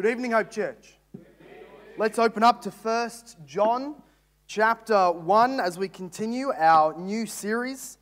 Good 0.00 0.12
evening, 0.12 0.30
Hope 0.30 0.50
Church. 0.50 0.94
Let's 1.98 2.18
open 2.18 2.42
up 2.42 2.62
to 2.62 2.70
1 2.70 3.10
John 3.44 3.96
chapter 4.46 5.12
1 5.12 5.60
as 5.60 5.76
we 5.76 5.88
continue 5.88 6.54
our 6.56 6.98
new 6.98 7.26
series. 7.26 7.98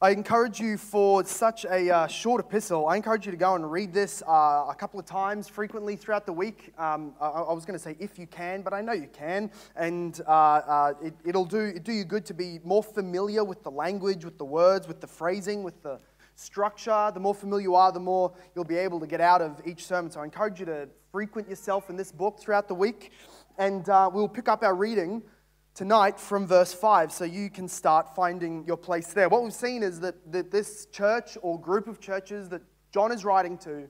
I 0.00 0.10
encourage 0.10 0.60
you 0.60 0.78
for 0.78 1.24
such 1.24 1.64
a 1.64 1.90
uh, 1.90 2.06
short 2.06 2.40
epistle, 2.40 2.86
I 2.86 2.94
encourage 2.94 3.26
you 3.26 3.32
to 3.32 3.36
go 3.36 3.56
and 3.56 3.68
read 3.68 3.92
this 3.92 4.22
uh, 4.28 4.66
a 4.68 4.76
couple 4.78 5.00
of 5.00 5.06
times 5.06 5.48
frequently 5.48 5.96
throughout 5.96 6.24
the 6.24 6.32
week. 6.32 6.72
Um, 6.78 7.14
I, 7.20 7.26
I, 7.26 7.52
was 7.52 7.64
going 7.64 7.76
to 7.76 7.82
say 7.82 7.96
if 7.98 8.16
you 8.16 8.28
can, 8.28 8.62
but 8.62 8.72
I 8.72 8.80
know 8.80 8.92
you 8.92 9.08
can. 9.12 9.50
And 9.74 10.20
uh, 10.28 10.30
uh 10.30 10.94
it, 11.02 11.34
will 11.34 11.44
do, 11.44 11.80
do 11.80 11.92
you 11.92 12.04
good 12.04 12.24
to 12.26 12.34
be 12.34 12.60
more 12.62 12.82
familiar 12.82 13.42
with 13.42 13.64
the 13.64 13.72
language, 13.72 14.24
with 14.24 14.38
the 14.38 14.44
words, 14.44 14.86
with 14.86 15.00
the 15.00 15.08
phrasing, 15.08 15.64
with 15.64 15.82
the 15.82 15.98
structure. 16.42 17.10
The 17.14 17.20
more 17.20 17.34
familiar 17.34 17.62
you 17.62 17.74
are, 17.74 17.92
the 17.92 18.00
more 18.00 18.32
you'll 18.54 18.64
be 18.64 18.76
able 18.76 19.00
to 19.00 19.06
get 19.06 19.20
out 19.20 19.40
of 19.40 19.60
each 19.64 19.86
sermon. 19.86 20.10
So 20.10 20.20
I 20.20 20.24
encourage 20.24 20.60
you 20.60 20.66
to 20.66 20.88
frequent 21.10 21.48
yourself 21.48 21.90
in 21.90 21.96
this 21.96 22.10
book 22.10 22.40
throughout 22.40 22.68
the 22.68 22.74
week. 22.74 23.12
And 23.58 23.88
uh, 23.88 24.10
we'll 24.12 24.28
pick 24.28 24.48
up 24.48 24.62
our 24.62 24.74
reading 24.74 25.22
tonight 25.74 26.18
from 26.18 26.46
verse 26.46 26.72
5 26.74 27.12
so 27.12 27.24
you 27.24 27.48
can 27.48 27.68
start 27.68 28.14
finding 28.14 28.64
your 28.66 28.76
place 28.76 29.12
there. 29.12 29.28
What 29.28 29.42
we've 29.42 29.52
seen 29.52 29.82
is 29.82 30.00
that, 30.00 30.32
that 30.32 30.50
this 30.50 30.86
church 30.86 31.38
or 31.42 31.60
group 31.60 31.86
of 31.86 32.00
churches 32.00 32.48
that 32.50 32.62
John 32.92 33.12
is 33.12 33.24
writing 33.24 33.56
to 33.58 33.88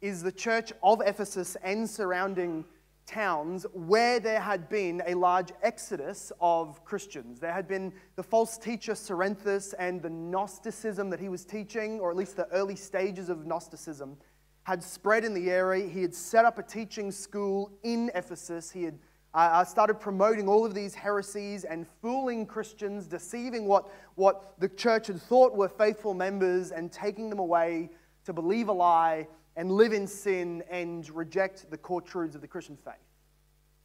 is 0.00 0.22
the 0.22 0.32
church 0.32 0.72
of 0.82 1.02
Ephesus 1.04 1.56
and 1.62 1.88
surrounding 1.88 2.64
towns 3.10 3.66
where 3.72 4.20
there 4.20 4.40
had 4.40 4.68
been 4.68 5.02
a 5.06 5.14
large 5.14 5.50
exodus 5.62 6.30
of 6.40 6.84
Christians. 6.84 7.40
There 7.40 7.52
had 7.52 7.66
been 7.66 7.92
the 8.14 8.22
false 8.22 8.56
teacher 8.56 8.92
Cerinthus 8.92 9.74
and 9.78 10.00
the 10.00 10.10
Gnosticism 10.10 11.10
that 11.10 11.18
he 11.18 11.28
was 11.28 11.44
teaching, 11.44 11.98
or 11.98 12.10
at 12.10 12.16
least 12.16 12.36
the 12.36 12.46
early 12.48 12.76
stages 12.76 13.28
of 13.28 13.46
Gnosticism, 13.46 14.16
had 14.62 14.82
spread 14.82 15.24
in 15.24 15.34
the 15.34 15.50
area. 15.50 15.88
He 15.88 16.02
had 16.02 16.14
set 16.14 16.44
up 16.44 16.58
a 16.58 16.62
teaching 16.62 17.10
school 17.10 17.72
in 17.82 18.10
Ephesus. 18.14 18.70
He 18.70 18.84
had 18.84 18.98
uh, 19.34 19.38
uh 19.38 19.64
started 19.64 19.94
promoting 19.94 20.48
all 20.48 20.64
of 20.64 20.74
these 20.74 20.94
heresies 20.94 21.64
and 21.64 21.86
fooling 22.00 22.46
Christians, 22.46 23.08
deceiving 23.08 23.66
what, 23.66 23.88
what 24.14 24.54
the 24.60 24.68
church 24.68 25.08
had 25.08 25.20
thought 25.20 25.56
were 25.56 25.68
faithful 25.68 26.14
members, 26.14 26.70
and 26.70 26.92
taking 26.92 27.28
them 27.28 27.40
away 27.40 27.90
to 28.24 28.32
believe 28.32 28.68
a 28.68 28.72
lie 28.72 29.26
and 29.56 29.72
live 29.72 29.92
in 29.92 30.06
sin 30.06 30.62
and 30.70 31.08
reject 31.10 31.70
the 31.70 31.76
core 31.76 32.00
truths 32.00 32.34
of 32.34 32.40
the 32.40 32.48
Christian 32.48 32.76
faith. 32.76 32.94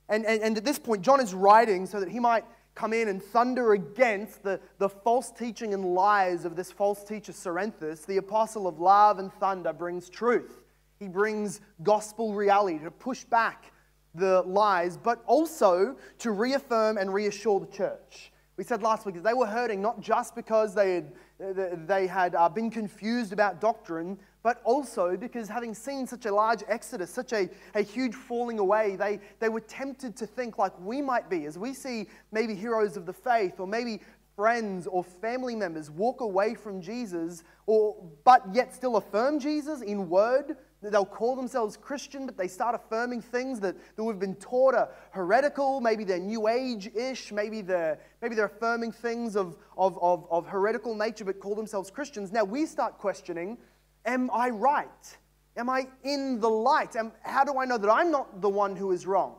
And, 0.07 0.25
and, 0.25 0.41
and, 0.41 0.57
at 0.57 0.63
this 0.63 0.77
point, 0.77 1.01
John 1.01 1.19
is 1.19 1.33
writing 1.33 1.85
so 1.87 1.99
that 1.99 2.09
he 2.09 2.19
might 2.19 2.45
come 2.75 2.93
in 2.93 3.07
and 3.07 3.23
thunder 3.23 3.73
against 3.73 4.43
the, 4.43 4.59
the 4.77 4.89
false 4.89 5.31
teaching 5.31 5.73
and 5.73 5.95
lies 5.95 6.45
of 6.45 6.55
this 6.55 6.71
false 6.71 7.03
teacher, 7.03 7.31
Cerinthus. 7.31 8.05
The 8.05 8.17
apostle 8.17 8.67
of 8.67 8.79
love 8.79 9.17
and 9.17 9.33
thunder 9.33 9.73
brings 9.73 10.09
truth. 10.09 10.61
He 10.99 11.07
brings 11.07 11.61
gospel 11.83 12.33
reality 12.33 12.79
to 12.79 12.91
push 12.91 13.23
back 13.23 13.71
the 14.13 14.43
lies, 14.43 14.97
but 14.97 15.23
also 15.25 15.95
to 16.19 16.31
reaffirm 16.31 16.97
and 16.97 17.13
reassure 17.13 17.59
the 17.59 17.67
church. 17.67 18.31
We 18.57 18.63
said 18.63 18.81
last 18.81 19.05
week 19.05 19.15
that 19.15 19.23
they 19.23 19.33
were 19.33 19.47
hurting 19.47 19.81
not 19.81 19.99
just 19.99 20.35
because 20.35 20.73
they 20.73 20.95
had, 20.95 21.87
they 21.87 22.07
had 22.07 22.35
uh, 22.35 22.47
been 22.47 22.69
confused 22.69 23.33
about 23.33 23.59
doctrine, 23.59 24.17
but 24.45 24.61
also 24.63 25.17
because 25.17 25.47
having 25.47 25.73
seen 25.73 26.05
such 26.05 26.27
a 26.27 26.31
large 26.31 26.63
exodus, 26.67 27.09
such 27.09 27.33
a, 27.33 27.49
a 27.73 27.81
huge 27.81 28.13
falling 28.13 28.59
away, 28.59 28.95
they, 28.95 29.19
they 29.39 29.49
were 29.49 29.59
tempted 29.59 30.15
to 30.15 30.27
think 30.27 30.59
like 30.59 30.71
we 30.79 31.01
might 31.01 31.27
be, 31.31 31.45
as 31.47 31.57
we 31.57 31.73
see 31.73 32.05
maybe 32.31 32.53
heroes 32.53 32.95
of 32.95 33.07
the 33.07 33.11
faith 33.11 33.59
or 33.59 33.65
maybe 33.65 33.99
friends 34.35 34.85
or 34.85 35.03
family 35.03 35.55
members 35.55 35.89
walk 35.89 36.21
away 36.21 36.53
from 36.53 36.79
Jesus, 36.79 37.43
or, 37.65 37.95
but 38.23 38.43
yet 38.53 38.71
still 38.71 38.97
affirm 38.97 39.39
Jesus 39.39 39.81
in 39.81 40.09
word. 40.09 40.57
They'll 40.83 41.05
call 41.07 41.35
themselves 41.35 41.75
Christian, 41.75 42.27
but 42.27 42.37
they 42.37 42.47
start 42.47 42.75
affirming 42.75 43.21
things 43.21 43.59
that, 43.61 43.75
that 43.95 44.03
we've 44.03 44.19
been 44.19 44.35
taught 44.35 44.75
are 44.75 44.89
heretical. 45.09 45.81
Maybe 45.81 46.03
they're 46.03 46.19
New 46.19 46.47
Age 46.47 46.91
ish. 46.93 47.31
Maybe 47.31 47.61
they're, 47.61 47.97
maybe 48.21 48.35
they're 48.35 48.45
affirming 48.45 48.91
things 48.91 49.35
of, 49.35 49.57
of, 49.75 49.97
of, 50.03 50.27
of 50.29 50.45
heretical 50.45 50.93
nature, 50.93 51.25
but 51.25 51.39
call 51.39 51.55
themselves 51.55 51.89
Christians. 51.89 52.31
Now 52.31 52.43
we 52.43 52.67
start 52.67 52.99
questioning 52.99 53.57
Am 54.05 54.29
I 54.31 54.49
right? 54.49 55.17
Am 55.57 55.69
I 55.69 55.87
in 56.03 56.39
the 56.39 56.49
light? 56.49 56.95
Am, 56.95 57.11
how 57.23 57.43
do 57.43 57.57
I 57.59 57.65
know 57.65 57.77
that 57.77 57.89
I'm 57.89 58.11
not 58.11 58.41
the 58.41 58.49
one 58.49 58.75
who 58.75 58.91
is 58.91 59.07
wrong? 59.07 59.35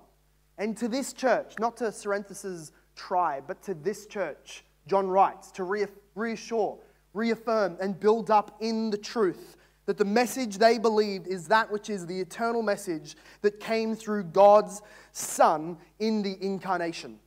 And 0.59 0.77
to 0.79 0.89
this 0.89 1.13
church, 1.13 1.55
not 1.59 1.77
to 1.79 1.85
Cerinthus' 1.85 2.73
tribe, 2.95 3.45
but 3.47 3.63
to 3.63 3.75
this 3.75 4.07
church, 4.07 4.65
John 4.87 5.09
writes 5.09 5.51
to 5.53 5.91
reassure, 6.15 6.79
reaffirm, 7.13 7.77
and 7.81 7.99
build 7.99 8.31
up 8.31 8.57
in 8.61 8.91
the 8.91 8.99
truth 8.99 9.57
that 9.85 9.99
the 9.99 10.05
message 10.05 10.59
they 10.59 10.79
believed 10.79 11.29
is 11.29 11.49
that 11.49 11.71
which 11.71 11.91
is 11.91 12.07
the 12.07 12.19
eternal 12.19 12.63
message 12.63 13.17
that 13.43 13.61
came 13.61 13.95
through 13.95 14.25
God's 14.25 14.83
Son 15.13 15.79
in 16.01 16.23
the 16.23 16.37
incarnation. 16.45 17.19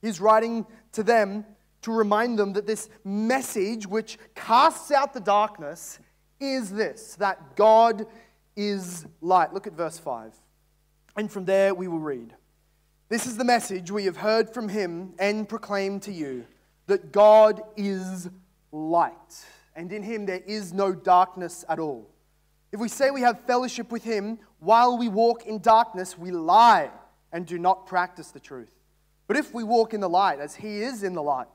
He's 0.00 0.20
writing 0.20 0.66
to 0.92 1.02
them 1.02 1.44
to 1.82 1.92
remind 1.92 2.38
them 2.38 2.54
that 2.54 2.66
this 2.66 2.88
message, 3.04 3.86
which 3.86 4.18
casts 4.34 4.90
out 4.90 5.12
the 5.12 5.20
darkness, 5.20 5.98
is 6.40 6.70
this 6.70 7.14
that 7.16 7.56
God 7.56 8.06
is 8.56 9.06
light. 9.20 9.52
Look 9.52 9.66
at 9.66 9.72
verse 9.72 9.98
5. 9.98 10.32
And 11.16 11.30
from 11.30 11.44
there 11.44 11.74
we 11.74 11.88
will 11.88 11.98
read 11.98 12.34
This 13.08 13.26
is 13.26 13.36
the 13.36 13.44
message 13.44 13.90
we 13.90 14.04
have 14.04 14.16
heard 14.16 14.50
from 14.52 14.68
him 14.68 15.14
and 15.18 15.48
proclaimed 15.48 16.02
to 16.02 16.12
you 16.12 16.46
that 16.86 17.12
God 17.12 17.62
is 17.76 18.28
light, 18.72 19.44
and 19.76 19.92
in 19.92 20.02
him 20.02 20.26
there 20.26 20.42
is 20.46 20.72
no 20.72 20.92
darkness 20.92 21.64
at 21.68 21.78
all. 21.78 22.08
If 22.72 22.80
we 22.80 22.88
say 22.88 23.10
we 23.10 23.22
have 23.22 23.40
fellowship 23.40 23.90
with 23.90 24.04
him 24.04 24.38
while 24.58 24.98
we 24.98 25.08
walk 25.08 25.46
in 25.46 25.60
darkness, 25.60 26.18
we 26.18 26.30
lie 26.30 26.90
and 27.32 27.46
do 27.46 27.58
not 27.58 27.86
practice 27.86 28.30
the 28.30 28.40
truth. 28.40 28.74
But 29.26 29.36
if 29.36 29.54
we 29.54 29.64
walk 29.64 29.94
in 29.94 30.00
the 30.00 30.08
light, 30.08 30.40
as 30.40 30.56
he 30.56 30.82
is 30.82 31.02
in 31.02 31.14
the 31.14 31.22
light, 31.22 31.46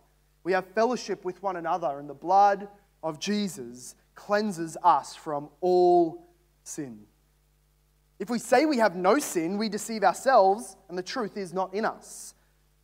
we 0.44 0.52
have 0.52 0.66
fellowship 0.68 1.26
with 1.26 1.42
one 1.42 1.56
another, 1.56 2.00
and 2.00 2.10
the 2.10 2.14
blood 2.14 2.68
of 3.02 3.20
Jesus 3.20 3.96
cleanses 4.16 4.78
us 4.84 5.16
from 5.16 5.50
all 5.62 6.28
sin. 6.64 7.06
If 8.20 8.30
we 8.30 8.40
say 8.40 8.66
we 8.66 8.78
have 8.78 8.96
no 8.96 9.20
sin, 9.20 9.58
we 9.58 9.70
deceive 9.70 10.04
ourselves, 10.04 10.78
and 10.88 10.98
the 10.98 11.04
truth 11.04 11.36
is 11.36 11.54
not 11.54 11.74
in 11.74 11.84
us. 11.84 12.34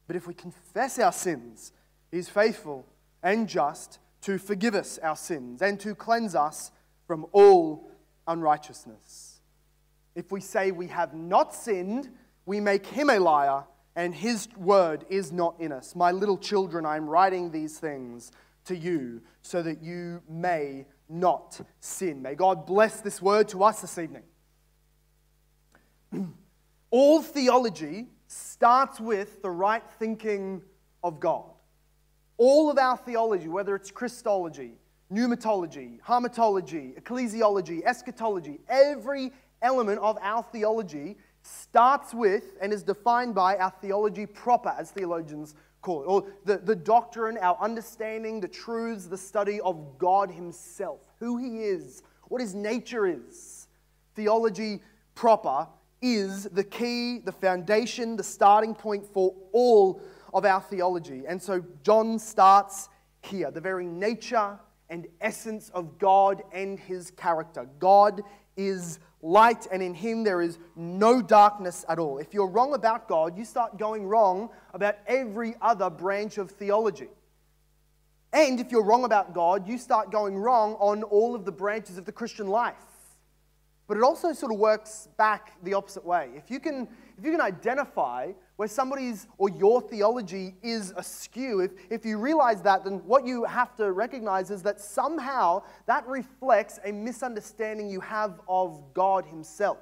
But 0.07 0.16
if 0.16 0.28
we 0.28 0.34
confess 0.34 1.00
our 1.00 1.12
sins, 1.12 1.72
He 2.12 2.17
is 2.17 2.29
faithful 2.29 2.85
and 3.22 3.47
just 3.47 4.00
to 4.22 4.38
forgive 4.38 4.75
us 4.75 4.97
our 5.01 5.16
sins 5.16 5.62
and 5.62 5.79
to 5.79 5.95
cleanse 5.95 6.35
us 6.35 6.72
from 7.06 7.25
all 7.31 7.90
unrighteousness. 8.28 9.40
If 10.16 10.31
we 10.31 10.41
say 10.41 10.72
we 10.72 10.88
have 10.88 11.13
not 11.13 11.53
sinned, 11.53 12.09
we 12.46 12.59
make 12.59 12.85
Him 12.85 13.09
a 13.09 13.19
liar, 13.19 13.63
and 13.96 14.13
His 14.13 14.47
word 14.57 15.06
is 15.09 15.31
not 15.31 15.56
in 15.59 15.72
us. 15.72 15.96
My 15.96 16.11
little 16.11 16.38
children, 16.38 16.85
I 16.85 16.97
am 16.97 17.09
writing 17.09 17.51
these 17.51 17.79
things 17.79 18.31
to 18.66 18.75
you 18.75 19.22
so 19.41 19.61
that 19.61 19.81
you 19.81 20.22
may 20.28 20.85
not 21.09 21.59
sin. 21.80 22.22
May 22.22 22.36
God 22.36 22.66
bless 22.66 23.02
this 23.02 23.22
word 23.22 23.47
to 23.50 23.64
us 23.64 23.81
this 23.81 23.97
evening. 23.97 24.24
All 26.92 27.22
theology 27.22 28.08
starts 28.28 29.00
with 29.00 29.42
the 29.42 29.50
right 29.50 29.84
thinking 29.97 30.62
of 31.03 31.20
God. 31.20 31.46
All 32.38 32.70
of 32.70 32.78
our 32.78 32.96
theology, 32.96 33.47
whether 33.47 33.75
it's 33.75 33.92
Christology, 33.92 34.74
pneumatology, 35.12 36.00
hamartology, 36.02 37.00
ecclesiology, 37.00 37.84
eschatology, 37.84 38.59
every 38.70 39.31
element 39.62 40.00
of 40.00 40.18
our 40.22 40.44
theology 40.44 41.18
starts 41.41 42.14
with 42.14 42.44
and 42.62 42.72
is 42.72 42.84
defined 42.84 43.34
by 43.34 43.58
our 43.58 43.74
theology 43.81 44.26
proper, 44.26 44.74
as 44.78 44.91
theologians 44.91 45.56
call 45.81 46.03
it, 46.03 46.06
or 46.06 46.25
the, 46.45 46.57
the 46.57 46.75
doctrine, 46.75 47.38
our 47.40 47.57
understanding, 47.62 48.40
the 48.40 48.47
truths, 48.47 49.07
the 49.07 49.17
study 49.17 49.62
of 49.62 49.97
God 49.97 50.31
Himself, 50.31 51.00
who 51.19 51.38
He 51.38 51.63
is, 51.63 52.03
what 52.28 52.41
His 52.41 52.53
nature 52.53 53.07
is. 53.07 53.67
Theology 54.16 54.81
proper 55.16 55.67
is 56.02 56.46
the 56.46 56.64
key, 56.64 57.20
the 57.20 57.31
foundation, 57.31 58.16
the 58.16 58.23
starting 58.23 58.73
point 58.73 59.05
for 59.05 59.34
all 59.52 60.02
of 60.34 60.46
our 60.46 60.61
theology. 60.61 61.23
And 61.28 61.41
so 61.41 61.64
John 61.84 62.20
starts 62.20 62.90
here 63.22 63.52
the 63.52 63.61
very 63.61 63.85
nature 63.85 64.59
and 64.90 65.08
essence 65.22 65.70
of 65.70 65.97
God 65.97 66.41
and 66.53 66.79
His 66.79 67.11
character. 67.11 67.67
God 67.79 68.22
is 68.55 68.99
light, 69.21 69.67
and 69.71 69.81
in 69.83 69.93
him 69.93 70.23
there 70.23 70.41
is 70.41 70.57
no 70.75 71.21
darkness 71.21 71.85
at 71.89 71.99
all. 71.99 72.17
If 72.17 72.33
you're 72.33 72.47
wrong 72.47 72.73
about 72.73 73.07
God, 73.07 73.37
you 73.37 73.45
start 73.45 73.77
going 73.77 74.05
wrong 74.05 74.49
about 74.73 74.95
every 75.07 75.55
other 75.61 75.89
branch 75.89 76.37
of 76.37 76.51
theology. 76.51 77.09
And 78.31 78.59
if 78.59 78.71
you're 78.71 78.83
wrong 78.83 79.05
about 79.05 79.33
God, 79.33 79.67
you 79.67 79.77
start 79.77 80.11
going 80.11 80.37
wrong 80.37 80.75
on 80.75 81.03
all 81.03 81.35
of 81.35 81.45
the 81.45 81.51
branches 81.51 81.97
of 81.97 82.05
the 82.05 82.11
Christian 82.11 82.47
life. 82.47 82.75
But 83.87 83.97
it 83.97 84.03
also 84.03 84.33
sort 84.33 84.51
of 84.51 84.59
works 84.59 85.07
back 85.17 85.53
the 85.63 85.73
opposite 85.73 86.05
way. 86.05 86.29
If 86.35 86.51
you 86.51 86.59
can, 86.59 86.87
if 87.17 87.25
you 87.25 87.31
can 87.31 87.41
identify 87.41 88.33
where 88.59 88.67
somebody's 88.67 89.26
or 89.38 89.50
your 89.50 89.79
theology 89.79 90.53
is 90.61 90.91
askew, 90.97 91.61
if, 91.61 91.72
if 91.90 92.06
you 92.06 92.17
realize 92.17 92.61
that, 92.61 92.84
then 92.84 92.96
what 93.06 93.26
you 93.26 93.46
have 93.46 93.73
to 93.73 93.94
recognize 93.94 94.52
is 94.52 94.61
that 94.61 94.82
somehow 94.82 95.64
that 95.85 96.06
reflects 96.06 96.78
a 96.84 96.91
misunderstanding 96.91 97.90
you 97.90 98.02
have 98.02 98.41
of 98.50 98.94
God 98.94 99.23
Himself. 99.23 99.78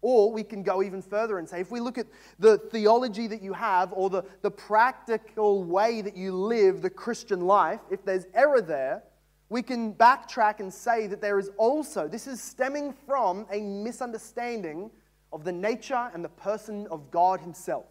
Or 0.00 0.30
we 0.30 0.44
can 0.44 0.62
go 0.62 0.80
even 0.84 1.02
further 1.02 1.40
and 1.40 1.48
say, 1.48 1.58
if 1.58 1.72
we 1.72 1.80
look 1.80 1.98
at 1.98 2.06
the 2.38 2.56
theology 2.56 3.26
that 3.26 3.42
you 3.42 3.52
have 3.52 3.92
or 3.92 4.08
the, 4.10 4.22
the 4.42 4.50
practical 4.52 5.64
way 5.64 6.02
that 6.02 6.16
you 6.16 6.36
live 6.36 6.82
the 6.82 6.90
Christian 6.90 7.40
life, 7.40 7.80
if 7.90 8.04
there's 8.04 8.26
error 8.32 8.62
there, 8.62 9.02
we 9.48 9.60
can 9.60 9.92
backtrack 9.92 10.60
and 10.60 10.72
say 10.72 11.08
that 11.08 11.20
there 11.20 11.40
is 11.40 11.50
also, 11.56 12.06
this 12.06 12.28
is 12.28 12.40
stemming 12.40 12.94
from 13.08 13.44
a 13.50 13.58
misunderstanding 13.58 14.88
of 15.32 15.44
the 15.44 15.52
nature 15.52 16.10
and 16.14 16.24
the 16.24 16.28
person 16.28 16.86
of 16.90 17.10
God 17.10 17.40
Himself. 17.40 17.86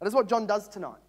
That 0.00 0.06
is 0.06 0.14
what 0.14 0.28
John 0.28 0.46
does 0.46 0.68
tonight. 0.68 1.00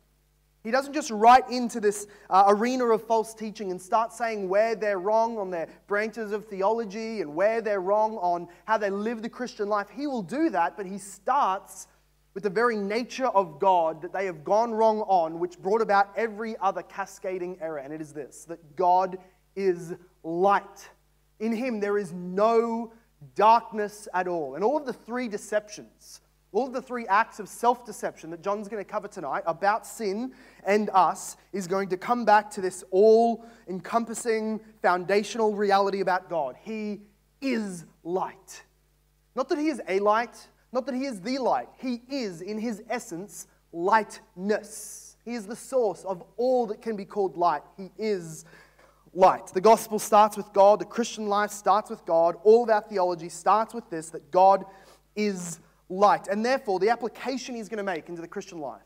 He 0.63 0.69
doesn't 0.69 0.94
just 0.94 1.10
write 1.10 1.50
into 1.50 1.80
this 1.80 2.08
uh, 2.30 2.44
arena 2.48 2.86
of 2.86 3.06
false 3.08 3.34
teaching 3.34 3.72
and 3.72 3.81
start 3.81 4.13
saying 4.13 4.48
where 4.48 4.75
they're 4.75 5.00
wrong 5.00 5.40
on 5.40 5.50
their 5.50 5.68
branches 5.88 6.31
of 6.31 6.46
theology 6.46 7.22
and 7.22 7.34
where 7.34 7.62
they're 7.62 7.81
wrong 7.81 8.18
on 8.18 8.48
how 8.66 8.78
they 8.78 8.92
live 8.92 9.24
the 9.24 9.30
Christian 9.30 9.68
life. 9.69 9.88
He 9.90 10.06
will 10.06 10.22
do 10.22 10.52
that, 10.52 10.78
but 10.78 10.86
he 10.86 11.00
starts 11.00 11.88
with 12.36 12.44
the 12.44 12.50
very 12.50 12.78
nature 12.78 13.28
of 13.28 13.60
God 13.60 14.04
that 14.04 14.14
they 14.14 14.25
have 14.25 14.44
gone 14.44 14.72
wrong 14.72 15.02
on, 15.02 15.40
which 15.40 15.60
brought 15.60 15.81
about 15.81 16.12
every 16.16 16.56
other 16.57 16.84
cascading 16.84 17.57
error. 17.60 17.80
And 17.80 17.92
it 17.92 18.00
is 18.00 18.14
this 18.14 18.46
that 18.46 18.75
God 18.75 19.18
is 19.56 19.96
light. 20.24 20.90
In 21.40 21.52
him, 21.52 21.80
there 21.80 21.98
is 21.98 22.14
no 22.14 22.94
darkness 23.35 24.07
at 24.13 24.27
all. 24.27 24.56
And 24.56 24.63
all 24.63 24.77
of 24.77 24.85
the 24.85 24.94
three 24.94 25.27
deceptions 25.27 26.21
all 26.53 26.68
of 26.68 26.73
the 26.73 26.81
three 26.81 27.07
acts 27.07 27.39
of 27.39 27.47
self 27.47 27.85
deception 27.85 28.29
that 28.31 28.44
John's 28.44 28.68
going 28.68 28.83
to 28.83 28.89
cover 28.89 29.07
tonight 29.07 29.44
about 29.45 29.88
sin 29.88 30.33
and 30.65 30.89
us 30.94 31.38
is 31.53 31.65
going 31.65 31.89
to 31.89 31.97
come 31.97 32.25
back 32.25 32.51
to 32.51 32.62
this 32.62 32.83
all 32.91 33.45
encompassing 33.68 34.59
foundational 34.81 35.56
reality 35.56 36.01
about 36.01 36.29
God. 36.29 36.56
He 36.62 37.01
is 37.39 37.85
light. 38.03 38.63
Not 39.33 39.47
that 39.50 39.57
he 39.57 39.69
is 39.69 39.81
a 39.88 40.00
light, 40.00 40.47
not 40.73 40.85
that 40.88 40.95
he 40.95 41.06
is 41.06 41.21
the 41.21 41.38
light. 41.38 41.69
He 41.77 42.01
is, 42.09 42.41
in 42.41 42.59
his 42.59 42.83
essence, 42.89 43.47
lightness. 43.71 45.15
He 45.23 45.35
is 45.35 45.47
the 45.47 45.56
source 45.56 46.03
of 46.03 46.21
all 46.35 46.68
that 46.68 46.81
can 46.81 46.97
be 46.97 47.06
called 47.06 47.38
light. 47.38 47.62
He 47.77 47.91
is 47.97 48.44
light. 49.13 49.48
The 49.48 49.62
gospel 49.62 50.00
starts 50.00 50.38
with 50.38 50.52
God, 50.54 50.80
the 50.80 50.86
Christian 50.86 51.28
life 51.28 51.52
starts 51.52 51.90
with 51.90 52.06
God. 52.06 52.36
All 52.44 52.63
of 52.63 52.69
our 52.69 52.81
theology 52.81 53.30
starts 53.30 53.74
with 53.74 53.90
this 53.90 54.10
that 54.10 54.31
God 54.31 54.66
is 55.16 55.60
light. 55.90 56.28
And 56.28 56.46
therefore, 56.46 56.80
the 56.80 56.90
application 56.90 57.56
he's 57.56 57.69
going 57.69 57.78
to 57.78 57.84
make 57.84 58.10
into 58.10 58.22
the 58.22 58.28
Christian 58.28 58.60
life 58.60 58.81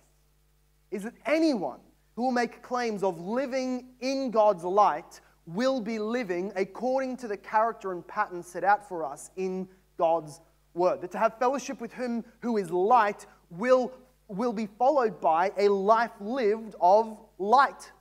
is 0.92 1.04
that 1.04 1.13
anyone 1.25 1.80
who 2.16 2.24
will 2.24 2.31
make 2.31 2.62
claims 2.62 3.04
of 3.04 3.19
living 3.19 3.88
in 4.01 4.31
God's 4.31 4.63
light 4.63 5.19
will 5.45 5.80
be 5.80 6.00
living 6.00 6.51
according 6.56 7.18
to 7.18 7.28
the 7.28 7.38
character 7.38 7.92
and 7.92 8.06
pattern 8.07 8.42
set 8.42 8.63
out 8.63 8.88
for 8.88 9.04
us 9.04 9.30
in 9.36 9.68
God's 9.98 10.42
word. 10.74 11.01
That 11.01 11.12
to 11.12 11.18
have 11.18 11.38
fellowship 11.38 11.80
with 11.80 11.94
him 11.94 12.24
who 12.39 12.57
is 12.57 12.71
light 12.71 13.28
will, 13.50 13.92
will 14.28 14.54
be 14.54 14.66
followed 14.66 15.21
by 15.21 15.51
a 15.57 15.68
life 15.68 16.12
lived 16.19 16.75
of 16.81 17.18
light. 17.38 17.92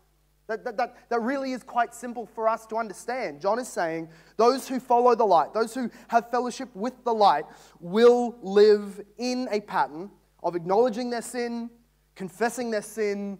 That, 0.46 0.62
that, 0.64 0.76
that, 0.76 0.96
that 1.08 1.20
really 1.23 1.52
is 1.52 1.62
quite 1.62 1.94
simple 1.94 2.26
for 2.26 2.49
us 2.49 2.67
to 2.67 2.76
understand. 2.76 3.41
John 3.41 3.58
is 3.58 3.69
saying 3.69 4.11
those 4.37 4.69
who 4.69 4.79
follow 4.79 5.14
the 5.14 5.25
light, 5.25 5.55
those 5.55 5.75
who 5.75 5.91
have 6.08 6.31
fellowship 6.31 6.69
with 6.75 6.93
the 7.05 7.14
light, 7.14 7.44
will 7.81 8.37
live 8.43 9.00
in 9.17 9.49
a 9.50 9.61
pattern 9.61 10.11
of 10.43 10.55
acknowledging 10.55 11.08
their 11.08 11.23
sin, 11.23 11.70
confessing 12.14 12.70
their 12.70 12.82
sin, 12.82 13.38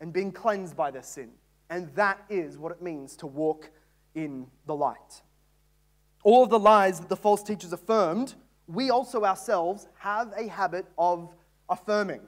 and 0.00 0.12
being 0.12 0.30
cleansed 0.30 0.76
by 0.76 0.90
their 0.90 1.02
sin. 1.02 1.30
And 1.70 1.88
that 1.94 2.22
is 2.28 2.58
what 2.58 2.72
it 2.72 2.82
means 2.82 3.16
to 3.16 3.26
walk 3.26 3.70
in 4.14 4.46
the 4.66 4.74
light. 4.74 5.22
All 6.24 6.44
of 6.44 6.50
the 6.50 6.58
lies 6.58 7.00
that 7.00 7.08
the 7.08 7.16
false 7.16 7.42
teachers 7.42 7.72
affirmed, 7.72 8.34
we 8.66 8.90
also 8.90 9.24
ourselves 9.24 9.88
have 9.98 10.32
a 10.36 10.46
habit 10.48 10.86
of 10.98 11.34
affirming. 11.68 12.20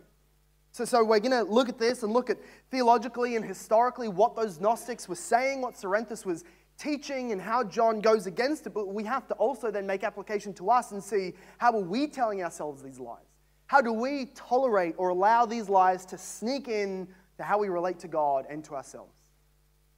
So, 0.77 0.85
so 0.85 1.03
we're 1.03 1.21
going 1.21 1.31
to 1.31 1.51
look 1.51 1.71
at 1.71 1.79
this 1.79 2.03
and 2.03 2.13
look 2.13 2.29
at 2.29 2.37
theologically 2.71 3.35
and 3.37 3.43
historically 3.43 4.09
what 4.09 4.37
those 4.37 4.61
Gnostics 4.61 5.09
were 5.09 5.15
saying, 5.15 5.63
what 5.63 5.73
Cerinthus 5.73 6.27
was 6.27 6.45
teaching, 6.79 7.33
and 7.33 7.41
how 7.41 7.65
John 7.65 8.03
goes 8.03 8.27
against 8.27 8.67
it. 8.67 8.75
But 8.75 8.89
we 8.89 9.03
have 9.05 9.27
to 9.29 9.35
also 9.37 9.71
then 9.71 9.87
make 9.87 10.05
application 10.05 10.53
to 10.53 10.69
us 10.69 10.93
and 10.93 11.03
see 11.03 11.33
how 11.57 11.73
are 11.73 11.81
we 11.81 12.07
telling 12.07 12.45
ourselves 12.45 12.83
these 12.83 12.99
lies? 12.99 13.25
How 13.69 13.81
do 13.81 13.91
we 13.91 14.27
tolerate 14.35 14.97
or 14.99 15.09
allow 15.09 15.47
these 15.47 15.71
lies 15.71 16.05
to 16.05 16.19
sneak 16.19 16.69
in 16.69 17.09
to 17.39 17.43
how 17.43 17.57
we 17.57 17.71
relate 17.71 17.99
to 18.01 18.09
God 18.09 18.45
and 18.51 18.63
to 18.65 18.75
ourselves? 18.75 19.17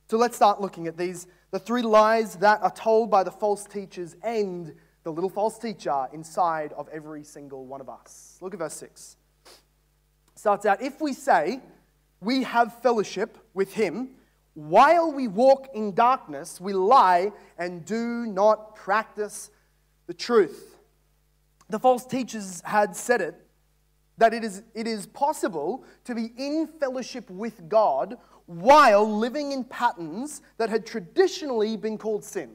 So 0.09 0.17
let's 0.17 0.37
start 0.37 0.61
looking 0.61 0.87
at 0.87 0.97
these 0.97 1.27
the 1.51 1.59
three 1.59 1.83
lies 1.83 2.37
that 2.37 2.63
are 2.63 2.71
told 2.71 3.11
by 3.11 3.25
the 3.25 3.33
false 3.33 3.65
teachers 3.65 4.15
and 4.23 4.73
the 5.03 5.11
little 5.11 5.29
false 5.29 5.59
teacher 5.59 6.07
inside 6.13 6.73
of 6.75 6.89
every 6.91 7.25
single 7.25 7.67
one 7.67 7.81
of 7.81 7.89
us. 7.89 8.39
Look 8.41 8.55
at 8.55 8.61
verse 8.61 8.75
6 8.75 9.18
starts 10.39 10.65
out 10.65 10.81
If 10.81 11.01
we 11.01 11.13
say 11.13 11.61
we 12.21 12.45
have 12.45 12.81
fellowship 12.81 13.39
with 13.55 13.75
him, 13.75 14.11
while 14.55 15.13
we 15.13 15.29
walk 15.29 15.69
in 15.75 15.95
darkness, 15.95 16.61
we 16.61 16.73
lie 16.73 17.33
and 17.59 17.85
do 17.85 18.27
not 18.27 18.75
practice 18.75 19.51
the 20.07 20.15
truth. 20.15 20.77
The 21.69 21.79
false 21.79 22.05
teachers 22.05 22.61
had 22.65 22.97
said 22.97 23.21
it 23.21 23.35
that 24.17 24.35
it 24.35 24.43
is, 24.43 24.63
it 24.75 24.89
is 24.89 25.07
possible 25.07 25.85
to 26.05 26.15
be 26.15 26.33
in 26.37 26.67
fellowship 26.81 27.31
with 27.31 27.69
God 27.69 28.19
while 28.47 29.09
living 29.09 29.53
in 29.53 29.63
patterns 29.63 30.43
that 30.57 30.69
had 30.69 30.85
traditionally 30.85 31.77
been 31.77 31.97
called 31.97 32.25
sin. 32.25 32.51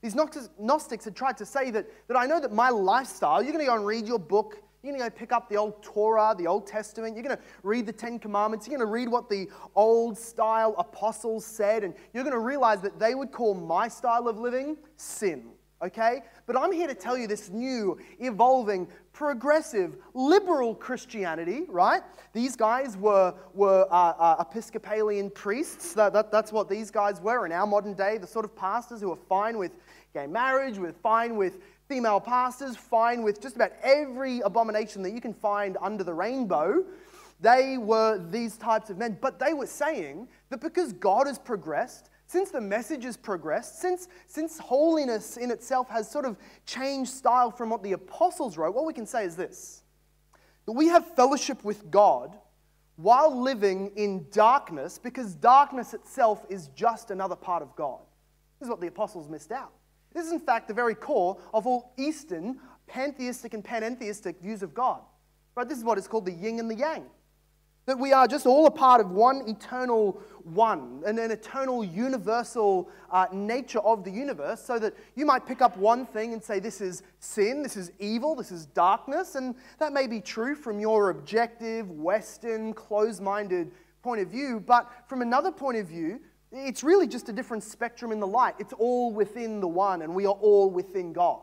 These 0.00 0.14
Gnostics 0.14 1.04
had 1.04 1.16
tried 1.16 1.36
to 1.38 1.46
say 1.46 1.72
that, 1.72 1.86
that 2.06 2.16
I 2.16 2.26
know 2.26 2.38
that 2.38 2.52
my 2.52 2.68
lifestyle, 2.68 3.42
you're 3.42 3.52
going 3.52 3.64
to 3.64 3.68
go 3.68 3.74
and 3.74 3.84
read 3.84 4.06
your 4.06 4.20
book, 4.20 4.62
you're 4.82 4.92
going 4.92 5.02
to 5.02 5.10
go 5.10 5.18
pick 5.18 5.32
up 5.32 5.48
the 5.48 5.56
old 5.56 5.82
Torah, 5.82 6.34
the 6.38 6.46
Old 6.46 6.66
Testament. 6.66 7.16
You're 7.16 7.24
going 7.24 7.36
to 7.36 7.42
read 7.64 7.84
the 7.84 7.92
Ten 7.92 8.18
Commandments. 8.18 8.66
You're 8.66 8.78
going 8.78 8.86
to 8.86 8.92
read 8.92 9.08
what 9.08 9.28
the 9.28 9.48
old 9.74 10.16
style 10.16 10.74
apostles 10.78 11.44
said. 11.44 11.82
And 11.82 11.94
you're 12.14 12.22
going 12.22 12.32
to 12.32 12.38
realize 12.38 12.80
that 12.82 12.98
they 12.98 13.16
would 13.16 13.32
call 13.32 13.54
my 13.54 13.88
style 13.88 14.28
of 14.28 14.38
living 14.38 14.76
sin. 14.96 15.48
Okay? 15.82 16.22
But 16.46 16.56
I'm 16.56 16.70
here 16.70 16.86
to 16.86 16.94
tell 16.94 17.18
you 17.18 17.26
this 17.26 17.50
new, 17.50 17.98
evolving, 18.20 18.86
progressive, 19.12 19.96
liberal 20.14 20.76
Christianity, 20.76 21.64
right? 21.68 22.02
These 22.32 22.54
guys 22.54 22.96
were, 22.96 23.34
were 23.54 23.84
uh, 23.90 24.12
uh, 24.18 24.44
Episcopalian 24.48 25.30
priests. 25.30 25.92
That, 25.94 26.12
that, 26.12 26.30
that's 26.30 26.52
what 26.52 26.68
these 26.68 26.92
guys 26.92 27.20
were 27.20 27.46
in 27.46 27.52
our 27.52 27.66
modern 27.66 27.94
day, 27.94 28.18
the 28.18 28.28
sort 28.28 28.44
of 28.44 28.54
pastors 28.54 29.00
who 29.00 29.10
are 29.10 29.18
fine 29.28 29.58
with 29.58 29.72
gay 30.14 30.28
marriage, 30.28 30.78
with 30.78 30.96
fine 30.98 31.36
with 31.36 31.58
female 31.88 32.20
pastors, 32.20 32.76
fine 32.76 33.22
with 33.22 33.40
just 33.40 33.56
about 33.56 33.72
every 33.82 34.40
abomination 34.40 35.02
that 35.02 35.10
you 35.10 35.20
can 35.20 35.32
find 35.32 35.76
under 35.80 36.04
the 36.04 36.12
rainbow. 36.12 36.84
They 37.40 37.78
were 37.78 38.18
these 38.30 38.56
types 38.56 38.90
of 38.90 38.98
men. 38.98 39.16
But 39.20 39.38
they 39.38 39.54
were 39.54 39.66
saying 39.66 40.28
that 40.50 40.60
because 40.60 40.92
God 40.92 41.26
has 41.26 41.38
progressed, 41.38 42.10
since 42.26 42.50
the 42.50 42.60
message 42.60 43.04
has 43.04 43.16
progressed, 43.16 43.80
since, 43.80 44.08
since 44.26 44.58
holiness 44.58 45.38
in 45.38 45.50
itself 45.50 45.88
has 45.88 46.10
sort 46.10 46.26
of 46.26 46.36
changed 46.66 47.10
style 47.10 47.50
from 47.50 47.70
what 47.70 47.82
the 47.82 47.92
apostles 47.92 48.58
wrote, 48.58 48.74
what 48.74 48.84
we 48.84 48.92
can 48.92 49.06
say 49.06 49.24
is 49.24 49.34
this 49.34 49.82
that 50.66 50.72
we 50.72 50.88
have 50.88 51.14
fellowship 51.16 51.64
with 51.64 51.90
God 51.90 52.36
while 52.96 53.34
living 53.34 53.90
in 53.96 54.26
darkness 54.30 54.98
because 54.98 55.34
darkness 55.34 55.94
itself 55.94 56.44
is 56.50 56.68
just 56.74 57.10
another 57.10 57.36
part 57.36 57.62
of 57.62 57.74
God. 57.74 58.00
This 58.58 58.66
is 58.66 58.70
what 58.70 58.82
the 58.82 58.88
apostles 58.88 59.30
missed 59.30 59.50
out. 59.50 59.72
This 60.18 60.26
is, 60.26 60.32
in 60.32 60.40
fact, 60.40 60.66
the 60.66 60.74
very 60.74 60.96
core 60.96 61.38
of 61.54 61.64
all 61.64 61.92
Eastern 61.96 62.58
pantheistic 62.88 63.54
and 63.54 63.62
panentheistic 63.62 64.40
views 64.40 64.64
of 64.64 64.74
God. 64.74 65.00
Right? 65.54 65.68
This 65.68 65.78
is 65.78 65.84
what 65.84 65.96
is 65.96 66.08
called 66.08 66.26
the 66.26 66.32
yin 66.32 66.58
and 66.58 66.68
the 66.68 66.74
yang. 66.74 67.04
That 67.86 68.00
we 68.00 68.12
are 68.12 68.26
just 68.26 68.44
all 68.44 68.66
a 68.66 68.70
part 68.70 69.00
of 69.00 69.12
one 69.12 69.44
eternal 69.46 70.20
one, 70.42 71.04
and 71.06 71.20
an 71.20 71.30
eternal 71.30 71.84
universal 71.84 72.90
uh, 73.12 73.26
nature 73.32 73.78
of 73.78 74.02
the 74.02 74.10
universe, 74.10 74.60
so 74.60 74.80
that 74.80 74.94
you 75.14 75.24
might 75.24 75.46
pick 75.46 75.62
up 75.62 75.76
one 75.76 76.04
thing 76.04 76.32
and 76.32 76.42
say, 76.42 76.58
This 76.58 76.80
is 76.80 77.04
sin, 77.20 77.62
this 77.62 77.76
is 77.76 77.92
evil, 78.00 78.34
this 78.34 78.50
is 78.50 78.66
darkness, 78.66 79.36
and 79.36 79.54
that 79.78 79.92
may 79.92 80.08
be 80.08 80.20
true 80.20 80.56
from 80.56 80.80
your 80.80 81.10
objective, 81.10 81.88
Western, 81.92 82.74
closed 82.74 83.22
minded 83.22 83.70
point 84.02 84.20
of 84.20 84.28
view, 84.28 84.58
but 84.66 84.90
from 85.06 85.22
another 85.22 85.52
point 85.52 85.78
of 85.78 85.86
view, 85.86 86.20
it's 86.50 86.82
really 86.82 87.06
just 87.06 87.28
a 87.28 87.32
different 87.32 87.62
spectrum 87.62 88.12
in 88.12 88.20
the 88.20 88.26
light. 88.26 88.54
It's 88.58 88.72
all 88.72 89.12
within 89.12 89.60
the 89.60 89.68
one, 89.68 90.02
and 90.02 90.14
we 90.14 90.26
are 90.26 90.34
all 90.34 90.70
within 90.70 91.12
God. 91.12 91.42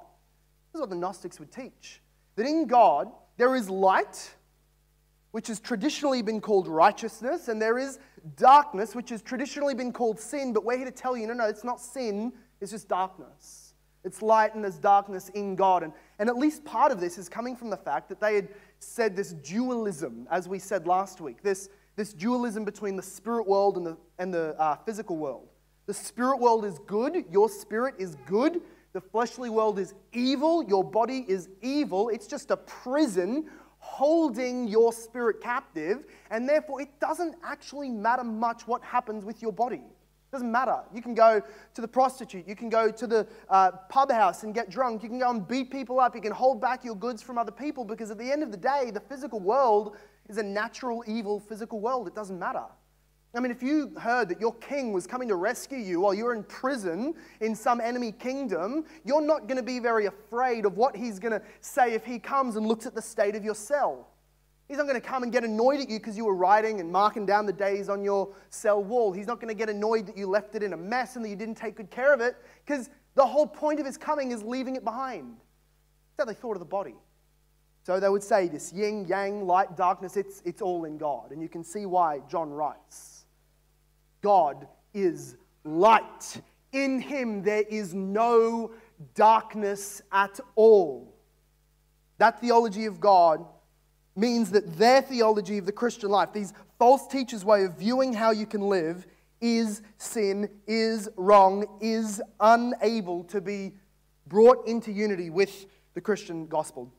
This 0.71 0.79
is 0.79 0.81
what 0.81 0.89
the 0.89 0.95
Gnostics 0.95 1.39
would 1.39 1.51
teach 1.51 2.01
that 2.35 2.45
in 2.45 2.67
God, 2.67 3.09
there 3.38 3.55
is 3.55 3.69
light, 3.69 4.33
which 5.31 5.47
has 5.47 5.59
traditionally 5.59 6.21
been 6.21 6.41
called 6.41 6.67
righteousness, 6.67 7.47
and 7.47 7.62
there 7.62 7.77
is 7.77 8.00
darkness, 8.35 8.93
which 8.95 9.09
has 9.09 9.21
traditionally 9.21 9.74
been 9.74 9.93
called 9.93 10.19
sin. 10.19 10.53
But 10.53 10.65
we're 10.65 10.77
here 10.77 10.85
to 10.85 10.91
tell 10.91 11.15
you 11.15 11.27
no, 11.27 11.33
no, 11.33 11.45
it's 11.45 11.63
not 11.63 11.79
sin, 11.79 12.33
it's 12.59 12.71
just 12.71 12.89
darkness. 12.89 13.74
It's 14.03 14.21
light 14.21 14.53
and 14.53 14.63
there's 14.63 14.77
darkness 14.77 15.29
in 15.29 15.55
God. 15.55 15.81
And, 15.81 15.91
and 16.19 16.29
at 16.29 16.38
least 16.38 16.63
part 16.63 16.91
of 16.91 17.00
this 17.00 17.17
is 17.17 17.27
coming 17.27 17.55
from 17.55 17.71
the 17.71 17.77
fact 17.77 18.07
that 18.09 18.21
they 18.21 18.35
had 18.35 18.50
said 18.79 19.15
this 19.15 19.33
dualism, 19.33 20.27
as 20.29 20.47
we 20.47 20.59
said 20.59 20.85
last 20.85 21.21
week, 21.21 21.41
this 21.41 21.69
this 21.96 22.14
dualism 22.14 22.66
between 22.66 22.96
the 22.96 23.04
spirit 23.04 23.48
world 23.48 23.78
and 23.78 23.86
the, 23.86 23.98
and 24.20 24.34
the 24.34 24.60
uh, 24.60 24.75
physical 24.86 25.18
world. 25.18 25.48
The 25.86 25.94
spirit 25.94 26.40
world 26.40 26.66
is 26.66 26.80
good, 26.88 27.25
your 27.32 27.50
spirit 27.50 27.96
is 27.98 28.16
good. 28.25 28.62
the 28.94 29.02
fleshly 29.02 29.50
world 29.50 29.78
is 29.78 29.94
evil, 30.14 30.64
your 30.64 30.82
body 30.82 31.25
is 31.28 31.50
evil, 31.62 32.08
it's 32.08 32.28
just 32.28 32.50
a 32.50 32.56
prison 32.56 33.46
holding 33.80 34.68
your 34.68 34.94
spirit 34.94 35.42
captive, 35.42 36.06
and 36.32 36.48
therefore 36.48 36.82
it 36.82 37.00
doesn't 37.00 37.36
actually 37.44 37.90
matter 37.90 38.24
much 38.24 38.66
what 38.68 38.82
happens 38.82 39.25
with 39.25 39.42
your 39.42 39.52
body. 39.52 39.84
It 39.84 40.32
doesn't 40.32 40.52
matter. 40.52 40.80
You 40.94 41.02
can 41.02 41.14
go 41.14 41.42
to 41.74 41.82
the 41.82 41.88
prostitute, 41.88 42.48
you 42.48 42.56
can 42.56 42.70
go 42.70 42.90
to 42.90 43.06
the 43.06 43.28
uh, 43.50 43.72
pub 43.90 44.12
house 44.12 44.44
and 44.44 44.56
get 44.56 44.70
drunk, 44.70 45.04
you 45.04 45.10
can 45.10 45.20
go 45.20 45.30
and 45.30 45.46
beat 45.46 45.72
people 45.72 46.00
up, 46.00 46.16
you 46.16 46.22
can 46.22 46.32
hold 46.32 46.62
back 46.62 46.84
your 46.86 46.96
goods 46.96 47.22
from 47.22 47.38
other 47.38 47.52
people 47.52 47.84
because 47.84 48.12
at 48.12 48.18
the 48.18 48.32
end 48.32 48.44
of 48.44 48.52
the 48.52 48.58
day, 48.58 48.92
the 48.92 49.02
physical 49.02 49.40
world 49.40 49.98
is 50.29 50.38
a 50.38 50.44
natural, 50.44 51.03
evil 51.08 51.39
physical 51.39 51.79
world. 51.79 52.08
It 52.08 52.15
doesn't 52.15 52.39
matter. 52.39 52.65
I 53.36 53.41
mean, 53.41 53.51
if 53.51 53.62
you 53.62 53.91
heard 54.00 54.29
that 54.29 54.39
your 54.39 54.53
king 54.55 54.94
was 54.94 55.05
coming 55.05 55.27
to 55.27 55.36
rescue 55.36 55.77
you 55.77 56.00
while 56.00 56.13
you're 56.13 56.34
in 56.34 56.44
prison 56.44 57.13
in 57.41 57.53
some 57.53 57.82
enemy 57.82 58.13
kingdom, 58.13 58.86
you're 59.03 59.22
not 59.22 59.48
going 59.48 59.58
to 59.58 59.63
be 59.63 59.79
very 59.79 60.05
afraid 60.05 60.65
of 60.65 60.77
what 60.77 60.96
he's 60.96 61.20
going 61.20 61.34
to 61.34 61.41
say 61.60 61.94
if 61.94 62.05
he 62.05 62.17
comes 62.17 62.55
and 62.55 62.65
looks 62.65 62.86
at 62.86 62.96
the 62.96 63.01
state 63.01 63.36
of 63.36 63.44
your 63.44 63.55
cell. 63.55 64.08
He's 64.70 64.77
not 64.77 64.88
going 64.88 65.00
to 65.00 65.05
come 65.05 65.24
and 65.24 65.34
get 65.34 65.44
annoyed 65.44 65.82
at 65.82 65.89
you 65.89 66.00
because 66.00 66.15
you 66.15 66.25
were 66.25 66.34
writing 66.34 66.79
and 66.79 66.89
marking 66.89 67.25
down 67.25 67.46
the 67.46 67.53
days 67.53 67.89
on 67.89 68.03
your 68.03 68.34
cell 68.50 68.82
wall. 68.82 69.12
He's 69.12 69.27
not 69.27 69.41
going 69.41 69.50
to 69.50 69.58
get 69.58 69.70
annoyed 69.70 70.08
that 70.08 70.17
you 70.17 70.27
left 70.27 70.55
it 70.55 70.63
in 70.63 70.72
a 70.72 70.77
mess 70.77 71.17
and 71.17 71.25
that 71.25 71.29
you 71.29 71.36
didn't 71.36 71.55
take 71.55 71.75
good 71.75 71.91
care 71.91 72.13
of 72.13 72.22
it 72.22 72.38
because 72.65 72.89
the 73.15 73.25
whole 73.25 73.46
point 73.46 73.79
of 73.82 73.86
his 73.86 73.98
coming 73.98 74.32
is 74.32 74.44
leaving 74.44 74.75
it 74.75 74.84
behind. 74.84 75.36
That's 76.15 76.25
how 76.27 76.34
they 76.34 76.39
thought 76.39 76.53
of 76.53 76.60
the 76.60 76.65
body. 76.65 76.96
So 77.86 78.00
they 78.00 78.10
would 78.10 78.24
say 78.24 78.48
this 78.48 78.74
yin, 78.74 79.06
yang, 79.06 79.46
light, 79.46 79.77
darkness, 79.77 80.18
it's, 80.18 80.42
it's 80.44 80.60
all 80.60 80.86
in 80.86 80.98
God. 80.98 81.32
And 81.32 81.39
you 81.39 81.48
can 81.48 81.63
see 81.63 81.86
why 81.86 82.22
John 82.27 82.50
writes. 82.50 83.25
God 84.22 84.68
is 84.92 85.38
light. 85.63 86.42
In 86.72 87.00
him 87.00 87.44
there 87.44 87.62
is 87.70 87.94
no 87.94 88.72
darkness 89.13 90.01
at 90.12 90.39
all. 90.56 91.13
That 92.18 92.42
theology 92.42 92.86
of 92.86 93.00
God 93.00 93.46
means 94.15 94.50
that 94.50 94.77
their 94.80 95.04
theology 95.04 95.60
of 95.60 95.68
the 95.68 95.72
Christian 95.72 96.10
life, 96.10 96.30
these 96.34 96.54
false 96.80 97.06
teachers' 97.06 97.46
way 97.46 97.65
of 97.65 97.77
viewing 97.77 98.13
how 98.13 98.32
you 98.32 98.48
can 98.48 98.62
live, 98.62 99.06
is 99.42 99.84
sin, 99.98 100.50
is 100.65 101.08
wrong, 101.18 101.68
is 101.82 102.20
unable 102.39 103.25
to 103.25 103.42
be 103.42 103.74
brought 104.25 104.68
into 104.68 104.92
unity 104.92 105.30
with 105.30 105.68
the 105.94 106.01
Christian 106.01 106.48
gospel. 106.48 106.92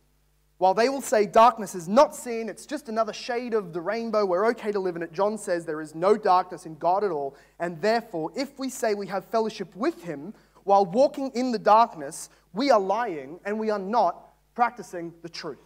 While 0.59 0.73
they 0.73 0.89
will 0.89 1.03
say 1.03 1.27
darkness 1.27 1.75
is 1.75 1.87
not 1.87 2.17
sin, 2.17 2.49
it's 2.49 2.65
just 2.65 2.89
another 2.89 3.13
shade 3.13 3.53
of 3.53 3.75
the 3.75 3.81
rainbow, 3.81 4.25
we're 4.25 4.47
okay 4.49 4.73
to 4.73 4.81
live 4.81 4.97
in 4.97 5.03
it. 5.03 5.13
John 5.13 5.37
says 5.37 5.67
there 5.67 5.83
is 5.83 5.95
no 5.95 6.17
darkness 6.17 6.65
in 6.65 6.77
God 6.77 7.05
at 7.05 7.11
all. 7.11 7.37
And 7.59 7.81
therefore, 7.83 8.33
if 8.35 8.59
we 8.59 8.71
say 8.71 8.95
we 8.95 9.07
have 9.09 9.27
fellowship 9.27 9.75
with 9.77 10.03
Him 10.03 10.33
while 10.65 10.87
walking 10.87 11.31
in 11.35 11.53
the 11.53 11.59
darkness, 11.59 12.31
we 12.55 12.71
are 12.71 12.81
lying 12.81 13.39
and 13.45 13.59
we 13.59 13.69
are 13.69 13.79
not 13.79 14.29
practicing 14.55 15.13
the 15.21 15.29
truth. 15.29 15.59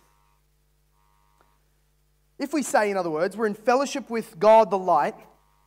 If 2.41 2.53
we 2.53 2.63
say, 2.63 2.91
in 2.91 2.97
other 2.97 3.11
words, 3.11 3.37
we're 3.37 3.47
in 3.47 3.55
fellowship 3.55 4.11
with 4.11 4.39
God 4.41 4.71
the 4.71 4.79
light 4.79 5.15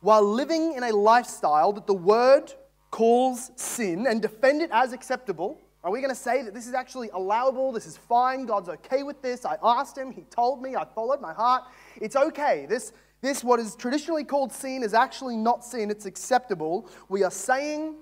while 0.00 0.22
living 0.22 0.74
in 0.74 0.82
a 0.82 0.90
lifestyle 0.90 1.72
that 1.72 1.86
the 1.86 1.94
Word 1.94 2.52
calls 2.90 3.50
sin 3.56 4.06
and 4.06 4.20
defend 4.20 4.60
it 4.60 4.70
as 4.70 4.92
acceptable, 4.92 5.58
are 5.84 5.90
we 5.90 6.00
going 6.00 6.10
to 6.10 6.16
say 6.16 6.42
that 6.42 6.54
this 6.54 6.66
is 6.66 6.72
actually 6.72 7.10
allowable? 7.10 7.70
This 7.70 7.86
is 7.86 7.98
fine. 7.98 8.46
God's 8.46 8.70
okay 8.70 9.02
with 9.02 9.20
this. 9.20 9.44
I 9.44 9.58
asked 9.62 9.98
him. 9.98 10.10
He 10.10 10.22
told 10.22 10.62
me. 10.62 10.74
I 10.74 10.86
followed 10.86 11.20
my 11.20 11.34
heart. 11.34 11.64
It's 12.00 12.16
okay. 12.16 12.64
This, 12.66 12.94
this 13.20 13.44
what 13.44 13.60
is 13.60 13.76
traditionally 13.76 14.24
called 14.24 14.50
sin, 14.50 14.82
is 14.82 14.94
actually 14.94 15.36
not 15.36 15.62
sin. 15.62 15.90
It's 15.90 16.06
acceptable. 16.06 16.88
We 17.10 17.22
are 17.22 17.30
saying 17.30 17.96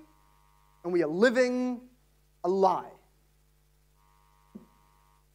and 0.85 0.93
we 0.93 1.03
are 1.03 1.07
living 1.07 1.81
a 2.45 2.49
lie. 2.49 2.91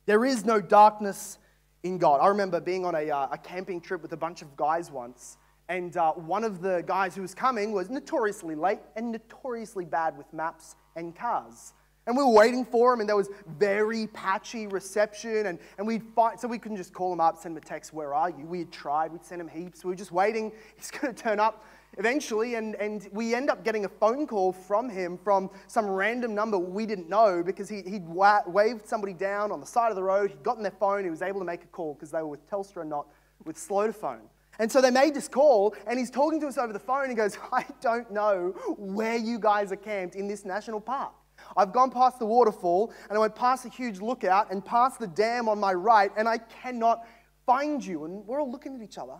There 0.06 0.24
is 0.24 0.46
no 0.46 0.58
darkness 0.58 1.36
in 1.82 1.98
God. 1.98 2.20
I 2.22 2.28
remember 2.28 2.60
being 2.60 2.86
on 2.86 2.94
a, 2.94 3.10
uh, 3.10 3.28
a 3.32 3.38
camping 3.38 3.80
trip 3.80 4.00
with 4.00 4.12
a 4.12 4.16
bunch 4.16 4.40
of 4.40 4.56
guys 4.56 4.90
once, 4.90 5.36
and 5.68 5.94
uh, 5.98 6.12
one 6.12 6.44
of 6.44 6.62
the 6.62 6.82
guys 6.86 7.14
who 7.14 7.20
was 7.20 7.34
coming 7.34 7.72
was 7.72 7.90
notoriously 7.90 8.54
late 8.54 8.80
and 8.96 9.12
notoriously 9.12 9.84
bad 9.84 10.16
with 10.16 10.32
maps 10.32 10.76
and 10.96 11.14
cars. 11.14 11.74
And 12.08 12.16
we 12.16 12.22
were 12.22 12.30
waiting 12.30 12.64
for 12.64 12.94
him, 12.94 13.00
and 13.00 13.08
there 13.08 13.18
was 13.18 13.28
very 13.58 14.06
patchy 14.06 14.66
reception. 14.66 15.44
And, 15.44 15.58
and 15.76 15.86
we'd 15.86 16.02
fight, 16.16 16.40
so 16.40 16.48
we 16.48 16.58
couldn't 16.58 16.78
just 16.78 16.94
call 16.94 17.12
him 17.12 17.20
up, 17.20 17.36
send 17.36 17.52
him 17.52 17.62
a 17.62 17.66
text, 17.66 17.92
Where 17.92 18.14
are 18.14 18.30
you? 18.30 18.46
We 18.46 18.60
had 18.60 18.72
tried, 18.72 19.12
we'd 19.12 19.26
send 19.26 19.42
him 19.42 19.48
heaps. 19.48 19.84
We 19.84 19.90
were 19.90 19.94
just 19.94 20.10
waiting. 20.10 20.50
He's 20.76 20.90
going 20.90 21.14
to 21.14 21.22
turn 21.22 21.38
up 21.38 21.66
eventually. 21.98 22.54
And, 22.54 22.76
and 22.76 23.06
we 23.12 23.34
end 23.34 23.50
up 23.50 23.62
getting 23.62 23.84
a 23.84 23.90
phone 23.90 24.26
call 24.26 24.54
from 24.54 24.88
him 24.88 25.18
from 25.18 25.50
some 25.66 25.86
random 25.86 26.34
number 26.34 26.58
we 26.58 26.86
didn't 26.86 27.10
know 27.10 27.42
because 27.42 27.68
he, 27.68 27.82
he'd 27.82 28.08
wa- 28.08 28.40
waved 28.46 28.88
somebody 28.88 29.12
down 29.12 29.52
on 29.52 29.60
the 29.60 29.66
side 29.66 29.90
of 29.90 29.96
the 29.96 30.02
road. 30.02 30.30
He'd 30.30 30.42
gotten 30.42 30.62
their 30.62 30.72
phone, 30.72 31.04
he 31.04 31.10
was 31.10 31.20
able 31.20 31.40
to 31.40 31.46
make 31.46 31.62
a 31.62 31.66
call 31.66 31.92
because 31.92 32.10
they 32.10 32.22
were 32.22 32.28
with 32.28 32.50
Telstra 32.50 32.86
not 32.86 33.06
with 33.44 33.56
Slotaphone. 33.56 34.22
And 34.58 34.72
so 34.72 34.80
they 34.80 34.90
made 34.90 35.14
this 35.14 35.28
call, 35.28 35.74
and 35.86 35.98
he's 35.98 36.10
talking 36.10 36.40
to 36.40 36.46
us 36.46 36.56
over 36.56 36.72
the 36.72 36.78
phone. 36.78 37.10
He 37.10 37.14
goes, 37.14 37.36
I 37.52 37.66
don't 37.82 38.10
know 38.10 38.54
where 38.78 39.16
you 39.16 39.38
guys 39.38 39.72
are 39.72 39.76
camped 39.76 40.16
in 40.16 40.26
this 40.26 40.46
national 40.46 40.80
park. 40.80 41.12
I've 41.56 41.72
gone 41.72 41.90
past 41.90 42.18
the 42.18 42.26
waterfall 42.26 42.92
and 43.08 43.16
I 43.16 43.20
went 43.20 43.34
past 43.34 43.64
a 43.64 43.68
huge 43.68 44.00
lookout 44.00 44.50
and 44.50 44.64
past 44.64 44.98
the 44.98 45.06
dam 45.06 45.48
on 45.48 45.58
my 45.58 45.72
right, 45.72 46.10
and 46.16 46.28
I 46.28 46.38
cannot 46.38 47.06
find 47.46 47.84
you. 47.84 48.04
And 48.04 48.26
we're 48.26 48.40
all 48.40 48.50
looking 48.50 48.74
at 48.74 48.82
each 48.82 48.98
other. 48.98 49.18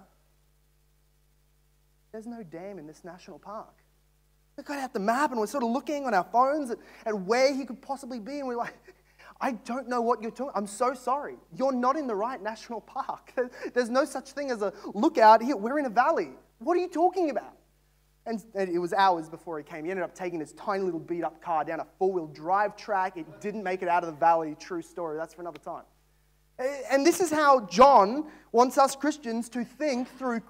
There's 2.12 2.26
no 2.26 2.42
dam 2.42 2.78
in 2.78 2.87
this 2.87 3.04
national 3.04 3.38
park. 3.38 3.75
We 4.56 4.64
got 4.64 4.78
out 4.78 4.92
the 4.92 5.00
map 5.00 5.30
and 5.30 5.38
we're 5.38 5.47
sort 5.47 5.62
of 5.62 5.70
looking 5.70 6.04
on 6.04 6.14
our 6.14 6.26
phones 6.32 6.70
at, 6.70 6.78
at 7.06 7.18
where 7.18 7.54
he 7.54 7.64
could 7.64 7.80
possibly 7.80 8.18
be, 8.18 8.38
and 8.38 8.49
we're 8.49 8.56
like, 8.56 8.75
I 9.40 9.52
don't 9.52 9.88
know 9.88 10.00
what 10.00 10.20
you're 10.20 10.32
talking. 10.32 10.52
I'm 10.56 10.66
so 10.66 10.94
sorry. 10.94 11.37
You're 11.54 11.73
not 11.73 11.97
in 11.97 12.06
the 12.06 12.14
right 12.14 12.42
national 12.42 12.80
park. 12.97 13.32
There's 13.73 13.90
no 13.90 14.04
such 14.04 14.32
thing 14.32 14.50
as 14.50 14.62
a 14.62 14.73
lookout 14.94 15.42
here. 15.42 15.56
We're 15.56 15.78
in 15.78 15.87
a 15.87 15.90
valley. 15.90 16.30
What 16.58 16.76
are 16.76 16.80
you 16.80 16.88
talking 16.88 17.30
about? 17.30 17.58
And 18.28 18.44
it 18.54 18.78
was 18.78 18.92
hours 18.92 19.28
before 19.28 19.56
he 19.56 19.64
came. 19.64 19.87
He 19.87 19.90
ended 19.90 20.04
up 20.04 20.14
taking 20.14 20.38
his 20.38 20.52
tiny 20.52 20.85
little 20.85 21.00
beat 21.00 21.25
up 21.25 21.42
car 21.42 21.64
down 21.64 21.80
a 21.80 21.87
four 21.99 22.12
wheel 22.12 22.26
drive 22.26 22.76
track. 22.76 23.16
It 23.16 23.40
didn't 23.40 23.62
make 23.62 23.82
it 23.82 23.88
out 23.88 24.04
of 24.04 24.11
the 24.12 24.18
valley. 24.20 24.54
True 24.61 24.82
story. 24.82 25.16
That's 25.16 25.32
for 25.32 25.40
another 25.40 25.58
time. 25.58 25.85
And 26.90 27.06
this 27.06 27.20
is 27.20 27.30
how 27.30 27.61
John 27.66 28.26
wants 28.52 28.76
us 28.76 28.94
Christians 28.94 29.49
to 29.50 29.64
think 29.64 30.08
through 30.18 30.42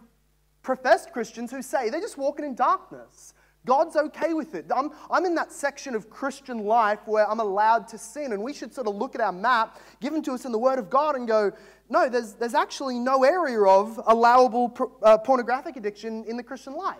professed 0.62 1.12
Christians 1.12 1.52
who 1.52 1.62
say 1.62 1.88
they're 1.88 2.00
just 2.00 2.18
walking 2.18 2.44
in 2.44 2.56
darkness. 2.56 3.32
God's 3.64 3.96
okay 3.96 4.32
with 4.34 4.54
it. 4.54 4.66
I'm, 4.74 4.90
I'm 5.10 5.26
in 5.26 5.34
that 5.34 5.52
section 5.52 5.94
of 5.94 6.08
Christian 6.08 6.64
life 6.64 7.00
where 7.06 7.28
I'm 7.30 7.40
allowed 7.40 7.86
to 7.88 7.98
sin, 7.98 8.32
and 8.32 8.42
we 8.42 8.54
should 8.54 8.72
sort 8.72 8.86
of 8.86 8.94
look 8.96 9.14
at 9.14 9.20
our 9.20 9.32
map 9.32 9.78
given 10.00 10.22
to 10.22 10.32
us 10.32 10.46
in 10.46 10.52
the 10.52 10.58
Word 10.58 10.78
of 10.78 10.88
God 10.88 11.16
and 11.16 11.28
go, 11.28 11.52
no, 11.90 12.08
there's, 12.08 12.32
there's 12.34 12.54
actually 12.54 12.98
no 12.98 13.24
area 13.24 13.62
of 13.62 14.00
allowable 14.06 14.96
uh, 15.02 15.18
pornographic 15.18 15.76
addiction 15.76 16.24
in 16.24 16.36
the 16.36 16.42
Christian 16.42 16.74
life. 16.74 16.96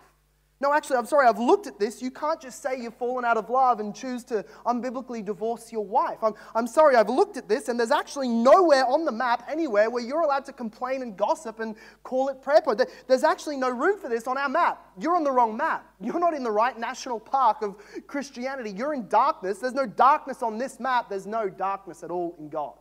No, 0.61 0.75
actually, 0.75 0.97
I'm 0.97 1.07
sorry, 1.07 1.29
I've 1.29 1.38
looked 1.38 1.69
at 1.69 1.79
this. 1.79 2.03
You 2.03 2.11
can't 2.11 2.41
just 2.41 2.61
say 2.61 2.81
you've 2.81 2.97
fallen 2.97 3.25
out 3.25 3.37
of 3.37 3.49
love 3.49 3.79
and 3.79 3.95
choose 3.95 4.25
to 4.25 4.45
unbiblically 4.67 5.25
divorce 5.25 5.71
your 5.71 5.85
wife. 5.85 6.19
I'm, 6.21 6.35
I'm 6.53 6.67
sorry, 6.67 6.97
I've 6.97 7.09
looked 7.09 7.37
at 7.37 7.49
this, 7.49 7.69
and 7.69 7.79
there's 7.79 7.93
actually 7.93 8.27
nowhere 8.27 8.85
on 8.85 9.05
the 9.05 9.12
map 9.12 9.45
anywhere 9.49 9.88
where 9.88 10.03
you're 10.03 10.23
allowed 10.23 10.45
to 10.47 10.53
complain 10.53 11.03
and 11.03 11.17
gossip 11.17 11.61
and 11.61 11.77
call 12.03 12.29
it 12.29 12.43
prayer 12.43 12.61
point. 12.61 12.83
There's 13.07 13.23
actually 13.23 13.57
no 13.57 13.71
room 13.71 14.00
for 14.00 14.09
this 14.09 14.27
on 14.27 14.37
our 14.37 14.49
map. 14.49 14.85
You're 14.99 15.15
on 15.15 15.23
the 15.23 15.31
wrong 15.31 15.57
map. 15.57 15.87
You're 16.00 16.19
not 16.19 16.35
in 16.35 16.43
the 16.43 16.50
right 16.50 16.77
national 16.77 17.21
park 17.21 17.62
of 17.62 17.77
Christianity. 18.09 18.71
You're 18.71 18.95
in 18.95 19.07
darkness. 19.07 19.59
There's 19.59 19.75
no 19.75 19.87
darkness 19.87 20.43
on 20.43 20.59
this 20.59 20.81
map. 20.81 21.09
There's 21.09 21.27
no 21.27 21.49
darkness 21.49 22.03
at 22.03 22.11
all 22.11 22.35
in 22.41 22.49
God. 22.49 22.75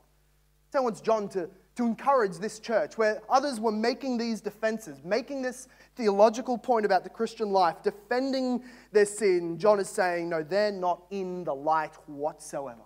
So 0.72 0.88
I 0.88 0.92
John 0.92 1.30
to 1.30 1.48
to 1.78 1.86
encourage 1.86 2.38
this 2.40 2.60
church 2.60 2.98
where 2.98 3.22
others 3.30 3.60
were 3.60 3.72
making 3.72 4.18
these 4.18 4.42
defenses, 4.42 5.00
making 5.04 5.44
this 5.44 5.68
theological 5.96 6.58
point 6.58 6.86
about 6.86 7.04
the 7.04 7.10
Christian 7.10 7.52
life, 7.52 7.84
defending 7.84 8.64
their 8.92 9.06
sin. 9.06 9.60
John 9.60 9.80
is 9.80 9.88
saying, 9.88 10.28
no, 10.28 10.42
they're 10.42 10.72
not 10.72 11.04
in 11.12 11.44
the 11.44 11.54
light 11.54 11.94
whatsoever. 12.08 12.82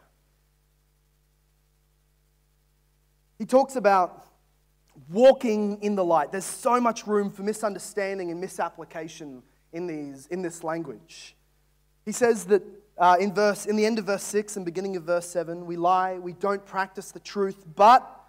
He 3.40 3.46
talks 3.46 3.78
about 3.78 4.28
walking 5.10 5.82
in 5.82 5.96
the 5.96 6.04
light. 6.04 6.34
There's 6.34 6.44
so 6.46 6.80
much 6.82 7.08
room 7.08 7.32
for 7.32 7.44
misunderstanding 7.44 8.30
and 8.30 8.42
misapplication 8.42 9.42
in, 9.72 9.88
these, 9.88 10.28
in 10.28 10.42
this 10.42 10.66
language. 10.66 11.38
He 12.06 12.12
says 12.12 12.44
that 12.46 12.62
uh, 12.98 13.16
in, 13.22 13.34
verse, 13.34 13.66
in 13.66 13.78
the 13.78 13.86
end 13.86 14.00
of 14.00 14.06
verse 14.06 14.24
6 14.24 14.58
and 14.58 14.66
beginning 14.66 14.98
of 14.98 15.04
verse 15.04 15.28
7, 15.28 15.66
we 15.66 15.78
lie, 15.78 16.20
we 16.20 16.34
don't 16.34 16.66
practice 16.66 17.12
the 17.12 17.20
truth, 17.22 17.64
but 17.76 18.21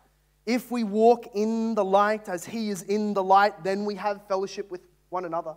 if 0.46 0.70
we 0.70 0.84
walk 0.84 1.28
in 1.34 1.74
the 1.74 1.84
light 1.84 2.28
as 2.28 2.44
he 2.44 2.70
is 2.70 2.82
in 2.82 3.14
the 3.14 3.22
light, 3.22 3.62
then 3.62 3.84
we 3.84 3.94
have 3.94 4.26
fellowship 4.26 4.70
with 4.70 4.80
one 5.10 5.24
another, 5.24 5.54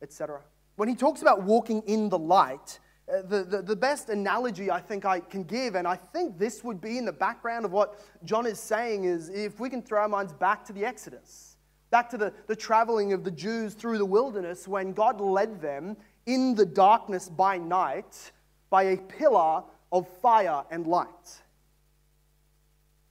etc. 0.00 0.40
When 0.76 0.88
he 0.88 0.94
talks 0.94 1.22
about 1.22 1.42
walking 1.42 1.82
in 1.82 2.08
the 2.08 2.18
light, 2.18 2.78
uh, 3.12 3.22
the, 3.22 3.42
the, 3.42 3.62
the, 3.62 3.76
best 3.76 4.08
analogy 4.10 4.70
I 4.70 4.80
think 4.80 5.04
I 5.04 5.20
can 5.20 5.42
give, 5.42 5.74
and 5.74 5.88
I 5.88 5.96
think 5.96 6.38
this 6.38 6.62
would 6.62 6.80
be 6.80 6.98
in 6.98 7.04
the 7.04 7.12
background 7.12 7.64
of 7.64 7.72
what 7.72 8.00
John 8.24 8.46
is 8.46 8.60
saying, 8.60 9.04
is 9.04 9.28
if 9.28 9.58
we 9.58 9.68
can 9.68 9.82
throw 9.82 10.02
our 10.02 10.08
minds 10.08 10.32
back 10.32 10.64
to 10.66 10.72
the 10.72 10.84
Exodus, 10.84 11.56
back 11.90 12.08
to 12.10 12.16
the, 12.16 12.32
the 12.46 12.54
traveling 12.54 13.12
of 13.12 13.24
the 13.24 13.30
Jews 13.30 13.74
through 13.74 13.98
the 13.98 14.06
wilderness 14.06 14.68
when 14.68 14.92
God 14.92 15.20
led 15.20 15.60
them 15.60 15.96
in 16.26 16.54
the 16.54 16.64
darkness 16.64 17.28
by 17.28 17.58
night 17.58 18.32
by 18.70 18.84
a 18.84 18.96
pillar 18.96 19.64
of 19.90 20.08
fire 20.20 20.62
and 20.70 20.86
light. 20.86 21.42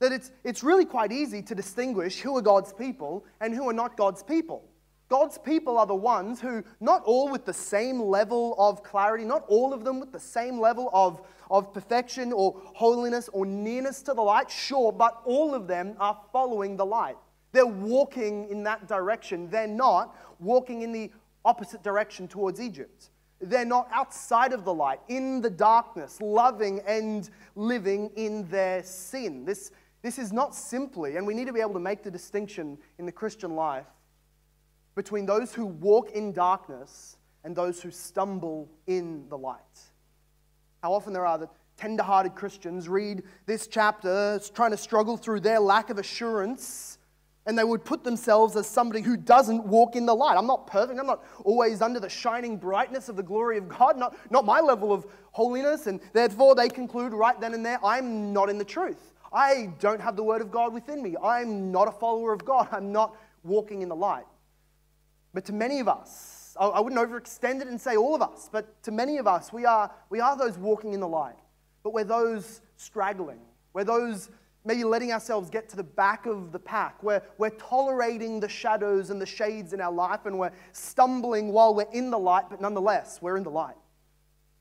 That 0.02 0.10
it's, 0.10 0.32
it's 0.42 0.64
really 0.64 0.84
quite 0.84 1.12
easy 1.12 1.42
to 1.42 1.54
distinguish 1.54 2.18
who 2.18 2.36
are 2.36 2.42
God's 2.42 2.72
people 2.72 3.24
and 3.40 3.54
who 3.54 3.68
are 3.68 3.72
not 3.72 3.96
God's 3.96 4.24
people. 4.24 4.68
God's 5.08 5.38
people 5.38 5.78
are 5.78 5.86
the 5.86 5.94
ones 5.94 6.40
who, 6.40 6.64
not 6.80 7.04
all 7.04 7.28
with 7.28 7.44
the 7.44 7.52
same 7.52 8.00
level 8.00 8.56
of 8.58 8.82
clarity, 8.82 9.24
not 9.24 9.44
all 9.46 9.72
of 9.72 9.84
them 9.84 10.00
with 10.00 10.10
the 10.10 10.18
same 10.18 10.58
level 10.58 10.90
of, 10.92 11.22
of 11.52 11.72
perfection 11.72 12.32
or 12.32 12.60
holiness 12.74 13.30
or 13.32 13.46
nearness 13.46 14.02
to 14.02 14.12
the 14.12 14.20
light, 14.22 14.50
sure, 14.50 14.90
but 14.90 15.20
all 15.24 15.54
of 15.54 15.68
them 15.68 15.94
are 16.00 16.18
following 16.32 16.76
the 16.76 16.84
light. 16.84 17.16
They're 17.52 17.64
walking 17.64 18.48
in 18.50 18.64
that 18.64 18.88
direction. 18.88 19.48
They're 19.50 19.68
not 19.68 20.16
walking 20.40 20.82
in 20.82 20.90
the 20.90 21.12
opposite 21.44 21.84
direction 21.84 22.26
towards 22.26 22.60
Egypt. 22.60 23.10
They're 23.40 23.64
not 23.64 23.88
outside 23.92 24.52
of 24.52 24.64
the 24.64 24.74
light, 24.74 24.98
in 25.06 25.40
the 25.40 25.50
darkness, 25.50 26.20
loving 26.20 26.80
and 26.88 27.30
living 27.54 28.10
in 28.16 28.48
their 28.48 28.82
sin. 28.82 29.44
This, 29.44 29.70
this 30.02 30.18
is 30.18 30.32
not 30.32 30.54
simply, 30.54 31.16
and 31.16 31.26
we 31.26 31.34
need 31.34 31.46
to 31.46 31.52
be 31.52 31.60
able 31.60 31.74
to 31.74 31.80
make 31.80 32.02
the 32.02 32.10
distinction 32.10 32.76
in 32.98 33.06
the 33.06 33.12
Christian 33.12 33.54
life 33.54 33.86
between 34.94 35.26
those 35.26 35.54
who 35.54 35.66
walk 35.66 36.10
in 36.10 36.32
darkness 36.32 37.16
and 37.44 37.56
those 37.56 37.80
who 37.80 37.90
stumble 37.90 38.68
in 38.86 39.28
the 39.28 39.38
light. 39.38 39.58
How 40.82 40.92
often 40.92 41.12
there 41.12 41.26
are 41.26 41.38
that 41.38 41.50
tender-hearted 41.76 42.34
Christians 42.34 42.88
read 42.88 43.22
this 43.46 43.66
chapter 43.66 44.40
trying 44.54 44.72
to 44.72 44.76
struggle 44.76 45.16
through 45.16 45.40
their 45.40 45.60
lack 45.60 45.90
of 45.90 45.98
assurance 45.98 46.98
and 47.46 47.58
they 47.58 47.64
would 47.64 47.84
put 47.84 48.04
themselves 48.04 48.54
as 48.56 48.68
somebody 48.68 49.00
who 49.00 49.16
doesn't 49.16 49.64
walk 49.64 49.96
in 49.96 50.06
the 50.06 50.14
light. 50.14 50.36
I'm 50.36 50.46
not 50.46 50.68
perfect. 50.68 51.00
I'm 51.00 51.06
not 51.06 51.24
always 51.44 51.82
under 51.82 51.98
the 51.98 52.08
shining 52.08 52.56
brightness 52.56 53.08
of 53.08 53.16
the 53.16 53.22
glory 53.22 53.58
of 53.58 53.68
God, 53.68 53.96
not, 53.96 54.16
not 54.30 54.44
my 54.44 54.60
level 54.60 54.92
of 54.92 55.06
holiness. 55.32 55.88
And 55.88 56.00
therefore, 56.12 56.54
they 56.54 56.68
conclude 56.68 57.12
right 57.12 57.40
then 57.40 57.54
and 57.54 57.66
there, 57.66 57.84
I'm 57.84 58.32
not 58.32 58.48
in 58.48 58.58
the 58.58 58.64
truth. 58.64 59.11
I 59.32 59.72
don't 59.80 60.00
have 60.00 60.16
the 60.16 60.22
word 60.22 60.42
of 60.42 60.50
God 60.50 60.72
within 60.74 61.02
me. 61.02 61.16
I'm 61.22 61.72
not 61.72 61.88
a 61.88 61.92
follower 61.92 62.32
of 62.32 62.44
God. 62.44 62.68
I'm 62.70 62.92
not 62.92 63.16
walking 63.42 63.82
in 63.82 63.88
the 63.88 63.96
light. 63.96 64.26
But 65.34 65.44
to 65.46 65.52
many 65.52 65.80
of 65.80 65.88
us, 65.88 66.56
I 66.60 66.80
wouldn't 66.80 67.00
overextend 67.00 67.62
it 67.62 67.68
and 67.68 67.80
say 67.80 67.96
all 67.96 68.14
of 68.14 68.20
us, 68.20 68.50
but 68.52 68.82
to 68.82 68.90
many 68.90 69.16
of 69.16 69.26
us, 69.26 69.52
we 69.52 69.64
are, 69.64 69.90
we 70.10 70.20
are 70.20 70.36
those 70.36 70.58
walking 70.58 70.92
in 70.92 71.00
the 71.00 71.08
light. 71.08 71.36
But 71.82 71.94
we're 71.94 72.04
those 72.04 72.60
straggling. 72.76 73.40
We're 73.72 73.84
those 73.84 74.28
maybe 74.64 74.84
letting 74.84 75.12
ourselves 75.12 75.50
get 75.50 75.68
to 75.70 75.76
the 75.76 75.82
back 75.82 76.26
of 76.26 76.52
the 76.52 76.58
pack. 76.58 77.02
We're, 77.02 77.22
we're 77.38 77.50
tolerating 77.50 78.38
the 78.38 78.48
shadows 78.48 79.10
and 79.10 79.20
the 79.20 79.26
shades 79.26 79.72
in 79.72 79.80
our 79.80 79.90
life, 79.90 80.26
and 80.26 80.38
we're 80.38 80.52
stumbling 80.72 81.52
while 81.52 81.74
we're 81.74 81.90
in 81.92 82.10
the 82.10 82.18
light, 82.18 82.44
but 82.50 82.60
nonetheless, 82.60 83.20
we're 83.20 83.36
in 83.36 83.42
the 83.42 83.50
light. 83.50 83.74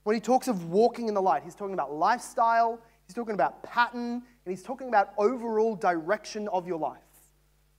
When 0.04 0.16
he 0.16 0.20
talks 0.20 0.48
of 0.48 0.70
walking 0.70 1.08
in 1.08 1.14
the 1.14 1.22
light, 1.22 1.44
he's 1.44 1.54
talking 1.54 1.76
about 1.76 1.94
lifestyle, 1.94 2.80
he's 3.12 3.16
talking 3.16 3.34
about 3.34 3.62
pattern, 3.62 4.24
and 4.46 4.56
he's 4.56 4.64
talking 4.64 4.88
about 4.88 5.10
overall 5.18 5.76
direction 5.76 6.48
of 6.48 6.66
your 6.66 6.80
life. 6.80 7.02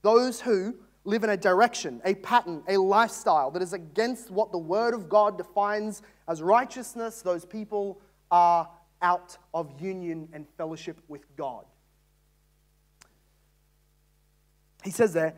Those 0.02 0.42
who 0.42 0.74
live 1.04 1.24
in 1.24 1.30
a 1.30 1.38
direction, 1.38 2.02
a 2.04 2.14
pattern, 2.16 2.62
a 2.68 2.76
lifestyle 2.76 3.50
that 3.52 3.62
is 3.62 3.72
against 3.72 4.30
what 4.30 4.52
the 4.52 4.58
Word 4.58 4.92
of 4.92 5.08
God 5.08 5.38
defines 5.38 6.02
as 6.28 6.42
righteousness, 6.42 7.22
those 7.22 7.46
people 7.46 7.98
are 8.30 8.68
out 9.00 9.38
of 9.54 9.80
union 9.80 10.28
and 10.34 10.46
fellowship 10.58 11.00
with 11.08 11.22
God. 11.34 11.64
He 14.84 14.90
says 14.90 15.14
there, 15.14 15.34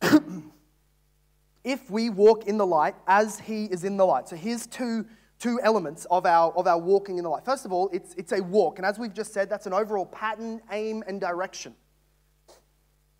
if 1.64 1.90
we 1.90 2.10
walk 2.10 2.46
in 2.46 2.58
the 2.58 2.66
light 2.66 2.94
as 3.08 3.40
He 3.40 3.64
is 3.64 3.82
in 3.82 3.96
the 3.96 4.06
light. 4.06 4.28
So 4.28 4.36
here's 4.36 4.68
two, 4.68 5.04
two 5.40 5.58
elements 5.62 6.06
of 6.10 6.26
our, 6.26 6.52
of 6.52 6.66
our 6.66 6.78
walking 6.78 7.16
in 7.16 7.24
the 7.24 7.30
light. 7.30 7.44
First 7.44 7.64
of 7.64 7.72
all, 7.72 7.88
it's, 7.92 8.14
it's 8.14 8.30
a 8.32 8.42
walk. 8.42 8.78
And 8.78 8.86
as 8.86 8.98
we've 8.98 9.12
just 9.12 9.32
said, 9.32 9.48
that's 9.48 9.66
an 9.66 9.72
overall 9.72 10.06
pattern, 10.06 10.60
aim, 10.70 11.02
and 11.08 11.20
direction. 11.20 11.74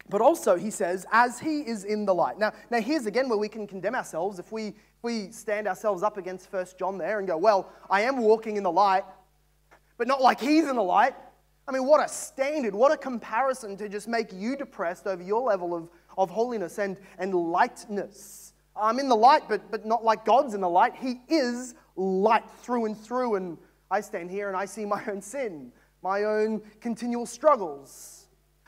But 0.09 0.21
also, 0.21 0.57
he 0.57 0.71
says, 0.71 1.07
as 1.13 1.41
he 1.41 1.61
is 1.61 1.85
in 1.85 2.05
the 2.05 2.15
light. 2.15 2.39
Now, 2.39 2.53
now 2.71 2.81
here's 2.81 3.07
again 3.07 3.29
where 3.29 3.39
we 3.39 3.49
can 3.49 3.67
condemn 3.67 3.95
ourselves 3.95 4.39
if 4.39 4.53
we, 4.53 4.69
if 4.69 5.03
we 5.03 5.31
stand 5.31 5.67
ourselves 5.67 6.03
up 6.03 6.19
against 6.19 6.51
First 6.51 6.79
John 6.79 6.99
there 6.99 7.21
and 7.21 7.27
go, 7.27 7.39
well, 7.39 7.73
I 7.89 8.03
am 8.03 8.19
walking 8.19 8.57
in 8.57 8.65
the 8.65 8.73
light, 8.73 9.05
but 9.97 10.07
not 10.07 10.21
like 10.21 10.41
he's 10.41 10.69
in 10.69 10.77
the 10.77 10.83
light. 10.83 11.15
I 11.67 11.73
mean, 11.73 11.87
what 11.87 12.05
a 12.05 12.09
standard, 12.09 12.75
what 12.75 12.93
a 12.93 12.97
comparison 12.97 13.77
to 13.79 13.89
just 13.89 14.09
make 14.09 14.33
you 14.33 14.57
depressed 14.57 15.07
over 15.07 15.23
your 15.23 15.43
level 15.43 15.75
of, 15.75 15.89
of 16.19 16.29
holiness 16.29 16.79
and, 16.79 16.99
and 17.19 17.33
lightness. 17.33 18.53
I'm 18.75 18.99
in 18.99 19.09
the 19.09 19.17
light, 19.17 19.43
but, 19.49 19.71
but 19.71 19.87
not 19.87 20.05
like 20.05 20.25
God's 20.25 20.55
in 20.55 20.61
the 20.61 20.69
light. 20.69 20.95
He 20.97 21.21
is 21.29 21.77
light 21.97 22.49
through 22.63 22.87
and 22.87 22.99
through, 22.99 23.37
and 23.37 23.59
I 23.91 24.01
stand 24.01 24.31
here 24.31 24.49
and 24.49 24.57
I 24.57 24.65
see 24.65 24.85
my 24.85 25.03
own 25.07 25.21
sin, 25.21 25.73
my 26.03 26.25
own 26.25 26.63
continual 26.81 27.27
struggles 27.27 28.21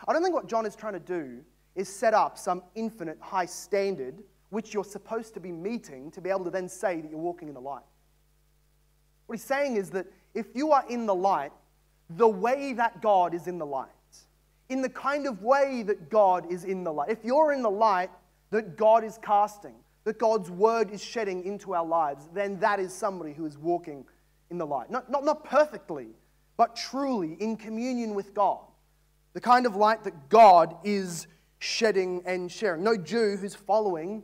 I 0.06 0.12
don't 0.12 0.22
think 0.22 0.34
what 0.34 0.48
John 0.48 0.66
is 0.66 0.74
trying 0.74 0.94
to 0.94 1.00
do 1.00 1.38
is 1.74 1.88
set 1.88 2.14
up 2.14 2.36
some 2.36 2.62
infinite 2.74 3.18
high 3.20 3.46
standard 3.46 4.22
which 4.50 4.74
you're 4.74 4.84
supposed 4.84 5.32
to 5.34 5.40
be 5.40 5.52
meeting 5.52 6.10
to 6.10 6.20
be 6.20 6.28
able 6.28 6.44
to 6.44 6.50
then 6.50 6.68
say 6.68 7.00
that 7.00 7.10
you're 7.10 7.18
walking 7.18 7.48
in 7.48 7.54
the 7.54 7.60
light. 7.60 7.84
What 9.26 9.38
he's 9.38 9.44
saying 9.44 9.76
is 9.76 9.90
that 9.90 10.06
if 10.34 10.46
you 10.54 10.72
are 10.72 10.84
in 10.88 11.06
the 11.06 11.14
light, 11.14 11.52
the 12.10 12.28
way 12.28 12.74
that 12.74 13.00
God 13.00 13.32
is 13.32 13.46
in 13.46 13.58
the 13.58 13.64
light, 13.64 13.88
in 14.68 14.82
the 14.82 14.88
kind 14.88 15.26
of 15.26 15.42
way 15.42 15.82
that 15.84 16.10
God 16.10 16.52
is 16.52 16.64
in 16.64 16.84
the 16.84 16.92
light, 16.92 17.08
if 17.08 17.24
you're 17.24 17.52
in 17.52 17.62
the 17.62 17.70
light 17.70 18.10
that 18.50 18.76
God 18.76 19.04
is 19.04 19.18
casting, 19.22 19.74
that 20.04 20.18
God's 20.18 20.50
word 20.50 20.90
is 20.90 21.02
shedding 21.02 21.44
into 21.44 21.74
our 21.74 21.86
lives, 21.86 22.28
then 22.34 22.58
that 22.60 22.80
is 22.80 22.92
somebody 22.92 23.32
who 23.32 23.46
is 23.46 23.56
walking 23.56 24.04
in 24.50 24.58
the 24.58 24.66
light. 24.66 24.90
Not, 24.90 25.10
not, 25.10 25.24
not 25.24 25.44
perfectly, 25.44 26.08
but 26.56 26.76
truly 26.76 27.36
in 27.40 27.56
communion 27.56 28.14
with 28.14 28.34
God 28.34 28.60
the 29.32 29.40
kind 29.40 29.66
of 29.66 29.76
light 29.76 30.04
that 30.04 30.28
God 30.28 30.76
is 30.84 31.26
shedding 31.58 32.22
and 32.26 32.50
sharing. 32.50 32.82
No 32.82 32.96
Jew 32.96 33.36
who's 33.36 33.54
following 33.54 34.22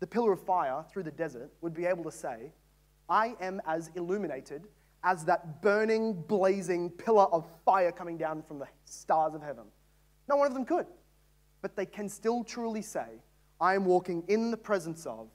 the 0.00 0.06
pillar 0.06 0.32
of 0.32 0.40
fire 0.40 0.84
through 0.90 1.02
the 1.02 1.10
desert 1.10 1.50
would 1.60 1.74
be 1.74 1.86
able 1.86 2.04
to 2.04 2.12
say, 2.12 2.52
I 3.08 3.34
am 3.40 3.60
as 3.66 3.90
illuminated 3.94 4.64
as 5.04 5.24
that 5.24 5.62
burning, 5.62 6.14
blazing 6.14 6.90
pillar 6.90 7.24
of 7.24 7.46
fire 7.64 7.92
coming 7.92 8.16
down 8.16 8.42
from 8.42 8.58
the 8.58 8.66
stars 8.84 9.34
of 9.34 9.42
heaven. 9.42 9.64
No 10.28 10.36
one 10.36 10.46
of 10.46 10.54
them 10.54 10.64
could. 10.64 10.86
But 11.62 11.76
they 11.76 11.86
can 11.86 12.08
still 12.08 12.44
truly 12.44 12.82
say, 12.82 13.20
I 13.60 13.74
am 13.74 13.84
walking 13.84 14.22
in 14.28 14.50
the 14.50 14.56
presence 14.56 15.06
of, 15.06 15.28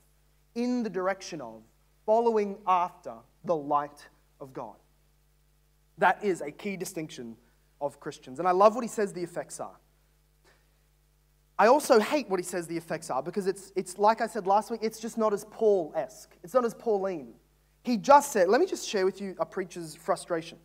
in 0.56 0.84
the 0.84 0.90
direction 0.90 1.42
of, 1.42 1.62
following 2.06 2.58
after 2.68 3.14
the 3.44 3.56
light 3.56 4.08
of 4.40 4.54
God. 4.54 4.76
That 5.98 6.24
is 6.24 6.42
a 6.42 6.52
key 6.52 6.78
distinction 6.78 7.36
of 7.82 8.00
Christians. 8.00 8.40
And 8.40 8.48
I 8.48 8.52
love 8.52 8.76
what 8.76 8.84
he 8.84 8.88
says 8.88 9.14
the 9.14 9.24
effects 9.24 9.60
are. 9.60 9.78
I 11.60 11.68
also 11.68 12.00
hate 12.00 12.30
what 12.30 12.40
he 12.40 12.44
says 12.44 12.66
the 12.66 12.78
effects 12.78 13.10
are 13.10 13.22
because 13.22 13.46
it's, 13.46 13.72
it's 13.76 14.00
like 14.00 14.22
I 14.22 14.28
said 14.28 14.48
last 14.48 14.72
week, 14.72 14.80
it's 14.84 15.00
just 15.00 15.18
not 15.18 15.34
as 15.34 15.46
Paul 15.52 15.94
esque. 15.96 16.36
It's 16.44 16.54
not 16.54 16.66
as 16.66 16.74
Pauline. 16.74 17.34
He 17.84 17.98
just 17.98 18.32
said, 18.32 18.50
let 18.50 18.60
me 18.60 18.66
just 18.66 18.88
share 18.88 19.06
with 19.06 19.22
you 19.22 19.36
a 19.40 19.46
preacher's 19.46 19.96
frustration. 19.96 20.58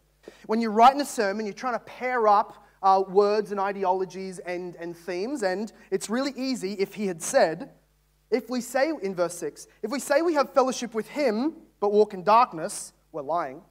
When 0.46 0.60
you're 0.60 0.70
writing 0.70 1.00
a 1.00 1.04
sermon, 1.04 1.44
you're 1.44 1.52
trying 1.52 1.74
to 1.74 1.80
pair 1.80 2.28
up 2.28 2.64
uh, 2.82 3.02
words 3.08 3.50
and 3.50 3.60
ideologies 3.60 4.38
and, 4.40 4.74
and 4.76 4.96
themes, 4.96 5.42
and 5.42 5.72
it's 5.90 6.08
really 6.08 6.32
easy 6.36 6.74
if 6.74 6.94
he 6.94 7.06
had 7.06 7.22
said, 7.22 7.70
if 8.30 8.50
we 8.50 8.60
say 8.60 8.92
in 9.02 9.14
verse 9.14 9.38
6, 9.38 9.66
if 9.82 9.90
we 9.90 9.98
say 9.98 10.22
we 10.22 10.34
have 10.34 10.52
fellowship 10.52 10.94
with 10.94 11.08
him 11.08 11.54
but 11.80 11.92
walk 11.92 12.14
in 12.14 12.22
darkness, 12.24 12.92
we're 13.12 13.22
lying. 13.22 13.62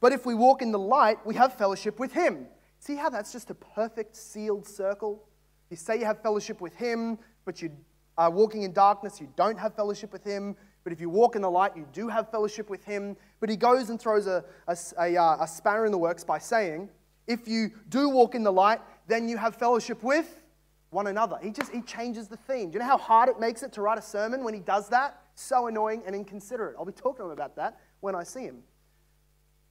But 0.00 0.12
if 0.12 0.26
we 0.26 0.34
walk 0.34 0.62
in 0.62 0.72
the 0.72 0.78
light, 0.78 1.24
we 1.24 1.34
have 1.36 1.54
fellowship 1.54 1.98
with 1.98 2.12
Him. 2.12 2.46
See 2.78 2.96
how 2.96 3.08
that's 3.08 3.32
just 3.32 3.50
a 3.50 3.54
perfect 3.54 4.16
sealed 4.16 4.66
circle? 4.66 5.28
You 5.70 5.76
say 5.76 5.98
you 5.98 6.04
have 6.04 6.22
fellowship 6.22 6.60
with 6.60 6.74
Him, 6.74 7.18
but 7.44 7.62
you 7.62 7.70
are 8.18 8.30
walking 8.30 8.62
in 8.62 8.72
darkness, 8.72 9.20
you 9.20 9.28
don't 9.36 9.58
have 9.58 9.74
fellowship 9.74 10.12
with 10.12 10.24
Him. 10.24 10.56
But 10.84 10.92
if 10.92 11.00
you 11.00 11.10
walk 11.10 11.34
in 11.34 11.42
the 11.42 11.50
light, 11.50 11.76
you 11.76 11.86
do 11.92 12.08
have 12.08 12.30
fellowship 12.30 12.70
with 12.70 12.84
Him. 12.84 13.16
But 13.40 13.48
He 13.48 13.56
goes 13.56 13.90
and 13.90 14.00
throws 14.00 14.26
a, 14.26 14.44
a, 14.68 14.76
a, 15.00 15.16
uh, 15.16 15.44
a 15.44 15.48
spanner 15.48 15.86
in 15.86 15.92
the 15.92 15.98
works 15.98 16.24
by 16.24 16.38
saying, 16.38 16.88
if 17.26 17.48
you 17.48 17.70
do 17.88 18.08
walk 18.08 18.34
in 18.34 18.42
the 18.42 18.52
light, 18.52 18.80
then 19.06 19.28
you 19.28 19.36
have 19.36 19.56
fellowship 19.56 20.02
with 20.02 20.42
one 20.90 21.08
another. 21.08 21.38
He 21.42 21.50
just 21.50 21.72
he 21.72 21.82
changes 21.82 22.28
the 22.28 22.36
theme. 22.36 22.70
Do 22.70 22.74
you 22.74 22.78
know 22.80 22.86
how 22.86 22.98
hard 22.98 23.28
it 23.28 23.40
makes 23.40 23.62
it 23.62 23.72
to 23.74 23.82
write 23.82 23.98
a 23.98 24.02
sermon 24.02 24.44
when 24.44 24.54
he 24.54 24.60
does 24.60 24.88
that? 24.88 25.20
So 25.34 25.66
annoying 25.66 26.02
and 26.06 26.14
inconsiderate. 26.14 26.76
I'll 26.78 26.84
be 26.84 26.92
talking 26.92 27.18
to 27.18 27.24
him 27.24 27.30
about 27.30 27.56
that 27.56 27.80
when 28.00 28.14
I 28.14 28.22
see 28.22 28.42
him. 28.42 28.62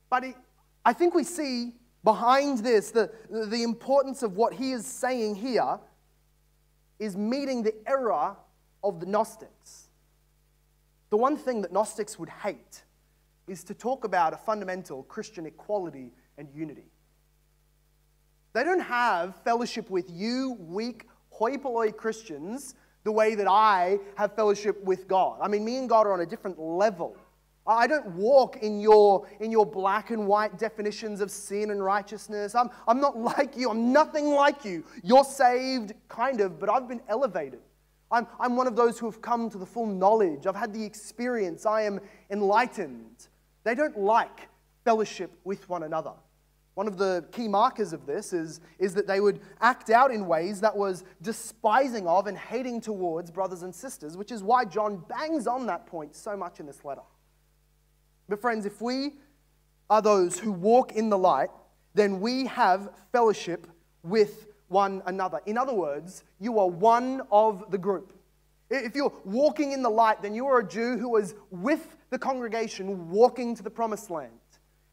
But 0.10 0.26
I 0.84 0.94
think 0.94 1.16
we 1.16 1.24
see 1.24 1.74
behind 2.04 2.60
this 2.60 2.92
the, 2.92 3.12
the 3.30 3.64
importance 3.64 4.22
of 4.22 4.38
what 4.38 4.54
he 4.54 4.72
is 4.72 4.86
saying 4.86 5.36
here 5.36 5.80
is 7.00 7.18
meeting 7.18 7.64
the 7.64 7.74
error 7.88 8.36
of 8.84 9.00
the 9.00 9.06
Gnostics. 9.06 9.90
The 11.10 11.18
one 11.18 11.36
thing 11.36 11.62
that 11.62 11.74
Gnostics 11.74 12.20
would 12.20 12.30
hate 12.30 12.84
is 13.48 13.64
to 13.64 13.74
talk 13.74 14.04
about 14.04 14.34
a 14.34 14.38
fundamental 14.38 15.04
Christian 15.04 15.46
equality 15.46 16.12
and 16.38 16.48
unity. 16.54 16.86
They 18.56 18.64
don't 18.64 18.80
have 18.80 19.36
fellowship 19.44 19.90
with 19.90 20.10
you, 20.10 20.56
weak, 20.62 21.10
hoi 21.30 21.58
polloi 21.58 21.92
Christians, 21.92 22.76
the 23.04 23.12
way 23.12 23.36
that 23.36 23.48
I 23.50 24.00
have 24.16 24.34
fellowship 24.34 24.82
with 24.82 25.10
God. 25.10 25.40
I 25.42 25.50
mean, 25.50 25.66
me 25.66 25.76
and 25.76 25.90
God 25.90 26.08
are 26.08 26.14
on 26.14 26.22
a 26.22 26.26
different 26.26 26.58
level. 26.58 27.18
I 27.68 27.86
don't 27.86 28.08
walk 28.12 28.64
in 28.64 28.80
your, 28.80 29.28
in 29.42 29.52
your 29.52 29.66
black 29.66 30.10
and 30.10 30.26
white 30.26 30.58
definitions 30.58 31.20
of 31.20 31.32
sin 31.32 31.70
and 31.70 31.84
righteousness. 31.84 32.56
I'm, 32.56 32.70
I'm 32.88 33.02
not 33.02 33.20
like 33.36 33.58
you. 33.58 33.70
I'm 33.70 33.92
nothing 33.92 34.30
like 34.30 34.64
you. 34.64 34.86
You're 35.04 35.26
saved, 35.26 35.92
kind 36.08 36.40
of, 36.40 36.58
but 36.58 36.70
I've 36.70 36.88
been 36.88 37.02
elevated. 37.10 37.60
I'm, 38.10 38.26
I'm 38.40 38.56
one 38.56 38.68
of 38.68 38.78
those 38.78 38.98
who 38.98 39.06
have 39.08 39.22
come 39.22 39.50
to 39.50 39.58
the 39.58 39.66
full 39.66 39.86
knowledge. 39.86 40.48
I've 40.48 40.56
had 40.56 40.72
the 40.72 40.82
experience. 40.82 41.66
I 41.66 41.82
am 41.82 42.00
enlightened. 42.30 43.28
They 43.66 43.76
don't 43.76 44.00
like 44.00 44.48
fellowship 44.86 45.38
with 45.44 45.68
one 45.68 45.84
another. 45.84 46.14
One 46.76 46.88
of 46.88 46.98
the 46.98 47.26
key 47.32 47.48
markers 47.48 47.94
of 47.94 48.06
this 48.06 48.34
is, 48.34 48.60
is 48.80 48.94
that 48.96 49.08
they 49.08 49.22
would 49.22 49.40
act 49.62 49.90
out 49.90 50.12
in 50.12 50.28
ways 50.28 50.60
that 50.60 50.76
was 50.76 51.06
despising 51.22 52.06
of 52.06 52.28
and 52.28 52.38
hating 52.38 52.82
towards 52.82 53.32
brothers 53.32 53.64
and 53.64 53.74
sisters, 53.74 54.18
which 54.18 54.32
is 54.32 54.44
why 54.44 54.66
John 54.66 55.04
bangs 55.08 55.48
on 55.48 55.66
that 55.68 55.88
point 55.88 56.16
so 56.16 56.36
much 56.36 56.60
in 56.60 56.66
this 56.66 56.84
letter. 56.84 57.02
But, 58.28 58.42
friends, 58.42 58.66
if 58.66 58.82
we 58.82 59.14
are 59.90 60.02
those 60.02 60.38
who 60.38 60.52
walk 60.52 60.92
in 60.94 61.10
the 61.10 61.18
light, 61.18 61.50
then 61.94 62.20
we 62.20 62.46
have 62.48 62.90
fellowship 63.12 63.68
with 64.04 64.48
one 64.68 65.02
another. 65.06 65.40
In 65.46 65.58
other 65.58 65.74
words, 65.74 66.24
you 66.40 66.60
are 66.60 66.68
one 66.68 67.22
of 67.32 67.72
the 67.72 67.78
group. 67.78 68.12
If 68.70 68.96
you're 68.96 69.14
walking 69.24 69.72
in 69.72 69.82
the 69.82 69.90
light, 69.90 70.22
then 70.22 70.34
you 70.34 70.46
are 70.48 70.60
a 70.60 70.68
Jew 70.68 70.98
who 70.98 71.16
is 71.18 71.36
with 71.52 71.96
the 72.10 72.20
congregation 72.20 73.10
walking 73.10 73.56
to 73.56 73.64
the 73.64 73.70
promised 73.70 74.10
land. 74.10 74.34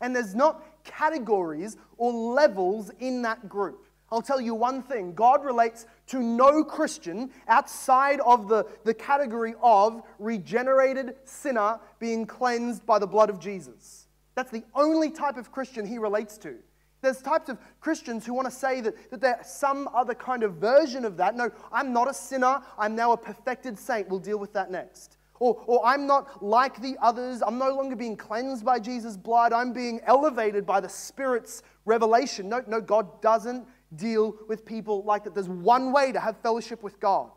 And 0.02 0.14
there's 0.14 0.34
not 0.34 0.62
categories 0.84 1.78
or 1.96 2.12
levels 2.12 2.90
in 3.00 3.22
that 3.22 3.48
group. 3.48 3.86
I'll 4.10 4.20
tell 4.20 4.42
you 4.42 4.54
one 4.54 4.82
thing 4.82 5.14
God 5.14 5.42
relates 5.42 5.86
to 6.08 6.20
no 6.20 6.62
Christian 6.62 7.30
outside 7.48 8.20
of 8.20 8.46
the, 8.46 8.66
the 8.84 8.92
category 8.92 9.54
of 9.62 10.02
regenerated 10.18 11.14
sinner 11.24 11.80
being 11.98 12.26
cleansed 12.26 12.84
by 12.84 12.98
the 12.98 13.06
blood 13.06 13.30
of 13.30 13.40
Jesus. 13.40 14.08
That's 14.34 14.50
the 14.50 14.64
only 14.74 15.10
type 15.10 15.38
of 15.38 15.50
Christian 15.50 15.86
he 15.86 15.96
relates 15.96 16.36
to. 16.38 16.56
There's 17.00 17.22
types 17.22 17.48
of 17.48 17.58
Christians 17.80 18.26
who 18.26 18.34
want 18.34 18.46
to 18.46 18.54
say 18.54 18.82
that, 18.82 19.10
that 19.10 19.20
they're 19.20 19.40
some 19.44 19.88
other 19.94 20.14
kind 20.14 20.42
of 20.42 20.54
version 20.54 21.04
of 21.04 21.16
that. 21.16 21.34
No, 21.34 21.50
I'm 21.72 21.92
not 21.92 22.08
a 22.08 22.14
sinner. 22.14 22.60
I'm 22.78 22.94
now 22.94 23.12
a 23.12 23.16
perfected 23.16 23.78
saint. 23.78 24.08
We'll 24.08 24.20
deal 24.20 24.38
with 24.38 24.52
that 24.52 24.70
next. 24.70 25.16
Or, 25.42 25.60
or 25.66 25.84
I'm 25.84 26.06
not 26.06 26.40
like 26.40 26.80
the 26.80 26.96
others. 27.02 27.42
I'm 27.44 27.58
no 27.58 27.74
longer 27.74 27.96
being 27.96 28.16
cleansed 28.16 28.64
by 28.64 28.78
Jesus' 28.78 29.16
blood. 29.16 29.52
I'm 29.52 29.72
being 29.72 30.00
elevated 30.06 30.64
by 30.64 30.78
the 30.78 30.88
Spirit's 30.88 31.64
revelation. 31.84 32.48
No, 32.48 32.62
no, 32.68 32.80
God 32.80 33.20
doesn't 33.20 33.66
deal 33.96 34.36
with 34.46 34.64
people 34.64 35.02
like 35.02 35.24
that. 35.24 35.34
There's 35.34 35.48
one 35.48 35.90
way 35.90 36.12
to 36.12 36.20
have 36.20 36.36
fellowship 36.44 36.84
with 36.84 37.00
God, 37.00 37.32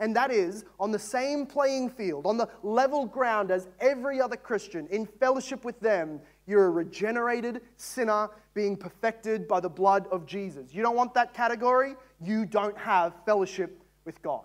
and 0.00 0.16
that 0.16 0.30
is 0.30 0.64
on 0.80 0.90
the 0.90 0.98
same 0.98 1.44
playing 1.44 1.90
field, 1.90 2.24
on 2.26 2.38
the 2.38 2.48
level 2.62 3.04
ground 3.04 3.50
as 3.50 3.68
every 3.78 4.22
other 4.22 4.36
Christian, 4.36 4.86
in 4.86 5.04
fellowship 5.04 5.66
with 5.66 5.78
them. 5.80 6.20
You're 6.46 6.64
a 6.64 6.70
regenerated 6.70 7.60
sinner 7.76 8.30
being 8.54 8.74
perfected 8.74 9.46
by 9.46 9.60
the 9.60 9.68
blood 9.68 10.06
of 10.10 10.24
Jesus. 10.24 10.72
You 10.72 10.80
don't 10.80 10.96
want 10.96 11.12
that 11.12 11.34
category? 11.34 11.94
You 12.22 12.46
don't 12.46 12.78
have 12.78 13.12
fellowship 13.26 13.82
with 14.06 14.22
God. 14.22 14.44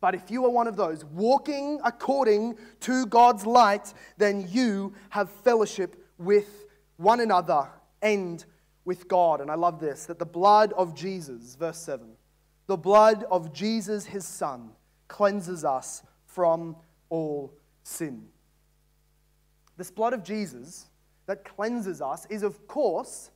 But 0.00 0.14
if 0.14 0.30
you 0.30 0.44
are 0.44 0.50
one 0.50 0.66
of 0.66 0.76
those 0.76 1.04
walking 1.04 1.80
according 1.84 2.56
to 2.80 3.06
God's 3.06 3.46
light, 3.46 3.94
then 4.18 4.46
you 4.50 4.94
have 5.10 5.30
fellowship 5.30 5.96
with 6.18 6.66
one 6.96 7.20
another 7.20 7.68
and 8.02 8.44
with 8.84 9.08
God. 9.08 9.40
And 9.40 9.50
I 9.50 9.54
love 9.54 9.80
this 9.80 10.06
that 10.06 10.18
the 10.18 10.26
blood 10.26 10.72
of 10.74 10.94
Jesus, 10.94 11.56
verse 11.56 11.78
7, 11.78 12.06
the 12.66 12.76
blood 12.76 13.24
of 13.30 13.52
Jesus, 13.52 14.06
his 14.06 14.26
son, 14.26 14.70
cleanses 15.08 15.64
us 15.64 16.02
from 16.24 16.76
all 17.08 17.54
sin. 17.82 18.26
This 19.76 19.90
blood 19.90 20.12
of 20.12 20.22
Jesus 20.22 20.86
that 21.26 21.44
cleanses 21.44 22.00
us 22.00 22.26
is, 22.30 22.42
of 22.42 22.66
course, 22.66 23.30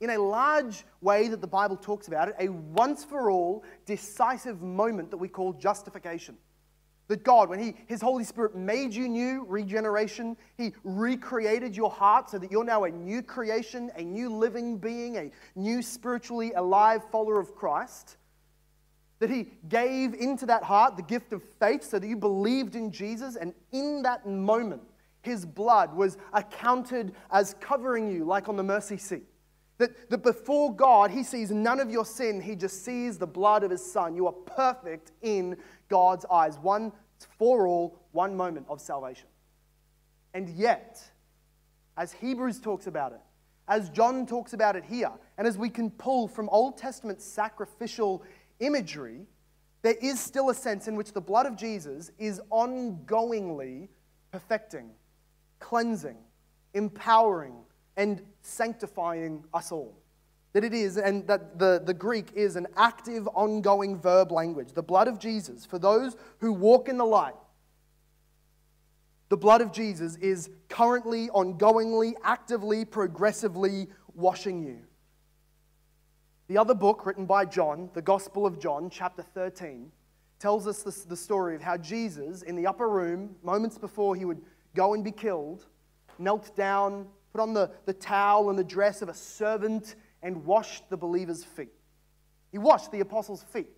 in 0.00 0.10
a 0.10 0.18
large 0.18 0.84
way 1.00 1.28
that 1.28 1.40
the 1.40 1.46
Bible 1.46 1.76
talks 1.76 2.08
about 2.08 2.28
it, 2.28 2.34
a 2.38 2.48
once 2.48 3.04
for 3.04 3.30
all 3.30 3.64
decisive 3.86 4.60
moment 4.60 5.10
that 5.10 5.16
we 5.16 5.28
call 5.28 5.52
justification. 5.52 6.36
That 7.08 7.22
God, 7.22 7.50
when 7.50 7.58
he, 7.58 7.74
His 7.86 8.00
Holy 8.00 8.24
Spirit 8.24 8.54
made 8.54 8.94
you 8.94 9.08
new, 9.08 9.44
regeneration, 9.46 10.36
He 10.56 10.72
recreated 10.84 11.76
your 11.76 11.90
heart 11.90 12.30
so 12.30 12.38
that 12.38 12.50
you're 12.50 12.64
now 12.64 12.84
a 12.84 12.90
new 12.90 13.22
creation, 13.22 13.90
a 13.94 14.02
new 14.02 14.34
living 14.34 14.78
being, 14.78 15.16
a 15.18 15.30
new 15.54 15.82
spiritually 15.82 16.52
alive 16.54 17.02
follower 17.12 17.38
of 17.38 17.54
Christ. 17.54 18.16
That 19.18 19.28
He 19.28 19.48
gave 19.68 20.14
into 20.14 20.46
that 20.46 20.62
heart 20.62 20.96
the 20.96 21.02
gift 21.02 21.34
of 21.34 21.42
faith 21.60 21.84
so 21.84 21.98
that 21.98 22.06
you 22.06 22.16
believed 22.16 22.74
in 22.74 22.90
Jesus, 22.90 23.36
and 23.36 23.52
in 23.70 24.00
that 24.02 24.26
moment, 24.26 24.82
His 25.20 25.44
blood 25.44 25.94
was 25.94 26.16
accounted 26.32 27.14
as 27.30 27.54
covering 27.60 28.10
you, 28.10 28.24
like 28.24 28.48
on 28.48 28.56
the 28.56 28.62
mercy 28.62 28.96
seat. 28.96 29.24
That, 29.78 30.10
that 30.10 30.22
before 30.22 30.74
God, 30.74 31.10
He 31.10 31.22
sees 31.22 31.50
none 31.50 31.80
of 31.80 31.90
your 31.90 32.04
sin, 32.04 32.40
He 32.40 32.54
just 32.54 32.84
sees 32.84 33.18
the 33.18 33.26
blood 33.26 33.64
of 33.64 33.70
His 33.70 33.84
Son. 33.84 34.14
You 34.14 34.26
are 34.26 34.32
perfect 34.32 35.12
in 35.22 35.56
God's 35.88 36.24
eyes. 36.30 36.58
One 36.58 36.92
for 37.38 37.66
all, 37.66 37.98
one 38.12 38.36
moment 38.36 38.66
of 38.68 38.80
salvation. 38.80 39.26
And 40.32 40.48
yet, 40.48 41.02
as 41.96 42.12
Hebrews 42.12 42.60
talks 42.60 42.86
about 42.86 43.12
it, 43.12 43.20
as 43.68 43.88
John 43.90 44.26
talks 44.26 44.52
about 44.52 44.76
it 44.76 44.84
here, 44.84 45.10
and 45.38 45.46
as 45.46 45.56
we 45.56 45.70
can 45.70 45.90
pull 45.90 46.28
from 46.28 46.48
Old 46.50 46.76
Testament 46.76 47.22
sacrificial 47.22 48.22
imagery, 48.60 49.26
there 49.82 49.94
is 50.00 50.20
still 50.20 50.50
a 50.50 50.54
sense 50.54 50.88
in 50.88 50.96
which 50.96 51.12
the 51.12 51.20
blood 51.20 51.46
of 51.46 51.56
Jesus 51.56 52.10
is 52.18 52.40
ongoingly 52.50 53.88
perfecting, 54.32 54.90
cleansing, 55.60 56.16
empowering, 56.74 57.54
and 57.96 58.22
sanctifying 58.42 59.44
us 59.52 59.72
all 59.72 59.96
that 60.54 60.62
it 60.62 60.72
is, 60.72 60.96
and 60.96 61.26
that 61.26 61.58
the, 61.58 61.82
the 61.84 61.92
Greek 61.92 62.28
is 62.32 62.54
an 62.54 62.68
active, 62.76 63.28
ongoing 63.34 63.98
verb 63.98 64.30
language. 64.30 64.72
The 64.72 64.84
blood 64.84 65.08
of 65.08 65.18
Jesus, 65.18 65.66
for 65.66 65.80
those 65.80 66.16
who 66.38 66.52
walk 66.52 66.88
in 66.88 66.96
the 66.96 67.04
light, 67.04 67.34
the 69.30 69.36
blood 69.36 69.60
of 69.60 69.72
Jesus 69.72 70.14
is 70.16 70.50
currently, 70.68 71.28
ongoingly, 71.30 72.14
actively, 72.22 72.84
progressively 72.84 73.88
washing 74.14 74.62
you. 74.62 74.78
The 76.46 76.56
other 76.56 76.74
book 76.74 77.04
written 77.04 77.26
by 77.26 77.46
John, 77.46 77.90
the 77.92 78.02
Gospel 78.02 78.46
of 78.46 78.60
John, 78.60 78.90
chapter 78.90 79.22
13, 79.22 79.90
tells 80.38 80.68
us 80.68 80.84
the, 80.84 81.08
the 81.08 81.16
story 81.16 81.56
of 81.56 81.62
how 81.62 81.78
Jesus, 81.78 82.42
in 82.42 82.54
the 82.54 82.68
upper 82.68 82.88
room, 82.88 83.34
moments 83.42 83.76
before 83.76 84.14
he 84.14 84.24
would 84.24 84.42
go 84.76 84.94
and 84.94 85.02
be 85.02 85.10
killed, 85.10 85.66
knelt 86.16 86.54
down, 86.54 87.08
put 87.34 87.40
on 87.40 87.52
the, 87.52 87.68
the 87.84 87.92
towel 87.92 88.48
and 88.48 88.56
the 88.58 88.64
dress 88.64 89.02
of 89.02 89.08
a 89.08 89.14
servant 89.14 89.96
and 90.22 90.44
washed 90.44 90.88
the 90.88 90.96
believers' 90.96 91.42
feet. 91.42 91.72
He 92.52 92.58
washed 92.58 92.92
the 92.92 93.00
apostles' 93.00 93.42
feet. 93.42 93.70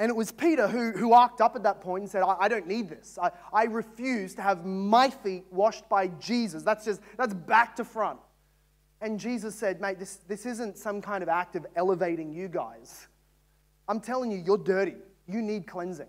And 0.00 0.10
it 0.10 0.16
was 0.16 0.32
Peter 0.32 0.66
who, 0.66 0.90
who 0.90 1.12
arced 1.12 1.40
up 1.40 1.54
at 1.54 1.62
that 1.62 1.80
point 1.80 2.02
and 2.02 2.10
said, 2.10 2.22
I, 2.22 2.36
I 2.40 2.48
don't 2.48 2.66
need 2.66 2.88
this. 2.88 3.20
I, 3.22 3.30
I 3.52 3.64
refuse 3.64 4.34
to 4.34 4.42
have 4.42 4.64
my 4.64 5.10
feet 5.10 5.44
washed 5.52 5.88
by 5.88 6.08
Jesus. 6.08 6.64
That's 6.64 6.84
just, 6.84 7.00
that's 7.16 7.34
back 7.34 7.76
to 7.76 7.84
front. 7.84 8.18
And 9.00 9.20
Jesus 9.20 9.54
said, 9.54 9.80
Mate, 9.80 10.00
this, 10.00 10.16
this 10.26 10.44
isn't 10.44 10.76
some 10.76 11.00
kind 11.00 11.22
of 11.22 11.28
act 11.28 11.54
of 11.54 11.66
elevating 11.76 12.32
you 12.32 12.48
guys. 12.48 13.06
I'm 13.86 14.00
telling 14.00 14.32
you, 14.32 14.42
you're 14.44 14.58
dirty. 14.58 14.96
You 15.28 15.40
need 15.40 15.68
cleansing. 15.68 16.08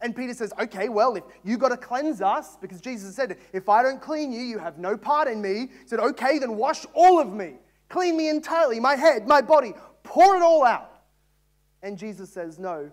And 0.00 0.16
Peter 0.16 0.34
says, 0.34 0.52
Okay, 0.60 0.88
well, 0.88 1.16
if 1.16 1.24
you 1.44 1.58
got 1.58 1.68
to 1.68 1.76
cleanse 1.76 2.20
us, 2.20 2.56
because 2.56 2.80
Jesus 2.80 3.14
said, 3.14 3.36
If 3.52 3.68
I 3.68 3.82
don't 3.82 4.00
clean 4.00 4.32
you, 4.32 4.40
you 4.40 4.58
have 4.58 4.78
no 4.78 4.96
part 4.96 5.28
in 5.28 5.42
me. 5.42 5.68
He 5.82 5.86
said, 5.88 6.00
Okay, 6.00 6.38
then 6.38 6.56
wash 6.56 6.86
all 6.94 7.20
of 7.20 7.32
me. 7.32 7.54
Clean 7.88 8.16
me 8.16 8.28
entirely, 8.28 8.80
my 8.80 8.94
head, 8.96 9.26
my 9.26 9.40
body, 9.40 9.74
pour 10.02 10.36
it 10.36 10.42
all 10.42 10.64
out. 10.64 11.02
And 11.82 11.98
Jesus 11.98 12.30
says, 12.32 12.58
No. 12.58 12.90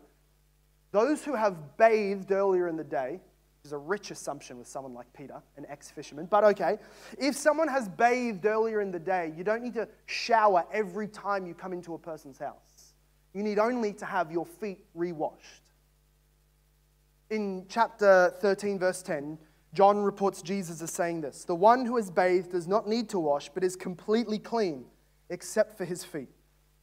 Those 0.91 1.23
who 1.23 1.35
have 1.35 1.77
bathed 1.77 2.31
earlier 2.31 2.67
in 2.67 2.77
the 2.77 2.83
day, 2.83 3.19
is 3.67 3.73
a 3.73 3.77
rich 3.77 4.11
assumption 4.11 4.57
with 4.57 4.65
someone 4.65 4.93
like 4.93 5.11
Peter, 5.13 5.41
an 5.57 5.65
ex 5.67 5.91
fisherman, 5.91 6.25
but 6.25 6.43
okay. 6.43 6.77
If 7.19 7.35
someone 7.35 7.67
has 7.67 7.89
bathed 7.89 8.45
earlier 8.45 8.79
in 8.79 8.91
the 8.91 8.99
day, 8.99 9.33
you 9.35 9.43
don't 9.43 9.61
need 9.61 9.73
to 9.73 9.89
shower 10.05 10.65
every 10.71 11.07
time 11.07 11.45
you 11.45 11.53
come 11.53 11.73
into 11.73 11.93
a 11.93 11.97
person's 11.97 12.39
house. 12.39 12.93
You 13.33 13.43
need 13.43 13.59
only 13.59 13.91
to 13.93 14.05
have 14.05 14.31
your 14.31 14.45
feet 14.45 14.85
rewashed. 14.95 15.66
In 17.29 17.65
chapter 17.67 18.33
13, 18.39 18.79
verse 18.79 19.01
10, 19.01 19.37
John 19.73 20.01
reports 20.01 20.41
Jesus 20.41 20.81
as 20.81 20.91
saying 20.91 21.21
this 21.21 21.43
The 21.43 21.55
one 21.55 21.85
who 21.85 21.97
has 21.97 22.09
bathed 22.09 22.51
does 22.51 22.67
not 22.67 22.87
need 22.87 23.09
to 23.09 23.19
wash, 23.19 23.49
but 23.49 23.63
is 23.63 23.75
completely 23.75 24.39
clean, 24.39 24.85
except 25.29 25.77
for 25.77 25.83
his 25.83 26.03
feet. 26.03 26.29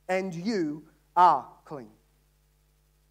And 0.09 0.35
you 0.35 0.85
are 1.17 1.47
clean. 1.65 1.89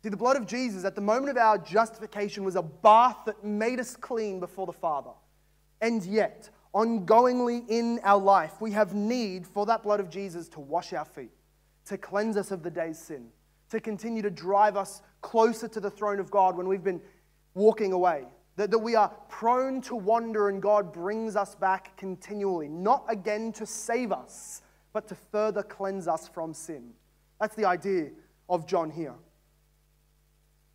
See, 0.04 0.10
the 0.10 0.18
blood 0.18 0.38
of 0.38 0.46
Jesus 0.46 0.86
at 0.86 0.96
the 0.96 1.02
moment 1.02 1.32
of 1.32 1.38
our 1.38 1.58
justification 1.58 2.44
was 2.44 2.56
a 2.56 2.62
bath 2.62 3.20
that 3.26 3.44
made 3.44 3.80
us 3.80 3.96
clean 3.96 4.40
before 4.40 4.68
the 4.68 4.74
Father. 4.74 5.12
And 5.82 6.06
yet, 6.06 6.50
ongoingly 6.76 7.68
in 7.68 8.00
our 8.04 8.20
life, 8.20 8.62
we 8.62 8.72
have 8.72 8.94
need 8.94 9.48
for 9.48 9.66
that 9.66 9.82
blood 9.82 10.00
of 10.00 10.10
Jesus 10.10 10.50
to 10.50 10.60
wash 10.60 10.94
our 10.94 11.06
feet, 11.06 11.32
to 11.86 11.98
cleanse 11.98 12.38
us 12.38 12.52
of 12.52 12.62
the 12.64 12.70
day's 12.70 13.00
sin, 13.00 13.30
to 13.70 13.80
continue 13.80 14.22
to 14.22 14.30
drive 14.30 14.78
us 14.78 15.02
closer 15.22 15.68
to 15.68 15.80
the 15.80 15.90
throne 15.90 16.20
of 16.20 16.30
God 16.30 16.56
when 16.56 16.68
we've 16.68 16.84
been 16.84 17.02
walking 17.54 17.94
away 17.94 18.26
that, 18.56 18.72
that 18.72 18.80
we 18.80 18.96
are 18.96 19.10
prone 19.30 19.82
to 19.82 19.96
wander 19.96 20.50
and 20.50 20.62
God 20.62 20.94
brings 20.94 21.36
us 21.36 21.56
back 21.56 21.96
continually, 21.98 22.68
not 22.68 23.04
again 23.10 23.52
to 23.54 23.66
save 23.66 24.12
us, 24.12 24.62
but 24.92 25.08
to 25.08 25.16
further 25.16 25.64
cleanse 25.64 26.08
us 26.08 26.28
from 26.28 26.54
sin. 26.54 26.92
That's 27.40 27.56
the 27.56 27.66
idea 27.66 28.12
of 28.50 28.68
John 28.68 28.92
here. 28.92 29.16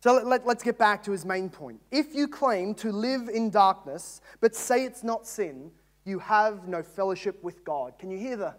So 0.01 0.13
let, 0.13 0.27
let, 0.27 0.47
let's 0.47 0.63
get 0.63 0.77
back 0.77 1.03
to 1.03 1.11
his 1.11 1.25
main 1.25 1.49
point. 1.49 1.81
If 1.91 2.15
you 2.15 2.27
claim 2.27 2.73
to 2.75 2.91
live 2.91 3.27
in 3.29 3.49
darkness, 3.49 4.21
but 4.39 4.55
say 4.55 4.85
it's 4.85 5.03
not 5.03 5.27
sin, 5.27 5.71
you 6.05 6.19
have 6.19 6.67
no 6.67 6.81
fellowship 6.81 7.43
with 7.43 7.63
God. 7.65 7.97
Can 7.99 8.09
you 8.09 8.17
hear 8.17 8.37
the, 8.37 8.55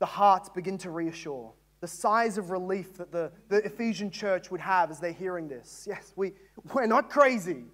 the 0.00 0.06
hearts 0.06 0.48
begin 0.48 0.78
to 0.78 0.90
reassure? 0.90 1.52
The 1.80 1.88
sighs 1.88 2.38
of 2.38 2.50
relief 2.50 2.96
that 2.98 3.12
the, 3.12 3.30
the 3.48 3.58
Ephesian 3.64 4.10
church 4.10 4.50
would 4.50 4.60
have 4.60 4.90
as 4.90 4.98
they're 4.98 5.12
hearing 5.12 5.48
this. 5.48 5.86
Yes, 5.88 6.12
we, 6.16 6.32
we're 6.74 6.86
not 6.86 7.10
crazy. 7.10 7.64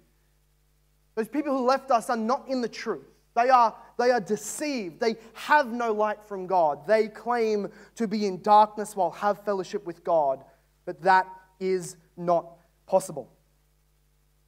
Those 1.15 1.27
people 1.27 1.57
who 1.57 1.65
left 1.65 1.91
us 1.91 2.09
are 2.09 2.17
not 2.17 2.47
in 2.47 2.61
the 2.61 2.69
truth. 2.69 3.07
They 3.35 3.49
are, 3.49 3.75
they 3.97 4.11
are 4.11 4.21
deceived. 4.21 4.99
They 4.99 5.15
have 5.33 5.71
no 5.71 5.91
light 5.91 6.23
from 6.23 6.47
God. 6.47 6.87
They 6.87 7.07
claim 7.07 7.69
to 7.95 8.07
be 8.07 8.25
in 8.25 8.41
darkness 8.41 8.95
while 8.95 9.11
have 9.11 9.43
fellowship 9.43 9.85
with 9.85 10.03
God, 10.03 10.43
but 10.85 11.01
that 11.01 11.27
is 11.59 11.97
not 12.15 12.57
possible. 12.85 13.29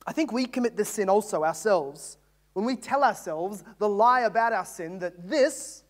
I 0.05 0.13
think 0.13 0.31
we 0.31 0.45
commit 0.45 0.77
this 0.77 0.89
sin 0.89 1.09
also 1.09 1.43
ourselves 1.43 2.17
when 2.57 2.65
we 2.65 2.75
tell 2.75 3.03
ourselves 3.03 3.63
the 3.77 3.87
lie 3.87 4.21
about 4.21 4.51
our 4.51 4.65
sin 4.65 4.97
that 4.97 5.29
this, 5.29 5.83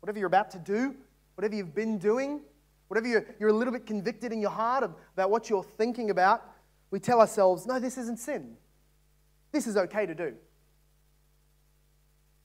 whatever 0.00 0.18
you're 0.18 0.28
about 0.28 0.50
to 0.52 0.58
do, 0.58 0.94
whatever 1.34 1.54
you've 1.54 1.74
been 1.74 1.98
doing, 1.98 2.40
whatever 2.88 3.06
you're, 3.06 3.26
you're 3.38 3.48
a 3.48 3.52
little 3.52 3.72
bit 3.72 3.86
convicted 3.86 4.32
in 4.32 4.40
your 4.40 4.50
heart 4.50 4.84
about 5.14 5.30
what 5.30 5.50
you're 5.50 5.62
thinking 5.62 6.10
about, 6.10 6.44
we 6.90 7.00
tell 7.00 7.20
ourselves, 7.20 7.66
no, 7.66 7.78
this 7.78 7.98
isn't 7.98 8.18
sin. 8.18 8.56
This 9.52 9.66
is 9.66 9.76
okay 9.76 10.06
to 10.06 10.14
do. 10.14 10.34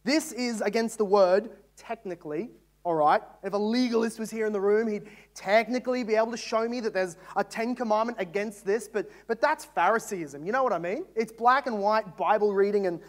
This 0.03 0.31
is 0.31 0.61
against 0.61 0.97
the 0.97 1.05
word, 1.05 1.51
technically, 1.77 2.49
all 2.83 2.95
right? 2.95 3.21
If 3.43 3.53
a 3.53 3.57
legalist 3.57 4.19
was 4.19 4.31
here 4.31 4.47
in 4.47 4.53
the 4.53 4.61
room, 4.61 4.87
he'd 4.87 5.07
technically 5.35 6.03
be 6.03 6.15
able 6.15 6.31
to 6.31 6.37
show 6.37 6.67
me 6.67 6.79
that 6.79 6.93
there's 6.93 7.17
a 7.35 7.43
Ten 7.43 7.75
Commandment 7.75 8.17
against 8.19 8.65
this, 8.65 8.87
but, 8.87 9.09
but 9.27 9.39
that's 9.39 9.65
Phariseeism. 9.65 10.43
You 10.43 10.51
know 10.51 10.63
what 10.63 10.73
I 10.73 10.79
mean? 10.79 11.05
It's 11.15 11.31
black 11.31 11.67
and 11.67 11.79
white 11.79 12.17
Bible 12.17 12.53
reading, 12.53 12.87
and, 12.87 12.99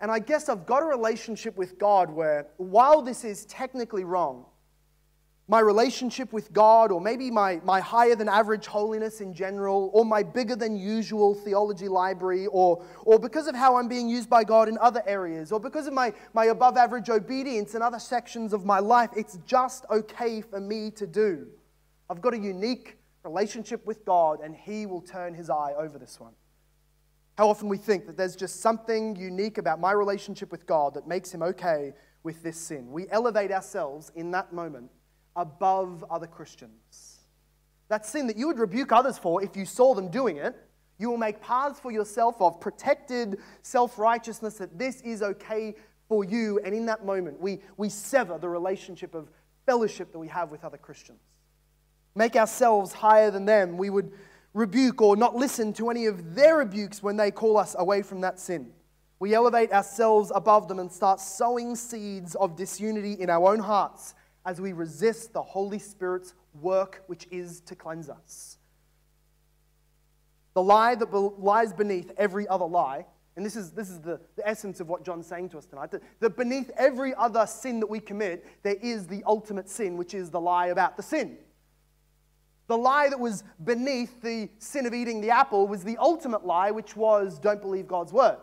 and 0.00 0.10
I 0.10 0.18
guess 0.18 0.48
I've 0.48 0.66
got 0.66 0.82
a 0.82 0.86
relationship 0.86 1.56
with 1.56 1.78
God 1.78 2.10
where 2.10 2.48
while 2.56 3.02
this 3.02 3.24
is 3.24 3.46
technically 3.46 4.02
wrong, 4.02 4.46
my 5.48 5.58
relationship 5.58 6.32
with 6.32 6.52
God, 6.52 6.92
or 6.92 7.00
maybe 7.00 7.30
my, 7.30 7.60
my 7.64 7.80
higher 7.80 8.14
than 8.14 8.28
average 8.28 8.66
holiness 8.66 9.20
in 9.20 9.34
general, 9.34 9.90
or 9.92 10.04
my 10.04 10.22
bigger 10.22 10.54
than 10.54 10.76
usual 10.76 11.34
theology 11.34 11.88
library, 11.88 12.46
or, 12.46 12.84
or 13.04 13.18
because 13.18 13.48
of 13.48 13.54
how 13.56 13.76
I'm 13.76 13.88
being 13.88 14.08
used 14.08 14.30
by 14.30 14.44
God 14.44 14.68
in 14.68 14.78
other 14.78 15.02
areas, 15.04 15.50
or 15.50 15.58
because 15.58 15.86
of 15.88 15.94
my, 15.94 16.12
my 16.32 16.46
above 16.46 16.76
average 16.76 17.10
obedience 17.10 17.74
in 17.74 17.82
other 17.82 17.98
sections 17.98 18.52
of 18.52 18.64
my 18.64 18.78
life, 18.78 19.10
it's 19.16 19.38
just 19.44 19.84
okay 19.90 20.40
for 20.40 20.60
me 20.60 20.90
to 20.92 21.06
do. 21.06 21.48
I've 22.08 22.20
got 22.20 22.34
a 22.34 22.38
unique 22.38 22.98
relationship 23.24 23.84
with 23.84 24.04
God, 24.04 24.40
and 24.44 24.54
He 24.54 24.86
will 24.86 25.02
turn 25.02 25.34
His 25.34 25.50
eye 25.50 25.72
over 25.76 25.98
this 25.98 26.20
one. 26.20 26.34
How 27.36 27.48
often 27.48 27.68
we 27.68 27.78
think 27.78 28.06
that 28.06 28.16
there's 28.16 28.36
just 28.36 28.60
something 28.60 29.16
unique 29.16 29.58
about 29.58 29.80
my 29.80 29.90
relationship 29.90 30.52
with 30.52 30.66
God 30.66 30.94
that 30.94 31.08
makes 31.08 31.32
Him 31.32 31.42
okay 31.42 31.94
with 32.22 32.44
this 32.44 32.56
sin. 32.56 32.92
We 32.92 33.06
elevate 33.10 33.50
ourselves 33.50 34.12
in 34.14 34.30
that 34.30 34.52
moment 34.52 34.90
above 35.36 36.04
other 36.10 36.26
Christians. 36.26 37.20
That 37.88 38.06
sin 38.06 38.26
that 38.28 38.36
you 38.36 38.46
would 38.46 38.58
rebuke 38.58 38.92
others 38.92 39.18
for 39.18 39.42
if 39.42 39.56
you 39.56 39.66
saw 39.66 39.94
them 39.94 40.10
doing 40.10 40.36
it, 40.36 40.56
you 40.98 41.10
will 41.10 41.18
make 41.18 41.40
paths 41.40 41.80
for 41.80 41.90
yourself 41.90 42.40
of 42.40 42.60
protected 42.60 43.38
self 43.62 43.98
righteousness 43.98 44.54
that 44.58 44.78
this 44.78 45.00
is 45.00 45.22
okay 45.22 45.74
for 46.08 46.24
you. 46.24 46.60
And 46.64 46.74
in 46.74 46.86
that 46.86 47.04
moment, 47.04 47.40
we, 47.40 47.60
we 47.76 47.88
sever 47.88 48.38
the 48.38 48.48
relationship 48.48 49.14
of 49.14 49.30
fellowship 49.66 50.12
that 50.12 50.18
we 50.18 50.28
have 50.28 50.50
with 50.50 50.64
other 50.64 50.78
Christians. 50.78 51.20
Make 52.14 52.36
ourselves 52.36 52.92
higher 52.92 53.30
than 53.30 53.46
them. 53.46 53.76
We 53.78 53.90
would 53.90 54.12
rebuke 54.54 55.00
or 55.00 55.16
not 55.16 55.34
listen 55.34 55.72
to 55.74 55.90
any 55.90 56.06
of 56.06 56.34
their 56.34 56.58
rebukes 56.58 57.02
when 57.02 57.16
they 57.16 57.30
call 57.30 57.56
us 57.56 57.74
away 57.78 58.02
from 58.02 58.20
that 58.20 58.38
sin. 58.38 58.70
We 59.18 59.34
elevate 59.34 59.72
ourselves 59.72 60.32
above 60.34 60.68
them 60.68 60.78
and 60.78 60.90
start 60.90 61.20
sowing 61.20 61.76
seeds 61.76 62.34
of 62.34 62.56
disunity 62.56 63.14
in 63.14 63.30
our 63.30 63.52
own 63.52 63.60
hearts 63.60 64.14
as 64.44 64.60
we 64.60 64.72
resist 64.72 65.32
the 65.32 65.42
Holy 65.42 65.78
Spirit's 65.78 66.34
work, 66.60 67.02
which 67.06 67.26
is 67.30 67.60
to 67.62 67.74
cleanse 67.74 68.08
us. 68.08 68.58
The 70.54 70.62
lie 70.62 70.94
that 70.94 71.12
lies 71.12 71.72
beneath 71.72 72.12
every 72.16 72.46
other 72.48 72.66
lie, 72.66 73.06
and 73.36 73.46
this 73.46 73.56
is, 73.56 73.70
this 73.70 73.88
is 73.88 74.00
the, 74.00 74.20
the 74.36 74.46
essence 74.46 74.80
of 74.80 74.88
what 74.88 75.04
John's 75.04 75.26
saying 75.26 75.48
to 75.50 75.58
us 75.58 75.64
tonight, 75.64 75.90
that, 75.92 76.02
that 76.20 76.36
beneath 76.36 76.70
every 76.76 77.14
other 77.14 77.46
sin 77.46 77.80
that 77.80 77.86
we 77.88 78.00
commit, 78.00 78.46
there 78.62 78.76
is 78.82 79.06
the 79.06 79.22
ultimate 79.26 79.70
sin, 79.70 79.96
which 79.96 80.12
is 80.12 80.30
the 80.30 80.40
lie 80.40 80.66
about 80.66 80.96
the 80.96 81.02
sin. 81.02 81.38
The 82.66 82.76
lie 82.76 83.08
that 83.08 83.18
was 83.18 83.44
beneath 83.64 84.20
the 84.20 84.50
sin 84.58 84.86
of 84.86 84.92
eating 84.94 85.20
the 85.20 85.30
apple 85.30 85.66
was 85.66 85.82
the 85.82 85.96
ultimate 85.96 86.44
lie, 86.44 86.70
which 86.70 86.94
was 86.94 87.38
don't 87.38 87.60
believe 87.60 87.88
God's 87.88 88.12
word. 88.12 88.38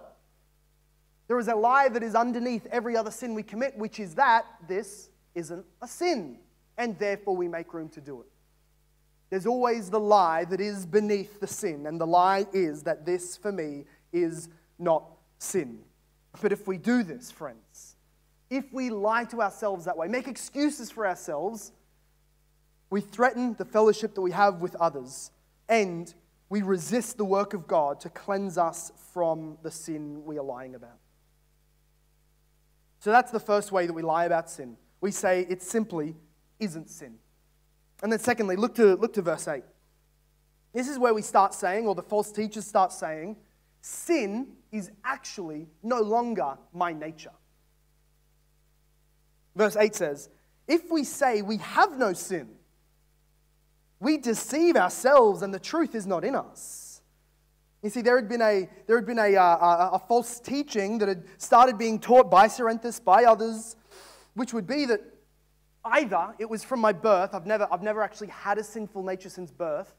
There 1.27 1.38
is 1.38 1.47
a 1.47 1.55
lie 1.55 1.89
that 1.89 2.01
is 2.01 2.15
underneath 2.15 2.65
every 2.71 2.97
other 2.97 3.12
sin 3.12 3.35
we 3.35 3.43
commit, 3.43 3.77
which 3.77 3.99
is 3.99 4.15
that 4.15 4.45
this 4.67 5.09
isn't 5.39 5.65
a 5.82 5.88
sin, 5.88 6.38
and 6.78 6.99
therefore 6.99 7.36
we 7.36 7.47
make 7.47 7.73
room 7.73 7.89
to 7.89 8.02
do 8.02 8.21
it. 8.21 8.28
There's 9.30 9.45
always 9.45 9.89
the 9.89 9.99
lie 9.99 10.45
that 10.45 10.60
is 10.60 10.86
beneath 10.86 11.39
the 11.39 11.47
sin, 11.47 11.88
and 11.88 11.99
the 11.99 12.08
lie 12.08 12.45
is 12.54 12.84
that 12.84 13.06
this 13.06 13.38
for 13.38 13.52
me 13.52 13.86
is 14.12 14.49
not 14.78 15.06
sin. 15.38 15.80
But 16.41 16.52
if 16.52 16.67
we 16.67 16.78
do 16.78 17.04
this, 17.04 17.32
friends, 17.32 17.95
if 18.49 18.65
we 18.73 18.89
lie 18.89 19.25
to 19.25 19.41
ourselves 19.41 19.86
that 19.86 19.97
way, 19.97 20.08
make 20.08 20.28
excuses 20.28 20.91
for 20.91 21.08
ourselves, 21.08 21.71
we 22.89 23.02
threaten 23.02 23.54
the 23.54 23.65
fellowship 23.65 24.15
that 24.15 24.21
we 24.21 24.32
have 24.32 24.62
with 24.62 24.75
others, 24.75 25.32
and 25.67 26.13
we 26.49 26.63
resist 26.63 27.17
the 27.17 27.25
work 27.25 27.54
of 27.54 27.67
God 27.67 27.99
to 28.02 28.10
cleanse 28.10 28.58
us 28.58 28.91
from 29.13 29.58
the 29.62 29.71
sin 29.71 30.25
we 30.25 30.39
are 30.39 30.43
lying 30.43 30.73
about. 30.73 30.97
So 32.99 33.12
that's 33.12 33.32
the 33.32 33.39
first 33.39 33.71
way 33.71 33.86
that 33.86 33.93
we 33.93 34.02
lie 34.02 34.25
about 34.25 34.49
sin 34.49 34.75
we 35.01 35.12
say 35.12 35.45
it 35.49 35.62
simply 35.62 36.15
isn't 36.59 36.89
sin. 36.89 37.15
And 38.01 38.12
then, 38.12 38.19
secondly, 38.19 38.55
look 38.55 38.75
to, 38.75 38.95
look 38.95 39.13
to 39.13 39.21
verse 39.21 39.47
8. 39.47 39.63
This 40.73 40.88
is 40.88 40.99
where 40.99 41.13
we 41.13 41.21
start 41.21 41.53
saying, 41.53 41.88
or 41.88 41.95
the 41.95 42.03
false 42.03 42.31
teachers 42.31 42.65
start 42.65 42.91
saying, 42.91 43.38
sin 43.81 44.47
is 44.71 44.91
actually 45.03 45.67
no 45.83 46.01
longer 46.01 46.57
my 46.73 46.93
nature. 46.93 47.31
Verse 49.55 49.75
8 49.75 49.95
says, 49.95 50.29
If 50.67 50.91
we 50.91 51.03
say 51.03 51.41
we 51.41 51.57
have 51.57 51.97
no 51.97 52.13
sin, 52.13 52.49
we 53.99 54.17
deceive 54.17 54.75
ourselves 54.75 55.41
and 55.41 55.53
the 55.53 55.59
truth 55.59 55.95
is 55.95 56.05
not 56.05 56.23
in 56.23 56.35
us. 56.35 57.01
You 57.81 57.89
see, 57.89 58.01
there 58.01 58.17
had 58.17 58.27
been 58.27 58.41
a, 58.41 58.69
there 58.88 58.97
had 58.97 59.05
been 59.05 59.19
a, 59.19 59.35
uh, 59.35 59.43
a, 59.43 59.89
a 59.93 59.99
false 59.99 60.39
teaching 60.39 60.97
that 60.99 61.07
had 61.07 61.23
started 61.38 61.77
being 61.77 61.99
taught 61.99 62.29
by 62.29 62.47
Cerinthus, 62.47 63.03
by 63.03 63.23
others, 63.23 63.77
which 64.39 64.54
would 64.54 64.65
be 64.65 64.86
that 64.86 65.02
either 65.84 66.34
it 66.39 66.49
was 66.49 66.63
from 66.63 66.80
my 66.80 66.93
birth, 66.93 67.34
I've 67.34 67.45
never, 67.45 67.67
I've 67.69 67.84
never 67.84 68.02
actually 68.02 68.30
had 68.30 68.58
a 68.58 68.63
sinful 68.63 69.04
nature 69.04 69.28
since 69.28 69.52
birth, 69.52 69.93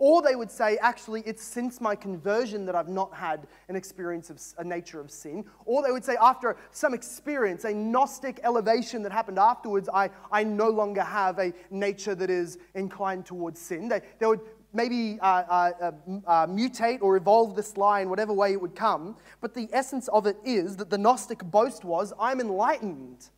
or 0.00 0.20
they 0.20 0.34
would 0.34 0.50
say, 0.50 0.76
actually, 0.82 1.22
it's 1.24 1.44
since 1.44 1.80
my 1.80 1.94
conversion 1.94 2.66
that 2.66 2.74
I've 2.74 2.88
not 2.88 3.14
had 3.14 3.46
an 3.68 3.76
experience 3.76 4.30
of 4.30 4.42
a 4.58 4.64
nature 4.64 4.98
of 4.98 5.12
sin. 5.12 5.44
Or 5.64 5.80
they 5.80 5.92
would 5.92 6.04
say, 6.04 6.16
after 6.20 6.56
some 6.72 6.92
experience, 6.92 7.64
a 7.64 7.72
Gnostic 7.72 8.40
elevation 8.42 9.04
that 9.04 9.12
happened 9.12 9.38
afterwards, 9.38 9.88
I, 9.94 10.10
I 10.32 10.42
no 10.42 10.70
longer 10.70 11.02
have 11.02 11.38
a 11.38 11.52
nature 11.70 12.16
that 12.16 12.30
is 12.30 12.58
inclined 12.74 13.24
towards 13.24 13.60
sin. 13.60 13.88
They, 13.88 14.00
they 14.18 14.26
would 14.26 14.40
maybe 14.72 15.20
uh, 15.20 15.24
uh, 15.24 15.70
uh, 15.80 15.92
uh 16.26 16.46
mutate 16.48 17.00
or 17.00 17.16
evolve 17.16 17.54
this 17.54 17.76
in 17.76 18.10
whatever 18.10 18.32
way 18.32 18.50
it 18.54 18.60
would 18.60 18.74
come. 18.74 19.16
But 19.40 19.54
the 19.54 19.68
essence 19.72 20.08
of 20.08 20.26
it 20.26 20.36
is 20.44 20.76
that 20.78 20.90
the 20.90 20.98
Gnostic 20.98 21.44
boast 21.44 21.84
was, 21.84 22.12
I'm 22.18 22.40
enlightened. 22.40 23.30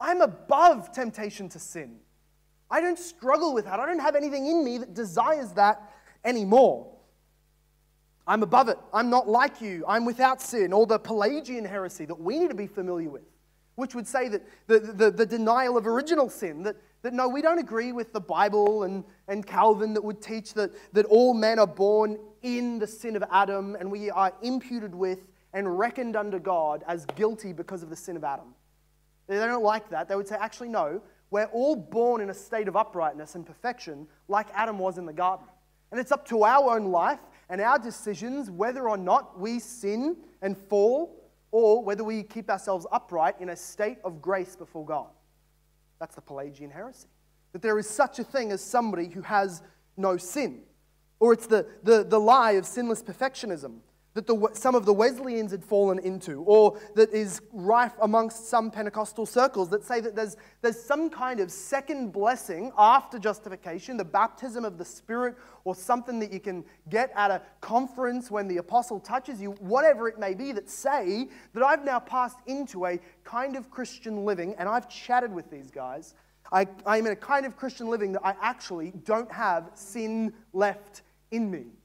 I'm 0.00 0.20
above 0.20 0.92
temptation 0.92 1.48
to 1.50 1.58
sin. 1.58 1.96
I 2.70 2.80
don't 2.80 2.98
struggle 2.98 3.54
with 3.54 3.64
that. 3.64 3.80
I 3.80 3.86
don't 3.86 3.98
have 3.98 4.14
anything 4.14 4.46
in 4.46 4.64
me 4.64 4.78
that 4.78 4.94
desires 4.94 5.52
that 5.52 5.82
anymore. 6.24 6.94
I'm 8.26 8.42
above 8.42 8.68
it. 8.68 8.78
I'm 8.92 9.08
not 9.08 9.26
like 9.26 9.60
you. 9.62 9.84
I'm 9.88 10.04
without 10.04 10.42
sin. 10.42 10.72
Or 10.72 10.86
the 10.86 10.98
Pelagian 10.98 11.64
heresy 11.64 12.04
that 12.04 12.20
we 12.20 12.38
need 12.38 12.50
to 12.50 12.54
be 12.54 12.66
familiar 12.66 13.08
with, 13.08 13.22
which 13.76 13.94
would 13.94 14.06
say 14.06 14.28
that 14.28 14.42
the, 14.66 14.78
the, 14.80 15.10
the 15.10 15.24
denial 15.24 15.78
of 15.78 15.86
original 15.86 16.28
sin, 16.28 16.62
that, 16.64 16.76
that 17.00 17.14
no, 17.14 17.26
we 17.26 17.40
don't 17.40 17.58
agree 17.58 17.92
with 17.92 18.12
the 18.12 18.20
Bible 18.20 18.82
and, 18.82 19.02
and 19.28 19.46
Calvin 19.46 19.94
that 19.94 20.04
would 20.04 20.20
teach 20.20 20.52
that, 20.54 20.72
that 20.92 21.06
all 21.06 21.32
men 21.32 21.58
are 21.58 21.66
born 21.66 22.18
in 22.42 22.78
the 22.78 22.86
sin 22.86 23.16
of 23.16 23.24
Adam 23.32 23.76
and 23.76 23.90
we 23.90 24.10
are 24.10 24.34
imputed 24.42 24.94
with 24.94 25.20
and 25.54 25.78
reckoned 25.78 26.14
under 26.14 26.38
God 26.38 26.84
as 26.86 27.06
guilty 27.16 27.54
because 27.54 27.82
of 27.82 27.88
the 27.88 27.96
sin 27.96 28.14
of 28.14 28.24
Adam. 28.24 28.54
They 29.28 29.36
don't 29.36 29.62
like 29.62 29.90
that. 29.90 30.08
They 30.08 30.16
would 30.16 30.26
say, 30.26 30.36
actually, 30.40 30.70
no, 30.70 31.00
we're 31.30 31.46
all 31.46 31.76
born 31.76 32.20
in 32.22 32.30
a 32.30 32.34
state 32.34 32.66
of 32.66 32.76
uprightness 32.76 33.34
and 33.34 33.46
perfection 33.46 34.08
like 34.26 34.46
Adam 34.54 34.78
was 34.78 34.98
in 34.98 35.04
the 35.04 35.12
garden. 35.12 35.46
And 35.90 36.00
it's 36.00 36.10
up 36.10 36.26
to 36.28 36.44
our 36.44 36.76
own 36.76 36.86
life 36.86 37.20
and 37.50 37.60
our 37.60 37.78
decisions 37.78 38.50
whether 38.50 38.88
or 38.88 38.96
not 38.96 39.38
we 39.38 39.58
sin 39.58 40.16
and 40.42 40.56
fall, 40.56 41.14
or 41.50 41.82
whether 41.82 42.04
we 42.04 42.22
keep 42.22 42.50
ourselves 42.50 42.86
upright 42.92 43.40
in 43.40 43.48
a 43.48 43.56
state 43.56 43.98
of 44.04 44.20
grace 44.20 44.54
before 44.54 44.84
God. 44.84 45.08
That's 45.98 46.14
the 46.14 46.20
Pelagian 46.20 46.70
heresy. 46.70 47.08
That 47.52 47.62
there 47.62 47.78
is 47.78 47.88
such 47.88 48.18
a 48.18 48.24
thing 48.24 48.52
as 48.52 48.62
somebody 48.62 49.08
who 49.08 49.22
has 49.22 49.62
no 49.96 50.16
sin. 50.18 50.60
Or 51.20 51.32
it's 51.32 51.46
the, 51.46 51.66
the, 51.82 52.04
the 52.04 52.20
lie 52.20 52.52
of 52.52 52.66
sinless 52.66 53.02
perfectionism 53.02 53.78
that 54.18 54.26
the, 54.26 54.48
some 54.52 54.74
of 54.74 54.84
the 54.84 54.92
Wesleyans 54.92 55.52
had 55.52 55.64
fallen 55.64 56.00
into, 56.00 56.42
or 56.42 56.76
that 56.96 57.12
is 57.12 57.40
rife 57.52 57.92
amongst 58.02 58.48
some 58.48 58.68
Pentecostal 58.68 59.24
circles 59.24 59.68
that 59.68 59.84
say 59.84 60.00
that 60.00 60.16
there's, 60.16 60.36
there's 60.60 60.82
some 60.82 61.08
kind 61.08 61.38
of 61.38 61.52
second 61.52 62.12
blessing 62.12 62.72
after 62.76 63.16
justification, 63.16 63.96
the 63.96 64.04
baptism 64.04 64.64
of 64.64 64.76
the 64.76 64.84
Spirit, 64.84 65.36
or 65.62 65.72
something 65.72 66.18
that 66.18 66.32
you 66.32 66.40
can 66.40 66.64
get 66.88 67.12
at 67.14 67.30
a 67.30 67.40
conference 67.60 68.28
when 68.28 68.48
the 68.48 68.56
apostle 68.56 68.98
touches 68.98 69.40
you, 69.40 69.52
whatever 69.60 70.08
it 70.08 70.18
may 70.18 70.34
be, 70.34 70.50
that 70.50 70.68
say 70.68 71.28
that 71.54 71.62
I've 71.62 71.84
now 71.84 72.00
passed 72.00 72.38
into 72.46 72.86
a 72.86 72.98
kind 73.22 73.54
of 73.54 73.70
Christian 73.70 74.24
living, 74.24 74.52
and 74.58 74.68
I've 74.68 74.88
chatted 74.88 75.32
with 75.32 75.48
these 75.48 75.70
guys. 75.70 76.16
I, 76.50 76.66
I'm 76.84 77.06
in 77.06 77.12
a 77.12 77.16
kind 77.16 77.46
of 77.46 77.56
Christian 77.56 77.86
living 77.86 78.10
that 78.14 78.26
I 78.26 78.34
actually 78.42 78.94
don't 79.04 79.30
have 79.30 79.70
sin 79.74 80.32
left 80.52 81.02
in 81.30 81.48
me 81.52 81.77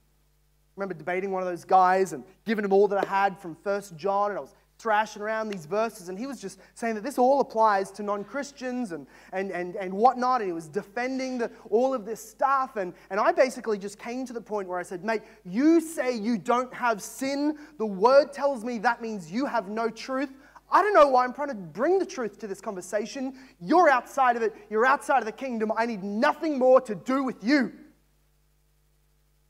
remember 0.76 0.94
debating 0.94 1.30
one 1.30 1.42
of 1.42 1.48
those 1.48 1.64
guys 1.64 2.12
and 2.12 2.24
giving 2.44 2.64
him 2.64 2.72
all 2.72 2.88
that 2.88 3.04
I 3.04 3.08
had 3.08 3.38
from 3.38 3.54
First 3.54 3.96
John, 3.96 4.30
and 4.30 4.38
I 4.38 4.40
was 4.40 4.54
thrashing 4.78 5.22
around 5.22 5.48
these 5.48 5.66
verses, 5.66 6.08
and 6.08 6.18
he 6.18 6.26
was 6.26 6.40
just 6.40 6.58
saying 6.74 6.94
that 6.94 7.02
this 7.02 7.16
all 7.16 7.40
applies 7.40 7.90
to 7.92 8.02
non 8.02 8.24
Christians 8.24 8.92
and, 8.92 9.06
and, 9.32 9.50
and, 9.50 9.76
and 9.76 9.94
whatnot, 9.94 10.40
and 10.40 10.48
he 10.48 10.52
was 10.52 10.68
defending 10.68 11.38
the, 11.38 11.50
all 11.70 11.94
of 11.94 12.04
this 12.04 12.20
stuff. 12.20 12.76
And, 12.76 12.92
and 13.10 13.20
I 13.20 13.32
basically 13.32 13.78
just 13.78 13.98
came 13.98 14.26
to 14.26 14.32
the 14.32 14.40
point 14.40 14.68
where 14.68 14.78
I 14.78 14.82
said, 14.82 15.04
Mate, 15.04 15.22
you 15.44 15.80
say 15.80 16.14
you 16.14 16.36
don't 16.38 16.72
have 16.74 17.00
sin. 17.02 17.56
The 17.78 17.86
word 17.86 18.32
tells 18.32 18.64
me 18.64 18.78
that 18.78 19.00
means 19.00 19.30
you 19.30 19.46
have 19.46 19.68
no 19.68 19.88
truth. 19.88 20.30
I 20.70 20.82
don't 20.82 20.94
know 20.94 21.08
why 21.08 21.24
I'm 21.24 21.32
trying 21.32 21.48
to 21.48 21.54
bring 21.54 21.98
the 21.98 22.06
truth 22.06 22.38
to 22.40 22.46
this 22.48 22.60
conversation. 22.60 23.34
You're 23.60 23.88
outside 23.88 24.36
of 24.36 24.42
it, 24.42 24.54
you're 24.70 24.86
outside 24.86 25.18
of 25.18 25.26
the 25.26 25.32
kingdom. 25.32 25.70
I 25.76 25.86
need 25.86 26.02
nothing 26.02 26.58
more 26.58 26.80
to 26.82 26.94
do 26.94 27.22
with 27.22 27.44
you. 27.44 27.72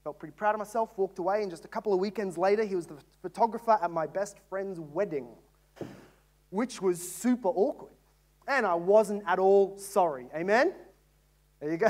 Felt 0.04 0.18
pretty 0.18 0.34
proud 0.34 0.54
of 0.54 0.58
myself, 0.58 0.90
walked 0.98 1.18
away, 1.18 1.40
and 1.40 1.50
just 1.50 1.64
a 1.64 1.68
couple 1.68 1.94
of 1.94 1.98
weekends 1.98 2.36
later, 2.36 2.62
he 2.62 2.76
was 2.76 2.86
the 2.86 2.98
photographer 3.22 3.78
at 3.82 3.90
my 3.90 4.06
best 4.06 4.36
friend's 4.50 4.78
wedding, 4.78 5.26
which 6.50 6.82
was 6.82 7.00
super 7.00 7.48
awkward. 7.48 7.90
And 8.46 8.66
I 8.66 8.74
wasn't 8.74 9.22
at 9.26 9.38
all 9.38 9.78
sorry. 9.78 10.26
Amen? 10.34 10.74
There 11.58 11.70
you 11.70 11.78
go. 11.78 11.88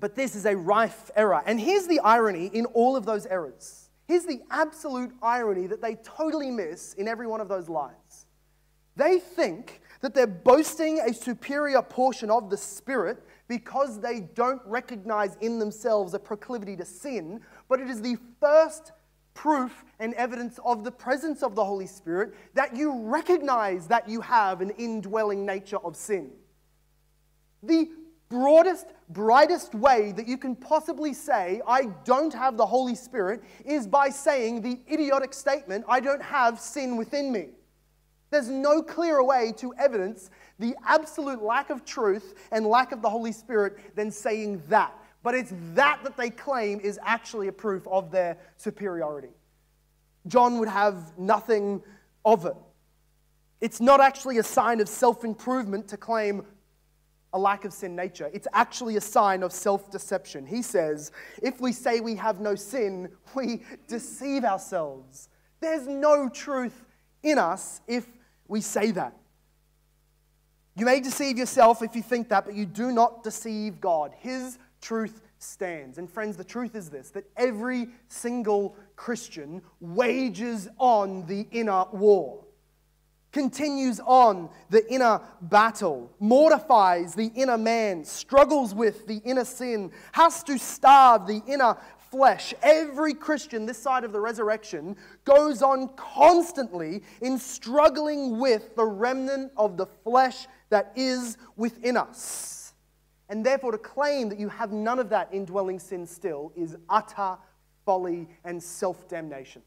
But 0.00 0.16
this 0.16 0.34
is 0.34 0.46
a 0.46 0.56
rife 0.56 1.12
error. 1.14 1.42
And 1.46 1.60
here's 1.60 1.86
the 1.86 2.00
irony 2.00 2.46
in 2.46 2.66
all 2.66 2.96
of 2.96 3.06
those 3.06 3.26
errors. 3.26 3.90
Here's 4.08 4.24
the 4.24 4.40
absolute 4.50 5.12
irony 5.22 5.68
that 5.68 5.80
they 5.80 5.94
totally 5.94 6.50
miss 6.50 6.94
in 6.94 7.06
every 7.06 7.28
one 7.28 7.40
of 7.40 7.48
those 7.48 7.68
lies. 7.68 8.26
They 8.96 9.20
think 9.20 9.80
that 10.00 10.14
they're 10.14 10.26
boasting 10.26 10.98
a 10.98 11.14
superior 11.14 11.82
portion 11.82 12.30
of 12.30 12.50
the 12.50 12.56
Spirit 12.56 13.22
because 13.50 13.98
they 13.98 14.20
don't 14.20 14.62
recognize 14.64 15.36
in 15.40 15.58
themselves 15.58 16.14
a 16.14 16.20
proclivity 16.20 16.76
to 16.76 16.84
sin, 16.84 17.40
but 17.68 17.80
it 17.80 17.90
is 17.90 18.00
the 18.00 18.16
first 18.38 18.92
proof 19.34 19.84
and 19.98 20.14
evidence 20.14 20.60
of 20.64 20.84
the 20.84 20.92
presence 20.92 21.42
of 21.42 21.56
the 21.56 21.64
Holy 21.64 21.88
Spirit 21.88 22.32
that 22.54 22.76
you 22.76 23.02
recognize 23.02 23.88
that 23.88 24.08
you 24.08 24.20
have 24.20 24.60
an 24.60 24.70
indwelling 24.78 25.44
nature 25.44 25.78
of 25.78 25.96
sin. 25.96 26.30
The 27.64 27.90
broadest, 28.28 28.86
brightest 29.08 29.74
way 29.74 30.12
that 30.12 30.28
you 30.28 30.38
can 30.38 30.54
possibly 30.54 31.12
say, 31.12 31.60
I 31.66 31.86
don't 32.04 32.32
have 32.32 32.56
the 32.56 32.66
Holy 32.66 32.94
Spirit, 32.94 33.42
is 33.64 33.84
by 33.84 34.10
saying 34.10 34.62
the 34.62 34.78
idiotic 34.88 35.34
statement, 35.34 35.84
I 35.88 35.98
don't 35.98 36.22
have 36.22 36.60
sin 36.60 36.96
within 36.96 37.32
me. 37.32 37.48
There's 38.30 38.48
no 38.48 38.80
clearer 38.80 39.24
way 39.24 39.52
to 39.56 39.74
evidence 39.74 40.30
the 40.60 40.76
absolute 40.86 41.42
lack 41.42 41.70
of 41.70 41.84
truth 41.84 42.34
and 42.52 42.66
lack 42.66 42.92
of 42.92 43.02
the 43.02 43.10
Holy 43.10 43.32
Spirit 43.32 43.96
than 43.96 44.10
saying 44.10 44.62
that. 44.68 44.94
But 45.22 45.34
it's 45.34 45.52
that 45.74 46.00
that 46.04 46.16
they 46.16 46.30
claim 46.30 46.80
is 46.80 46.98
actually 47.02 47.48
a 47.48 47.52
proof 47.52 47.86
of 47.88 48.10
their 48.10 48.36
superiority. 48.56 49.30
John 50.26 50.58
would 50.58 50.68
have 50.68 51.18
nothing 51.18 51.82
of 52.24 52.46
it. 52.46 52.56
It's 53.60 53.80
not 53.80 54.00
actually 54.00 54.38
a 54.38 54.42
sign 54.42 54.80
of 54.80 54.88
self 54.88 55.24
improvement 55.24 55.88
to 55.88 55.96
claim 55.96 56.44
a 57.32 57.38
lack 57.38 57.64
of 57.64 57.72
sin 57.72 57.94
nature. 57.94 58.30
It's 58.32 58.48
actually 58.52 58.96
a 58.96 59.00
sign 59.00 59.42
of 59.42 59.52
self 59.52 59.90
deception. 59.90 60.46
He 60.46 60.62
says, 60.62 61.12
if 61.42 61.60
we 61.60 61.72
say 61.72 62.00
we 62.00 62.16
have 62.16 62.40
no 62.40 62.54
sin, 62.54 63.10
we 63.34 63.62
deceive 63.88 64.44
ourselves. 64.44 65.28
There's 65.60 65.86
no 65.86 66.28
truth 66.28 66.84
in 67.22 67.38
us 67.38 67.80
if 67.86 68.06
we 68.48 68.60
say 68.60 68.90
that. 68.92 69.14
You 70.80 70.86
may 70.86 71.00
deceive 71.00 71.36
yourself 71.36 71.82
if 71.82 71.94
you 71.94 72.00
think 72.00 72.30
that, 72.30 72.46
but 72.46 72.54
you 72.54 72.64
do 72.64 72.90
not 72.90 73.22
deceive 73.22 73.82
God. 73.82 74.14
His 74.16 74.58
truth 74.80 75.20
stands. 75.38 75.98
And 75.98 76.10
friends, 76.10 76.38
the 76.38 76.42
truth 76.42 76.74
is 76.74 76.88
this 76.88 77.10
that 77.10 77.24
every 77.36 77.90
single 78.08 78.74
Christian 78.96 79.60
wages 79.80 80.70
on 80.78 81.26
the 81.26 81.46
inner 81.50 81.84
war, 81.92 82.46
continues 83.30 84.00
on 84.06 84.48
the 84.70 84.90
inner 84.90 85.20
battle, 85.42 86.10
mortifies 86.18 87.14
the 87.14 87.30
inner 87.34 87.58
man, 87.58 88.02
struggles 88.02 88.74
with 88.74 89.06
the 89.06 89.20
inner 89.22 89.44
sin, 89.44 89.92
has 90.12 90.42
to 90.44 90.58
starve 90.58 91.26
the 91.26 91.42
inner 91.46 91.76
flesh. 92.10 92.54
Every 92.62 93.12
Christian 93.12 93.66
this 93.66 93.76
side 93.76 94.04
of 94.04 94.12
the 94.12 94.20
resurrection 94.20 94.96
goes 95.26 95.60
on 95.60 95.88
constantly 95.96 97.02
in 97.20 97.38
struggling 97.38 98.38
with 98.40 98.74
the 98.76 98.86
remnant 98.86 99.52
of 99.58 99.76
the 99.76 99.84
flesh 99.86 100.46
that 100.70 100.92
is 100.96 101.36
within 101.56 101.96
us. 101.96 102.72
And 103.28 103.46
therefore, 103.46 103.72
to 103.72 103.78
claim 103.78 104.28
that 104.30 104.40
you 104.40 104.48
have 104.48 104.72
none 104.72 104.98
of 104.98 105.08
that 105.10 105.28
indwelling 105.32 105.78
sin 105.78 106.06
still 106.06 106.52
is 106.56 106.76
utter 106.88 107.36
folly 107.84 108.28
and 108.44 108.60
self 108.62 109.08
damnation. 109.08 109.62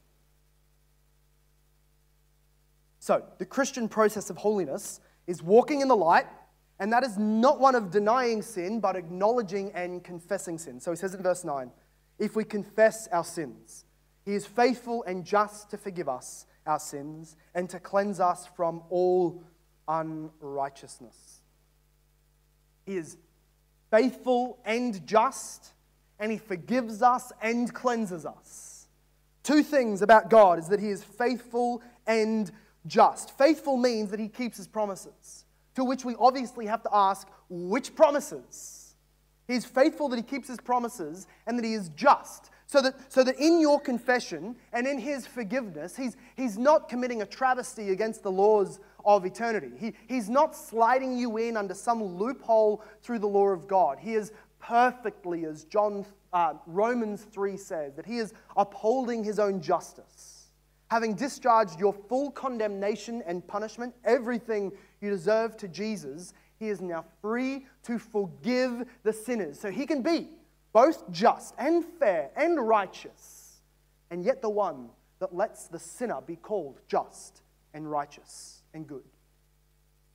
So, 3.00 3.24
the 3.38 3.46
Christian 3.46 3.88
process 3.88 4.30
of 4.30 4.38
holiness 4.38 5.00
is 5.28 5.42
walking 5.42 5.82
in 5.82 5.88
the 5.88 5.96
light, 5.96 6.26
and 6.80 6.92
that 6.92 7.04
is 7.04 7.18
not 7.18 7.60
one 7.60 7.76
of 7.76 7.92
denying 7.92 8.42
sin, 8.42 8.80
but 8.80 8.96
acknowledging 8.96 9.72
and 9.74 10.04
confessing 10.04 10.58
sin. 10.58 10.80
So 10.80 10.92
he 10.92 10.98
says 10.98 11.14
in 11.14 11.22
verse 11.22 11.44
9 11.44 11.72
if 12.20 12.36
we 12.36 12.44
confess 12.44 13.08
our 13.08 13.24
sins. 13.24 13.86
He 14.26 14.34
is 14.34 14.46
faithful 14.46 15.04
and 15.04 15.26
just 15.26 15.70
to 15.72 15.78
forgive 15.78 16.08
us 16.08 16.46
our 16.66 16.80
sins 16.80 17.36
and 17.56 17.70
to 17.70 17.80
cleanse 17.80 18.20
us 18.20 18.48
from 18.56 18.84
all 18.90 19.44
unrighteousness. 19.88 21.42
He 22.86 22.98
is 22.98 23.18
faithful 23.92 24.60
and 24.66 25.06
just, 25.06 25.74
and 26.20 26.32
He 26.32 26.38
forgives 26.38 27.02
us 27.02 27.32
and 27.42 27.74
cleanses 27.74 28.26
us. 28.26 28.88
Two 29.44 29.64
things 29.64 30.02
about 30.02 30.30
God 30.30 30.60
is 30.60 30.68
that 30.70 30.80
He 30.80 30.90
is 30.90 31.04
faithful 31.04 31.82
and 32.08 32.52
just. 32.88 33.38
Faithful 33.38 33.78
means 33.78 34.12
that 34.12 34.20
He 34.20 34.28
keeps 34.28 34.58
His 34.58 34.68
promises, 34.68 35.46
to 35.76 35.84
which 35.84 36.06
we 36.06 36.16
obviously 36.20 36.66
have 36.66 36.84
to 36.84 36.90
ask 36.94 37.28
which 37.50 37.96
promises? 37.96 38.84
He's 39.48 39.66
faithful 39.66 40.10
that 40.10 40.16
he 40.16 40.24
keeps 40.24 40.48
his 40.48 40.60
promises 40.60 41.28
and 41.46 41.58
that 41.58 41.66
he 41.66 41.74
is 41.74 41.90
just. 41.90 42.50
So 42.74 42.82
that, 42.82 42.96
so 43.14 43.24
that 43.24 43.38
in 43.38 43.62
your 43.62 43.80
confession 43.80 44.56
and 44.72 44.88
in 44.88 44.98
his 44.98 45.28
forgiveness, 45.28 45.96
he's, 45.96 46.18
he's 46.36 46.58
not 46.58 46.90
committing 46.90 47.22
a 47.22 47.26
travesty 47.28 47.92
against 47.92 48.24
the 48.24 48.32
laws 48.32 48.80
of 49.06 49.28
eternity. 49.28 49.70
He, 49.78 49.94
he's 50.08 50.28
not 50.28 50.56
sliding 50.56 51.16
you 51.16 51.38
in 51.38 51.56
under 51.56 51.76
some 51.76 52.04
loophole 52.04 52.84
through 53.04 53.20
the 53.20 53.28
law 53.28 53.50
of 53.50 53.68
God. 53.68 54.00
He 54.00 54.16
is 54.16 54.32
perfectly, 54.60 55.46
as 55.46 55.66
John 55.66 56.04
uh, 56.34 56.56
Romans 56.66 57.28
3 57.32 57.58
says, 57.58 57.94
that 57.94 58.08
he 58.08 58.18
is 58.18 58.34
upholding 58.58 59.24
his 59.24 59.38
own 59.38 59.62
justice. 59.62 60.48
Having 60.90 61.14
discharged 61.14 61.80
your 61.80 61.94
full 61.94 62.32
condemnation 62.32 63.22
and 63.28 63.48
punishment, 63.48 63.94
everything 64.04 64.72
you 65.00 65.12
deserve 65.12 65.58
to 65.58 65.68
Jesus, 65.68 66.34
he 66.58 66.70
is 66.70 66.82
now 66.82 67.06
free 67.22 67.68
to 67.84 68.00
forgive 68.00 68.88
the 69.04 69.14
sinners. 69.14 69.60
So 69.60 69.70
he 69.70 69.86
can 69.86 70.02
be 70.02 70.30
both 70.74 71.10
just 71.12 71.54
and 71.58 71.86
fair 71.86 72.32
and 72.36 72.68
righteous, 72.68 73.62
and 74.12 74.24
yet 74.24 74.42
the 74.42 74.50
one 74.50 74.90
that 75.20 75.34
lets 75.34 75.68
the 75.68 75.80
sinner 75.80 76.20
be 76.22 76.36
called 76.36 76.82
just 76.88 77.42
and 77.74 77.90
righteous 77.90 78.64
and 78.74 78.86
good. 78.88 79.04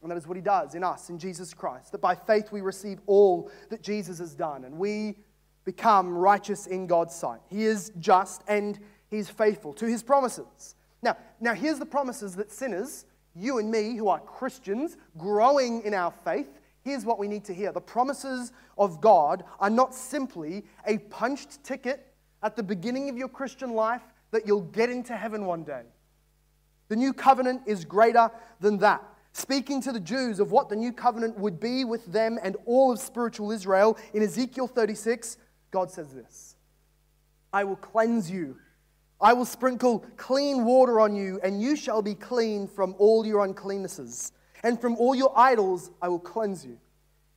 And 0.03 0.11
that 0.11 0.19
is 0.19 0.27
what 0.27 0.37
he 0.37 0.43
does 0.43 0.75
in 0.75 0.85
us, 0.85 1.11
in 1.11 1.19
Jesus 1.19 1.55
Christ. 1.55 1.93
That 1.93 2.01
by 2.01 2.15
faith 2.15 2.53
we 2.53 2.61
receive 2.61 3.01
all 3.07 3.51
that 3.71 3.83
Jesus 3.83 4.19
has 4.19 4.35
done, 4.35 4.65
and 4.65 4.77
we 4.77 5.17
become 5.65 6.11
righteous 6.11 6.67
in 6.67 6.87
God's 6.87 7.15
sight. 7.15 7.41
He 7.49 7.65
is 7.65 7.93
just 7.99 8.43
and 8.49 8.79
he's 9.11 9.29
faithful 9.29 9.73
to 9.75 9.87
his 9.87 10.03
promises. 10.03 10.75
Now, 11.03 11.17
now 11.41 11.55
here's 11.55 11.79
the 11.79 11.87
promises 11.87 12.37
that 12.37 12.51
sinners 12.51 13.07
you 13.35 13.59
and 13.59 13.71
me, 13.71 13.97
who 13.97 14.09
are 14.09 14.19
Christians, 14.21 14.97
growing 15.17 15.83
in 15.83 15.95
our 15.95 16.11
faith, 16.11 16.58
here's 16.89 17.05
what 17.05 17.19
we 17.19 17.29
need 17.29 17.45
to 17.45 17.55
hear. 17.55 17.71
The 17.71 17.81
promises 17.81 18.53
of 18.79 19.01
God 19.01 19.45
are 19.61 19.71
not 19.71 19.95
simply 19.95 20.65
a 20.87 20.99
punched 20.99 21.63
ticket 21.63 22.13
at 22.43 22.57
the 22.57 22.63
beginning 22.63 23.11
of 23.11 23.17
your 23.17 23.29
Christian 23.29 23.75
life 23.75 24.03
that 24.31 24.47
you'll 24.47 24.63
get 24.63 24.89
into 24.89 25.17
heaven 25.17 25.45
one 25.45 25.65
day. 25.65 25.83
The 26.89 26.97
new 26.97 27.13
covenant 27.13 27.63
is 27.67 27.85
greater 27.85 28.31
than 28.61 28.79
that. 28.79 29.03
Speaking 29.33 29.81
to 29.83 29.93
the 29.93 30.01
Jews 30.01 30.41
of 30.41 30.51
what 30.51 30.69
the 30.69 30.77
new 30.77 30.93
covenant 30.93 31.39
would 31.39 31.61
be 31.61 31.85
with 31.85 32.07
them 32.07 32.39
and 32.43 32.57
all 32.65 32.91
of 32.91 32.99
spiritual 32.99 33.53
Israel, 33.53 33.99
in 34.15 34.23
Ezekiel 34.23 34.67
36, 34.67 35.37
God 35.71 35.91
says 35.91 36.15
this 36.15 36.57
I 37.53 37.65
will 37.65 37.77
cleanse 37.77 38.31
you. 38.31 38.57
I 39.21 39.33
will 39.33 39.45
sprinkle 39.45 40.07
clean 40.17 40.65
water 40.65 41.01
on 41.01 41.15
you, 41.17 41.41
and 41.43 41.61
you 41.61 41.75
shall 41.75 42.03
be 42.03 42.15
clean 42.15 42.69
from 42.69 42.95
all 42.99 43.27
your 43.27 43.47
uncleannesses. 43.47 44.31
And 44.63 44.81
from 44.81 44.97
all 44.97 45.15
your 45.15 45.33
idols 45.37 45.91
I 46.03 46.09
will 46.09 46.19
cleanse 46.19 46.65
you. 46.65 46.79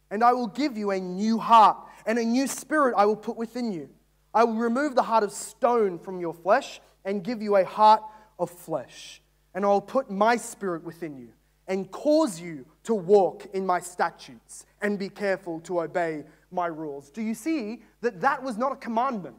And 0.10 0.24
I 0.24 0.34
will 0.34 0.48
give 0.48 0.78
you 0.78 0.92
a 0.92 1.00
new 1.00 1.38
heart, 1.38 1.78
and 2.06 2.20
a 2.20 2.24
new 2.26 2.48
spirit 2.48 2.96
I 2.98 3.06
will 3.06 3.16
put 3.16 3.38
within 3.38 3.72
you. 3.72 3.90
I 4.34 4.44
will 4.44 4.56
remove 4.56 4.96
the 4.96 5.04
heart 5.04 5.24
of 5.24 5.32
stone 5.32 6.00
from 6.00 6.20
your 6.20 6.34
flesh, 6.34 6.82
and 7.06 7.24
give 7.24 7.42
you 7.42 7.56
a 7.56 7.66
heart 7.66 8.04
of 8.38 8.50
flesh. 8.50 9.22
And 9.54 9.66
I 9.66 9.70
will 9.70 9.82
put 9.82 10.12
my 10.12 10.36
spirit 10.36 10.84
within 10.84 11.18
you, 11.18 11.30
and 11.68 11.90
cause 11.92 12.42
you 12.42 12.66
to 12.84 12.94
walk 12.94 13.48
in 13.54 13.66
my 13.66 13.80
statutes, 13.80 14.66
and 14.82 15.00
be 15.00 15.10
careful 15.10 15.60
to 15.62 15.82
obey 15.82 16.24
my 16.52 16.68
rules. 16.68 17.10
Do 17.10 17.22
you 17.22 17.34
see 17.34 17.82
that 18.02 18.20
that 18.22 18.44
was 18.44 18.58
not 18.58 18.72
a 18.74 18.76
commandment? 18.76 19.38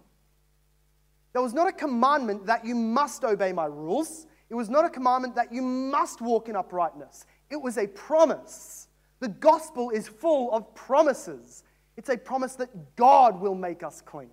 That 1.35 1.43
was 1.43 1.53
not 1.53 1.69
a 1.69 1.73
commandment 1.73 2.47
that 2.47 2.65
you 2.65 2.75
must 2.75 3.25
obey 3.25 3.53
my 3.53 3.67
rules. 3.67 4.27
It 4.51 4.55
was 4.55 4.69
not 4.69 4.85
a 4.85 4.91
commandment 4.91 5.35
that 5.37 5.53
you 5.53 5.63
must 5.63 6.21
walk 6.21 6.49
in 6.49 6.57
uprightness. 6.57 7.25
It 7.53 7.61
was 7.61 7.77
a 7.77 7.87
promise. 7.87 8.89
The 9.21 9.29
gospel 9.29 9.91
is 9.91 10.09
full 10.09 10.51
of 10.53 10.75
promises. 10.75 11.65
It's 11.99 12.09
a 12.09 12.17
promise 12.17 12.55
that 12.57 12.97
God 12.97 13.39
will 13.41 13.55
make 13.55 13.83
us 13.83 14.01
clean. 14.01 14.31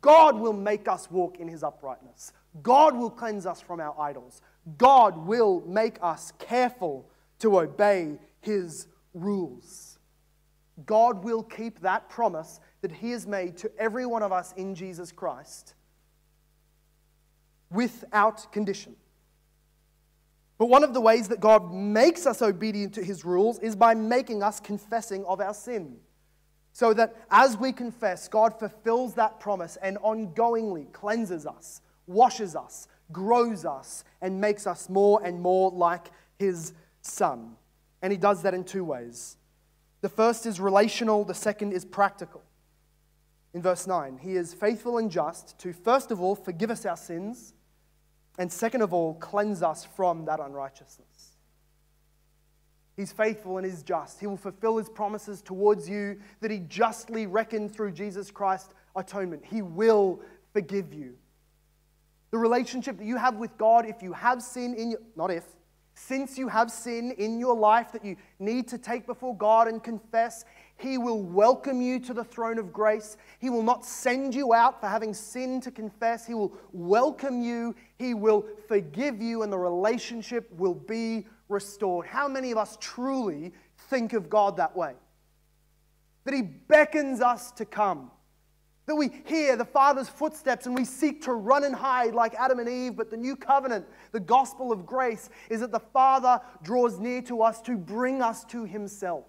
God 0.00 0.38
will 0.38 0.52
make 0.52 0.86
us 0.86 1.10
walk 1.10 1.40
in 1.40 1.48
his 1.48 1.64
uprightness. 1.64 2.32
God 2.62 2.96
will 2.96 3.10
cleanse 3.10 3.44
us 3.44 3.60
from 3.60 3.80
our 3.80 4.00
idols. 4.00 4.40
God 4.78 5.26
will 5.26 5.64
make 5.66 5.98
us 6.00 6.32
careful 6.38 7.10
to 7.40 7.58
obey 7.58 8.18
his 8.40 8.86
rules. 9.14 9.98
God 10.86 11.24
will 11.24 11.42
keep 11.42 11.80
that 11.80 12.08
promise 12.08 12.60
that 12.82 12.92
he 12.92 13.10
has 13.10 13.26
made 13.26 13.56
to 13.58 13.70
every 13.80 14.06
one 14.06 14.22
of 14.22 14.30
us 14.30 14.52
in 14.56 14.76
Jesus 14.76 15.10
Christ 15.10 15.74
without 17.68 18.52
condition. 18.52 18.94
But 20.56 20.66
one 20.66 20.84
of 20.84 20.94
the 20.94 21.00
ways 21.00 21.28
that 21.28 21.40
God 21.40 21.72
makes 21.72 22.26
us 22.26 22.40
obedient 22.40 22.94
to 22.94 23.04
his 23.04 23.24
rules 23.24 23.58
is 23.58 23.74
by 23.74 23.94
making 23.94 24.42
us 24.42 24.60
confessing 24.60 25.24
of 25.24 25.40
our 25.40 25.54
sin. 25.54 25.96
So 26.72 26.92
that 26.94 27.16
as 27.30 27.56
we 27.56 27.72
confess, 27.72 28.28
God 28.28 28.58
fulfills 28.58 29.14
that 29.14 29.40
promise 29.40 29.76
and 29.76 29.98
ongoingly 29.98 30.92
cleanses 30.92 31.46
us, 31.46 31.80
washes 32.06 32.56
us, 32.56 32.88
grows 33.12 33.64
us, 33.64 34.04
and 34.20 34.40
makes 34.40 34.66
us 34.66 34.88
more 34.88 35.20
and 35.24 35.40
more 35.40 35.70
like 35.70 36.10
his 36.38 36.72
son. 37.00 37.56
And 38.02 38.12
he 38.12 38.18
does 38.18 38.42
that 38.42 38.54
in 38.54 38.64
two 38.64 38.84
ways. 38.84 39.36
The 40.00 40.08
first 40.08 40.46
is 40.46 40.60
relational, 40.60 41.24
the 41.24 41.34
second 41.34 41.72
is 41.72 41.84
practical. 41.84 42.42
In 43.54 43.62
verse 43.62 43.86
9, 43.86 44.18
he 44.18 44.36
is 44.36 44.52
faithful 44.52 44.98
and 44.98 45.10
just 45.10 45.56
to, 45.60 45.72
first 45.72 46.10
of 46.10 46.20
all, 46.20 46.34
forgive 46.34 46.70
us 46.70 46.84
our 46.84 46.96
sins 46.96 47.54
and 48.38 48.52
second 48.52 48.82
of 48.82 48.92
all, 48.92 49.14
cleanse 49.14 49.62
us 49.62 49.84
from 49.84 50.24
that 50.24 50.40
unrighteousness. 50.40 51.36
He's 52.96 53.12
faithful 53.12 53.58
and 53.58 53.66
is 53.66 53.82
just. 53.82 54.20
He 54.20 54.26
will 54.26 54.36
fulfill 54.36 54.76
his 54.78 54.88
promises 54.88 55.42
towards 55.42 55.88
you 55.88 56.20
that 56.40 56.50
he 56.50 56.60
justly 56.60 57.26
reckoned 57.26 57.74
through 57.74 57.92
Jesus 57.92 58.30
Christ's 58.30 58.72
atonement. 58.94 59.44
He 59.44 59.62
will 59.62 60.20
forgive 60.52 60.94
you. 60.94 61.14
The 62.30 62.38
relationship 62.38 62.98
that 62.98 63.04
you 63.04 63.16
have 63.16 63.36
with 63.36 63.56
God, 63.58 63.86
if 63.86 64.02
you 64.02 64.12
have 64.12 64.42
sin 64.42 64.74
in 64.74 64.92
your, 64.92 65.00
not 65.16 65.30
if, 65.30 65.44
since 65.94 66.36
you 66.36 66.48
have 66.48 66.70
sin 66.70 67.12
in 67.12 67.38
your 67.38 67.54
life 67.54 67.92
that 67.92 68.04
you 68.04 68.16
need 68.38 68.68
to 68.68 68.78
take 68.78 69.06
before 69.06 69.36
God 69.36 69.68
and 69.68 69.82
confess, 69.82 70.44
he 70.76 70.98
will 70.98 71.22
welcome 71.22 71.80
you 71.80 72.00
to 72.00 72.14
the 72.14 72.24
throne 72.24 72.58
of 72.58 72.72
grace. 72.72 73.16
He 73.38 73.48
will 73.48 73.62
not 73.62 73.84
send 73.84 74.34
you 74.34 74.52
out 74.52 74.80
for 74.80 74.88
having 74.88 75.14
sin 75.14 75.60
to 75.62 75.70
confess. 75.70 76.26
He 76.26 76.34
will 76.34 76.52
welcome 76.72 77.40
you. 77.42 77.74
He 77.96 78.12
will 78.14 78.44
forgive 78.68 79.22
you, 79.22 79.42
and 79.42 79.52
the 79.52 79.58
relationship 79.58 80.50
will 80.52 80.74
be 80.74 81.26
restored. 81.48 82.06
How 82.06 82.26
many 82.26 82.50
of 82.50 82.58
us 82.58 82.76
truly 82.80 83.52
think 83.88 84.12
of 84.12 84.28
God 84.28 84.56
that 84.56 84.76
way? 84.76 84.94
That 86.24 86.34
He 86.34 86.42
beckons 86.42 87.20
us 87.20 87.52
to 87.52 87.64
come. 87.64 88.10
That 88.86 88.96
we 88.96 89.10
hear 89.24 89.56
the 89.56 89.64
Father's 89.64 90.10
footsteps 90.10 90.66
and 90.66 90.74
we 90.76 90.84
seek 90.84 91.22
to 91.22 91.32
run 91.32 91.64
and 91.64 91.74
hide 91.74 92.14
like 92.14 92.34
Adam 92.34 92.58
and 92.58 92.68
Eve, 92.68 92.96
but 92.96 93.10
the 93.10 93.16
new 93.16 93.36
covenant, 93.36 93.86
the 94.12 94.20
gospel 94.20 94.72
of 94.72 94.84
grace, 94.84 95.30
is 95.48 95.60
that 95.60 95.72
the 95.72 95.80
Father 95.80 96.40
draws 96.62 96.98
near 96.98 97.22
to 97.22 97.42
us 97.42 97.62
to 97.62 97.78
bring 97.78 98.20
us 98.20 98.44
to 98.46 98.64
Himself 98.64 99.24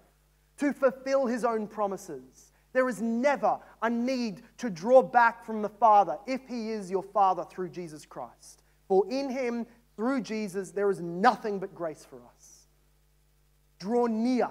to 0.58 0.72
fulfill 0.72 1.26
his 1.26 1.44
own 1.44 1.66
promises. 1.66 2.52
There 2.72 2.88
is 2.88 3.00
never 3.00 3.58
a 3.82 3.88
need 3.88 4.42
to 4.58 4.68
draw 4.68 5.02
back 5.02 5.44
from 5.44 5.62
the 5.62 5.68
Father 5.68 6.18
if 6.26 6.46
he 6.46 6.70
is 6.70 6.90
your 6.90 7.02
Father 7.02 7.44
through 7.44 7.70
Jesus 7.70 8.04
Christ. 8.04 8.62
For 8.86 9.08
in 9.10 9.30
him, 9.30 9.66
through 9.96 10.20
Jesus, 10.20 10.72
there 10.72 10.90
is 10.90 11.00
nothing 11.00 11.58
but 11.58 11.74
grace 11.74 12.06
for 12.08 12.20
us. 12.36 12.68
Draw 13.78 14.06
near. 14.06 14.50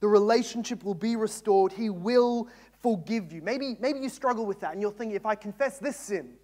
The 0.00 0.08
relationship 0.08 0.82
will 0.82 0.94
be 0.94 1.16
restored. 1.16 1.72
He 1.72 1.90
will 1.90 2.48
forgive 2.80 3.32
you. 3.32 3.42
Maybe, 3.42 3.76
maybe 3.80 3.98
you 3.98 4.08
struggle 4.08 4.46
with 4.46 4.60
that 4.60 4.72
and 4.72 4.80
you're 4.80 4.90
thinking, 4.90 5.16
if 5.16 5.26
I 5.26 5.34
confess 5.34 5.78
this 5.78 5.96
sin, 5.96 6.34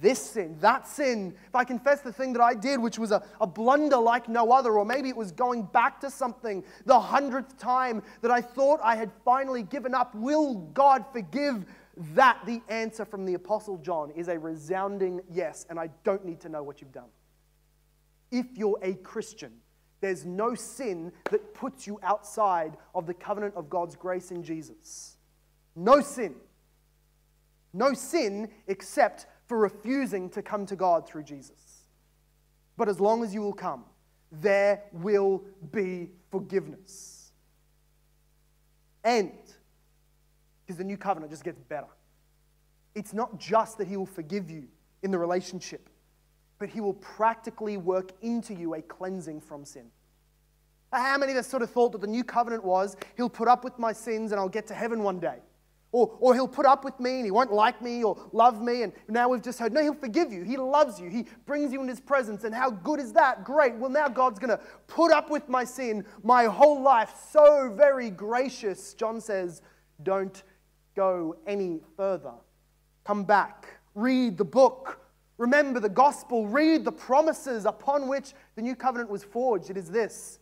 this 0.00 0.18
sin, 0.18 0.56
that 0.60 0.86
sin, 0.86 1.34
if 1.48 1.54
I 1.54 1.64
confess 1.64 2.00
the 2.00 2.12
thing 2.12 2.32
that 2.34 2.42
I 2.42 2.54
did, 2.54 2.80
which 2.80 2.98
was 2.98 3.10
a, 3.10 3.22
a 3.40 3.46
blunder 3.46 3.96
like 3.96 4.28
no 4.28 4.52
other, 4.52 4.78
or 4.78 4.84
maybe 4.84 5.08
it 5.08 5.16
was 5.16 5.32
going 5.32 5.64
back 5.64 6.00
to 6.00 6.10
something 6.10 6.62
the 6.86 6.98
hundredth 6.98 7.58
time 7.58 8.02
that 8.20 8.30
I 8.30 8.40
thought 8.40 8.78
I 8.82 8.94
had 8.94 9.10
finally 9.24 9.64
given 9.64 9.94
up, 9.94 10.14
will 10.14 10.54
God 10.72 11.04
forgive 11.12 11.66
that? 12.14 12.38
The 12.46 12.62
answer 12.68 13.04
from 13.04 13.24
the 13.24 13.34
Apostle 13.34 13.78
John 13.78 14.12
is 14.12 14.28
a 14.28 14.38
resounding 14.38 15.20
yes, 15.30 15.66
and 15.68 15.78
I 15.80 15.90
don't 16.04 16.24
need 16.24 16.40
to 16.42 16.48
know 16.48 16.62
what 16.62 16.80
you've 16.80 16.92
done. 16.92 17.10
If 18.30 18.46
you're 18.54 18.78
a 18.82 18.94
Christian, 18.94 19.52
there's 20.00 20.24
no 20.24 20.54
sin 20.54 21.12
that 21.30 21.54
puts 21.54 21.86
you 21.86 21.98
outside 22.02 22.76
of 22.94 23.06
the 23.06 23.14
covenant 23.14 23.54
of 23.56 23.68
God's 23.68 23.96
grace 23.96 24.30
in 24.30 24.42
Jesus. 24.42 25.16
No 25.74 26.00
sin. 26.00 26.34
No 27.72 27.94
sin 27.94 28.50
except 28.66 29.26
for 29.52 29.58
refusing 29.58 30.30
to 30.30 30.40
come 30.40 30.64
to 30.64 30.74
God 30.74 31.06
through 31.06 31.24
Jesus. 31.24 31.82
But 32.78 32.88
as 32.88 32.98
long 32.98 33.22
as 33.22 33.34
you 33.34 33.42
will 33.42 33.52
come, 33.52 33.84
there 34.40 34.84
will 34.94 35.44
be 35.72 36.08
forgiveness. 36.30 37.32
And, 39.04 39.32
because 40.64 40.78
the 40.78 40.84
new 40.84 40.96
covenant 40.96 41.32
just 41.32 41.44
gets 41.44 41.60
better, 41.60 41.88
it's 42.94 43.12
not 43.12 43.38
just 43.38 43.76
that 43.76 43.86
He 43.86 43.98
will 43.98 44.06
forgive 44.06 44.50
you 44.50 44.68
in 45.02 45.10
the 45.10 45.18
relationship, 45.18 45.90
but 46.58 46.70
He 46.70 46.80
will 46.80 46.94
practically 46.94 47.76
work 47.76 48.12
into 48.22 48.54
you 48.54 48.72
a 48.72 48.80
cleansing 48.80 49.42
from 49.42 49.66
sin. 49.66 49.90
How 50.94 51.18
many 51.18 51.32
of 51.32 51.36
us 51.36 51.46
sort 51.46 51.62
of 51.62 51.70
thought 51.70 51.92
that 51.92 52.00
the 52.00 52.06
new 52.06 52.24
covenant 52.24 52.64
was, 52.64 52.96
He'll 53.18 53.28
put 53.28 53.48
up 53.48 53.64
with 53.64 53.78
my 53.78 53.92
sins 53.92 54.32
and 54.32 54.40
I'll 54.40 54.48
get 54.48 54.66
to 54.68 54.74
heaven 54.74 55.02
one 55.02 55.20
day? 55.20 55.40
Or, 55.92 56.16
or 56.20 56.34
he'll 56.34 56.48
put 56.48 56.64
up 56.64 56.84
with 56.84 56.98
me 56.98 57.16
and 57.16 57.24
he 57.26 57.30
won't 57.30 57.52
like 57.52 57.82
me 57.82 58.02
or 58.02 58.16
love 58.32 58.62
me. 58.62 58.82
And 58.82 58.94
now 59.08 59.28
we've 59.28 59.42
just 59.42 59.58
heard, 59.58 59.74
no, 59.74 59.82
he'll 59.82 59.92
forgive 59.92 60.32
you. 60.32 60.42
He 60.42 60.56
loves 60.56 60.98
you. 60.98 61.10
He 61.10 61.26
brings 61.44 61.70
you 61.70 61.82
in 61.82 61.88
his 61.88 62.00
presence. 62.00 62.44
And 62.44 62.54
how 62.54 62.70
good 62.70 62.98
is 62.98 63.12
that? 63.12 63.44
Great. 63.44 63.74
Well, 63.74 63.90
now 63.90 64.08
God's 64.08 64.38
going 64.38 64.56
to 64.56 64.64
put 64.86 65.12
up 65.12 65.30
with 65.30 65.50
my 65.50 65.64
sin 65.64 66.06
my 66.22 66.44
whole 66.44 66.80
life. 66.80 67.12
So 67.30 67.70
very 67.76 68.08
gracious. 68.08 68.94
John 68.94 69.20
says, 69.20 69.60
don't 70.02 70.42
go 70.96 71.36
any 71.46 71.80
further. 71.94 72.32
Come 73.04 73.24
back. 73.24 73.66
Read 73.94 74.38
the 74.38 74.44
book. 74.46 74.98
Remember 75.36 75.78
the 75.78 75.90
gospel. 75.90 76.46
Read 76.46 76.86
the 76.86 76.92
promises 76.92 77.66
upon 77.66 78.08
which 78.08 78.32
the 78.56 78.62
new 78.62 78.74
covenant 78.74 79.10
was 79.10 79.24
forged. 79.24 79.68
It 79.68 79.76
is 79.76 79.90
this 79.90 80.38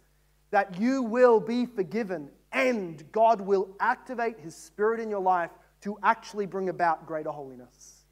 that 0.52 0.80
you 0.80 1.02
will 1.02 1.38
be 1.40 1.64
forgiven 1.64 2.28
and 2.52 3.02
God 3.12 3.40
will 3.40 3.68
activate 3.80 4.38
His 4.40 4.54
Spirit 4.54 5.00
in 5.00 5.10
your 5.10 5.20
life 5.20 5.50
to 5.82 5.98
actually 6.02 6.46
bring 6.46 6.68
about 6.68 7.06
greater 7.06 7.30
holiness. 7.30 8.04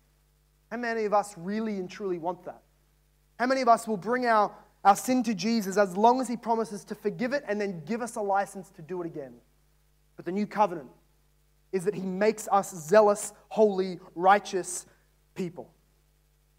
How 0.71 0.77
many 0.77 1.05
of 1.05 1.15
us 1.15 1.35
really 1.37 1.77
and 1.79 1.91
truly 1.91 2.19
want 2.19 2.45
that? 2.45 2.63
How 3.39 3.47
many 3.47 3.61
of 3.61 3.69
us 3.69 3.87
will 3.87 3.97
bring 3.97 4.27
our, 4.27 4.53
our 4.85 4.97
sin 4.97 5.23
to 5.25 5.35
Jesus 5.35 5.77
as 5.77 5.97
long 5.97 6.21
as 6.21 6.29
He 6.29 6.37
promises 6.37 6.85
to 6.85 6.95
forgive 6.95 7.33
it 7.33 7.45
and 7.49 7.61
then 7.61 7.83
give 7.85 8.03
us 8.03 8.17
a 8.17 8.21
license 8.21 8.71
to 8.71 8.83
do 8.83 9.03
it 9.03 9.07
again? 9.07 9.35
But 10.17 10.25
the 10.25 10.33
new 10.33 10.47
covenant 10.47 10.91
is 11.73 11.85
that 11.85 11.95
He 11.95 12.03
makes 12.03 12.49
us 12.51 12.75
zealous, 12.75 13.33
holy, 13.49 13.99
righteous 14.15 14.87
people. 15.35 15.71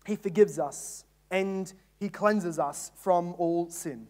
He 0.05 0.15
forgives 0.15 0.59
us 0.59 1.03
and 1.29 1.71
He 1.99 2.09
cleanses 2.09 2.59
us 2.59 2.91
from 2.95 3.35
all 3.37 3.69
sin, 3.69 4.07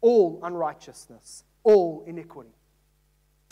all 0.00 0.40
unrighteousness, 0.42 1.44
all 1.64 2.04
iniquity. 2.06 2.54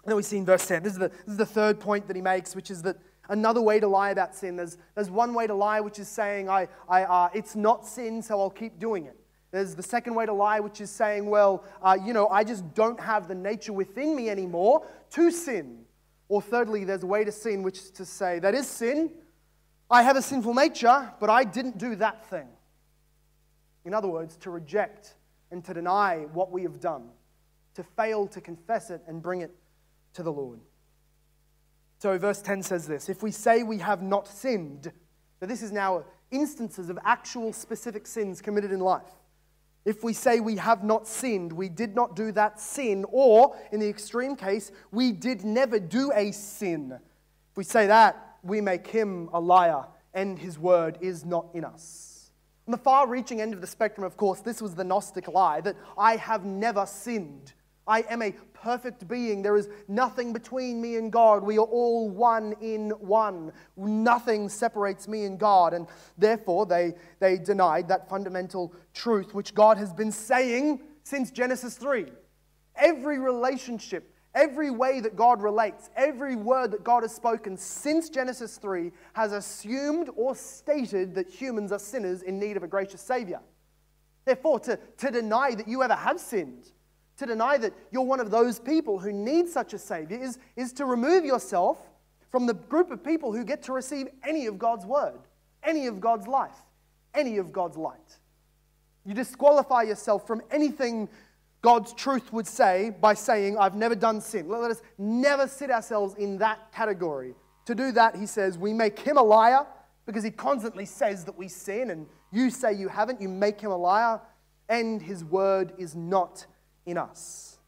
Then 0.05 0.17
we 0.17 0.23
see 0.23 0.39
in 0.39 0.47
verse 0.47 0.67
10, 0.67 0.83
this 0.83 0.95
is, 0.95 0.99
the, 0.99 1.09
this 1.09 1.29
is 1.29 1.37
the 1.37 1.47
third 1.47 1.79
point 1.79 2.07
that 2.07 2.17
he 2.17 2.23
makes, 2.23 2.57
which 2.57 2.71
is 2.71 2.83
that 2.83 2.97
another 3.29 3.61
way 3.61 3.81
to 3.81 3.87
lie 3.87 4.11
about 4.11 4.35
sin. 4.35 4.57
There's, 4.57 4.79
there's 4.95 5.11
one 5.11 5.35
way 5.35 5.47
to 5.47 5.55
lie, 5.55 5.81
which 5.81 5.99
is 5.99 6.09
saying, 6.09 6.49
I, 6.49 6.69
I, 6.89 7.05
uh, 7.05 7.29
it's 7.35 7.55
not 7.55 7.87
sin, 7.87 8.23
so 8.23 8.41
I'll 8.41 8.51
keep 8.51 8.79
doing 8.79 9.07
it. 9.07 9.17
There's 9.51 9.75
the 9.75 9.83
second 9.83 10.15
way 10.15 10.27
to 10.27 10.33
lie, 10.33 10.61
which 10.61 10.81
is 10.81 10.91
saying, 10.91 11.27
well, 11.27 11.65
uh, 11.83 11.99
you 12.03 12.13
know, 12.13 12.29
I 12.29 12.45
just 12.45 12.75
don't 12.75 13.01
have 13.01 13.27
the 13.27 13.35
nature 13.35 13.73
within 13.73 14.15
me 14.15 14.31
anymore 14.31 14.87
to 15.11 15.31
sin. 15.31 15.85
Or 16.29 16.41
thirdly, 16.41 16.85
there's 16.85 17.03
a 17.03 17.09
way 17.09 17.25
to 17.25 17.33
sin, 17.33 17.63
which 17.63 17.79
is 17.79 17.91
to 17.93 18.05
say, 18.05 18.39
that 18.39 18.55
is 18.55 18.69
sin. 18.69 19.11
I 19.91 20.03
have 20.03 20.17
a 20.17 20.23
sinful 20.23 20.55
nature, 20.55 21.13
but 21.19 21.29
I 21.29 21.43
didn't 21.43 21.79
do 21.79 21.97
that 21.97 22.25
thing. 22.31 22.47
In 23.85 23.93
other 23.93 24.07
words, 24.07 24.37
to 24.39 24.51
reject 24.51 25.15
and 25.51 25.65
to 25.65 25.75
deny 25.75 26.27
what 26.33 26.53
we 26.53 26.63
have 26.63 26.79
done, 26.79 27.09
to 27.75 27.83
fail 27.83 28.29
to 28.29 28.41
confess 28.41 28.91
it 28.91 29.03
and 29.09 29.21
bring 29.21 29.41
it 29.41 29.51
to 30.15 30.23
the 30.23 30.33
Lord. 30.33 30.61
So, 31.99 32.17
verse 32.19 32.41
10 32.41 32.63
says 32.63 32.87
this 32.87 33.09
If 33.09 33.23
we 33.23 33.31
say 33.31 33.63
we 33.63 33.79
have 33.79 34.03
not 34.03 34.27
sinned, 34.27 34.91
so 35.39 35.47
this 35.47 35.63
is 35.63 35.73
now 35.73 36.05
instances 36.31 36.89
of 36.89 36.99
actual 37.05 37.53
specific 37.53 38.07
sins 38.07 38.41
committed 38.41 38.73
in 38.73 38.81
life. 38.81 39.03
If 39.85 40.05
we 40.05 40.13
say 40.13 40.41
we 40.41 40.57
have 40.57 40.85
not 40.85 41.09
sinned, 41.09 41.53
we 41.53 41.69
did 41.69 41.95
not 41.95 42.15
do 42.15 42.33
that 42.33 42.61
sin, 42.61 43.05
or 43.11 43.57
in 43.73 43.81
the 43.81 43.89
extreme 43.89 44.37
case, 44.37 44.71
we 44.93 45.13
did 45.13 45.45
never 45.45 45.81
do 45.81 46.13
a 46.15 46.33
sin. 46.33 46.93
If 47.51 47.57
we 47.57 47.65
say 47.65 47.87
that, 47.87 48.37
we 48.43 48.61
make 48.61 48.87
him 48.87 49.31
a 49.33 49.41
liar, 49.41 49.85
and 50.13 50.39
his 50.39 50.59
word 50.59 50.99
is 51.01 51.25
not 51.25 51.47
in 51.55 51.65
us. 51.65 52.31
On 52.67 52.73
the 52.73 52.79
far 52.79 53.09
reaching 53.09 53.41
end 53.41 53.55
of 53.55 53.61
the 53.61 53.67
spectrum, 53.67 54.07
of 54.07 54.17
course, 54.17 54.41
this 54.41 54.61
was 54.61 54.75
the 54.75 54.85
Gnostic 54.85 55.29
lie 55.29 55.61
that 55.63 55.77
I 55.97 56.17
have 56.17 56.45
never 56.45 56.85
sinned. 56.87 57.55
I 57.87 58.03
am 58.03 58.23
a 58.23 58.33
perfect 58.61 59.09
being. 59.09 59.43
There 59.43 59.57
is 59.57 59.69
nothing 59.89 60.33
between 60.33 60.81
me 60.81 60.97
and 60.97 61.11
God. 61.11 61.43
We 61.43 61.59
are 61.59 61.65
all 61.65 62.09
one 62.11 62.55
in 62.61 62.91
one. 62.91 63.53
Nothing 63.77 64.49
separates 64.49 65.09
me 65.09 65.25
and 65.25 65.39
God. 65.39 65.75
And 65.75 65.87
therefore, 66.19 66.67
they, 66.67 66.95
they 67.19 67.39
denied 67.39 67.89
that 67.89 68.09
fundamental 68.09 68.75
truth 68.95 69.35
which 69.35 69.55
God 69.55 69.79
has 69.79 69.93
been 69.93 70.13
saying 70.13 70.83
since 71.03 71.31
Genesis 71.31 71.77
3. 71.77 72.07
Every 72.77 73.19
relationship, 73.19 74.15
every 74.35 74.71
way 74.71 75.01
that 75.01 75.17
God 75.17 75.43
relates, 75.43 75.91
every 75.97 76.37
word 76.37 76.71
that 76.73 76.85
God 76.85 77.03
has 77.03 77.15
spoken 77.15 77.57
since 77.57 78.09
Genesis 78.09 78.59
3 78.59 78.93
has 79.15 79.33
assumed 79.33 80.11
or 80.17 80.35
stated 80.35 81.15
that 81.15 81.29
humans 81.29 81.73
are 81.73 81.79
sinners 81.79 82.23
in 82.23 82.39
need 82.39 82.57
of 82.57 82.63
a 82.63 82.69
gracious 82.69 83.01
Savior. 83.01 83.41
Therefore, 84.25 84.61
to, 84.61 84.79
to 84.99 85.11
deny 85.11 85.55
that 85.55 85.67
you 85.67 85.83
ever 85.83 85.95
have 85.95 86.21
sinned, 86.21 86.71
to 87.21 87.27
deny 87.27 87.59
that 87.59 87.75
you're 87.91 88.03
one 88.03 88.19
of 88.19 88.31
those 88.31 88.59
people 88.59 88.99
who 88.99 89.13
need 89.13 89.47
such 89.47 89.75
a 89.75 89.79
Savior 89.79 90.19
is, 90.19 90.39
is 90.57 90.73
to 90.73 90.87
remove 90.87 91.23
yourself 91.23 91.77
from 92.31 92.47
the 92.47 92.55
group 92.55 92.91
of 92.91 93.05
people 93.05 93.31
who 93.31 93.45
get 93.45 93.63
to 93.65 93.75
receive 93.75 94.09
any 94.27 94.47
of 94.47 94.59
God's 94.59 94.87
Word, 94.87 95.19
any 95.63 95.87
of 95.87 96.01
God's 96.01 96.27
life, 96.27 96.57
any 97.15 97.37
of 97.37 97.53
God's 97.53 97.77
light. 97.77 98.19
You 99.05 99.13
disqualify 99.13 99.83
yourself 99.83 100.27
from 100.27 100.41
anything 100.51 101.11
God's 101.61 101.93
truth 101.93 102.33
would 102.33 102.47
say 102.47 102.91
by 103.03 103.13
saying, 103.13 103.59
I've 103.59 103.75
never 103.75 103.95
done 103.95 104.23
sin. 104.23 104.49
Let 104.49 104.71
us 104.71 104.81
never 104.97 105.47
sit 105.47 105.71
ourselves 105.71 106.15
in 106.15 106.39
that 106.39 106.73
category. 106.73 107.35
To 107.67 107.75
do 107.75 107.93
that, 107.93 108.17
he 108.17 108.25
says, 108.25 108.57
we 108.57 108.73
make 108.73 108.99
him 108.99 109.19
a 109.19 109.23
liar 109.23 109.67
because 110.07 110.25
he 110.25 110.31
constantly 110.31 110.87
says 110.87 111.27
that 111.27 111.37
we 111.37 111.49
sin, 111.49 111.91
and 111.91 112.07
you 112.33 112.49
say 112.49 112.73
you 112.73 112.89
haven't, 112.89 113.21
you 113.21 113.29
make 113.29 113.61
him 113.61 113.73
a 113.73 113.77
liar, 113.77 114.23
and 114.71 115.03
his 115.03 115.23
word 115.23 115.75
is 115.77 115.95
not 115.95 116.47
in 116.87 116.99
us. 116.99 117.59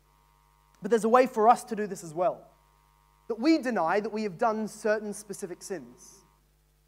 But 0.81 0.91
there's 0.91 1.05
a 1.05 1.09
way 1.09 1.27
for 1.27 1.49
us 1.49 1.65
to 1.65 1.77
do 1.77 1.87
this 1.87 2.03
as 2.03 2.13
well. 2.13 2.47
That 3.29 3.39
we 3.39 3.59
deny 3.59 4.01
that 4.01 4.13
we 4.13 4.25
have 4.25 4.39
done 4.39 4.67
certain 4.69 5.13
specific 5.13 5.63
sins. 5.63 6.23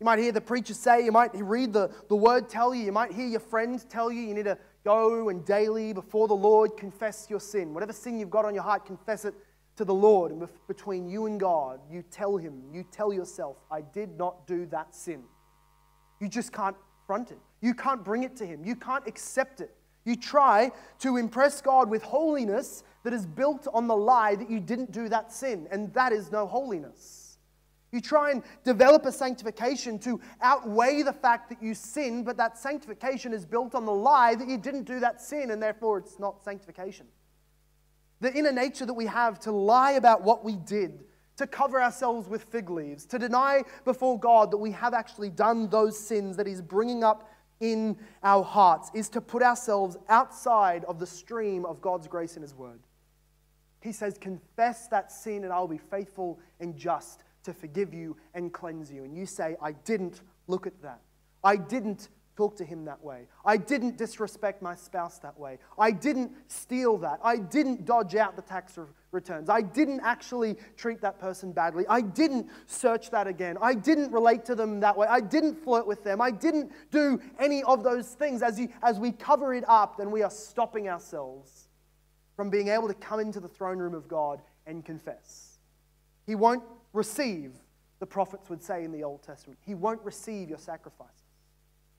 You 0.01 0.05
might 0.05 0.19
hear 0.19 0.33
the 0.33 0.41
preacher 0.41 0.75
say, 0.75 1.05
you 1.05 1.13
might 1.13 1.35
read 1.35 1.73
the, 1.73 1.91
the 2.09 2.17
word 2.17 2.49
tell 2.49 2.75
you, 2.75 2.85
you 2.85 2.93
might 2.93 3.13
hear 3.13 3.27
your 3.27 3.41
friend 3.41 3.83
tell 3.89 4.11
you 4.11 4.23
you 4.23 4.35
need 4.35 4.45
to 4.45 4.59
go 4.85 5.29
and 5.29 5.45
daily 5.45 5.93
before 5.93 6.29
the 6.29 6.35
Lord 6.35 6.77
confess 6.77 7.29
your 7.31 7.41
sin. 7.41 7.73
Whatever 7.73 7.93
sin 7.93 8.19
you've 8.19 8.31
got 8.31 8.45
on 8.45 8.55
your 8.55 8.65
heart, 8.65 8.85
confess 8.85 9.25
it 9.25 9.35
to 9.77 9.85
the 9.85 9.95
Lord. 9.95 10.33
And 10.33 10.47
between 10.67 11.09
you 11.09 11.27
and 11.27 11.39
God, 11.39 11.81
you 11.91 12.03
tell 12.11 12.37
Him, 12.37 12.63
you 12.73 12.85
tell 12.91 13.13
yourself, 13.13 13.57
I 13.71 13.81
did 13.81 14.19
not 14.19 14.47
do 14.47 14.67
that 14.67 14.95
sin. 14.95 15.23
You 16.21 16.29
just 16.29 16.53
can't 16.53 16.77
front 17.07 17.31
it. 17.31 17.39
You 17.61 17.75
can't 17.75 18.05
bring 18.05 18.25
it 18.25 18.37
to 18.37 18.47
Him. 18.47 18.65
You 18.65 18.77
can't 18.77 19.07
accept 19.07 19.61
it. 19.61 19.75
You 20.05 20.17
try 20.17 20.71
to 21.01 21.17
impress 21.17 21.61
God 21.61 21.89
with 21.89 22.03
holiness 22.03 22.85
that 23.05 23.13
is 23.13 23.27
built 23.27 23.67
on 23.73 23.87
the 23.87 23.97
lie 23.97 24.35
that 24.35 24.51
you 24.51 24.61
didn't 24.61 24.93
do 24.93 25.09
that 25.09 25.33
sin, 25.33 25.67
and 25.71 25.93
that 25.95 26.13
is 26.13 26.31
no 26.31 26.47
holiness. 26.47 27.39
You 27.91 28.01
try 28.01 28.33
and 28.33 28.43
develop 28.65 29.07
a 29.07 29.13
sanctification 29.13 30.01
to 30.01 30.21
outweigh 30.43 31.03
the 31.03 31.13
fact 31.13 31.49
that 31.51 31.63
you 31.63 31.75
sin, 31.75 32.25
but 32.25 32.37
that 32.39 32.59
sanctification 32.59 33.33
is 33.33 33.47
built 33.47 33.75
on 33.75 33.87
the 33.87 33.93
lie 33.93 34.35
that 34.35 34.49
you 34.49 34.59
didn't 34.59 34.85
do 34.85 34.99
that 35.01 35.23
sin, 35.23 35.53
and 35.53 35.63
therefore 35.63 35.99
it's 35.99 36.19
not 36.19 36.43
sanctification. 36.43 37.07
The 38.21 38.33
inner 38.35 38.53
nature 38.53 38.85
that 38.85 38.95
we 38.95 39.07
have 39.07 39.39
to 39.41 39.53
lie 39.53 39.93
about 39.93 40.23
what 40.23 40.45
we 40.45 40.57
did, 40.57 41.05
to 41.37 41.47
cover 41.47 41.81
ourselves 41.81 42.29
with 42.29 42.45
fig 42.45 42.69
leaves, 42.69 43.07
to 43.07 43.19
deny 43.19 43.63
before 43.85 44.19
God 44.19 44.51
that 44.51 44.59
we 44.59 44.73
have 44.73 44.93
actually 44.93 45.31
done 45.31 45.69
those 45.69 45.99
sins 45.99 46.37
that 46.37 46.47
He's 46.47 46.63
bringing 46.63 47.05
up 47.05 47.31
in 47.61 47.97
our 48.23 48.43
hearts 48.43 48.91
is 48.95 49.09
to 49.11 49.21
put 49.21 49.43
ourselves 49.43 49.97
outside 50.09 50.85
of 50.85 50.99
the 50.99 51.07
stream 51.07 51.65
of 51.65 51.81
God's 51.81 52.07
grace 52.07 52.35
and 52.35 52.43
His 52.43 52.55
Word. 52.55 52.81
He 53.81 53.93
says, 53.93 54.17
Confess 54.19 54.89
that 54.89 55.13
sin, 55.13 55.45
and 55.45 55.53
I 55.53 55.61
will 55.61 55.69
be 55.69 55.79
faithful 55.79 56.41
and 56.61 56.77
just 56.77 57.25
to 57.45 57.53
forgive 57.53 57.93
you 57.93 58.17
and 58.35 58.53
cleanse 58.53 58.91
you. 58.91 59.05
And 59.05 59.17
you 59.17 59.27
say, 59.27 59.57
I 59.63 59.73
didn't 59.73 60.23
look 60.47 60.67
at 60.67 60.81
that. 60.83 61.01
I 61.43 61.57
didn't 61.57 62.09
talk 62.37 62.57
to 62.57 62.65
him 62.65 62.85
that 62.87 63.03
way. 63.03 63.29
I 63.45 63.57
didn't 63.57 63.97
disrespect 63.97 64.63
my 64.63 64.75
spouse 64.75 65.19
that 65.19 65.39
way. 65.39 65.59
I 65.79 65.91
didn't 65.91 66.33
steal 66.49 66.99
that. 66.99 67.21
I 67.23 67.37
didn't 67.37 67.85
dodge 67.85 68.17
out 68.17 68.37
the 68.37 68.43
tax 68.43 68.77
returns. 69.15 69.49
I 69.49 69.63
didn't 69.63 70.01
actually 70.01 70.57
treat 70.77 71.01
that 71.01 71.19
person 71.19 71.53
badly. 71.53 71.85
I 71.89 72.01
didn't 72.01 72.49
search 72.67 73.11
that 73.11 73.27
again. 73.27 73.57
I 73.63 73.75
didn't 73.75 74.13
relate 74.13 74.45
to 74.47 74.55
them 74.55 74.81
that 74.81 74.97
way. 74.97 75.07
I 75.07 75.21
didn't 75.21 75.55
flirt 75.55 75.87
with 75.87 76.05
them. 76.05 76.21
I 76.21 76.31
didn't 76.31 76.73
do 76.91 77.21
any 77.39 77.63
of 77.63 77.83
those 77.83 78.09
things. 78.09 78.43
As, 78.43 78.59
you, 78.59 78.69
as 78.83 78.99
we 78.99 79.13
cover 79.13 79.55
it 79.55 79.65
up, 79.69 79.97
then 79.97 80.11
we 80.11 80.23
are 80.23 80.31
stopping 80.31 80.89
ourselves 80.89 81.69
from 82.37 82.51
being 82.51 82.69
able 82.69 82.89
to 82.89 82.95
come 82.95 83.21
into 83.21 83.41
the 83.41 83.49
throne 83.49 83.79
room 83.79 83.95
of 83.95 84.09
God 84.09 84.43
and 84.67 84.85
confess. 84.85 85.59
He 86.27 86.35
won't 86.35 86.65
receive, 86.93 87.53
the 88.01 88.07
prophets 88.07 88.51
would 88.51 88.63
say 88.63 88.85
in 88.85 88.93
the 88.93 89.05
Old 89.05 89.23
Testament, 89.23 89.59
He 89.65 89.75
won't 89.75 90.03
receive 90.03 90.49
your 90.49 90.59
sacrifices. 90.59 91.15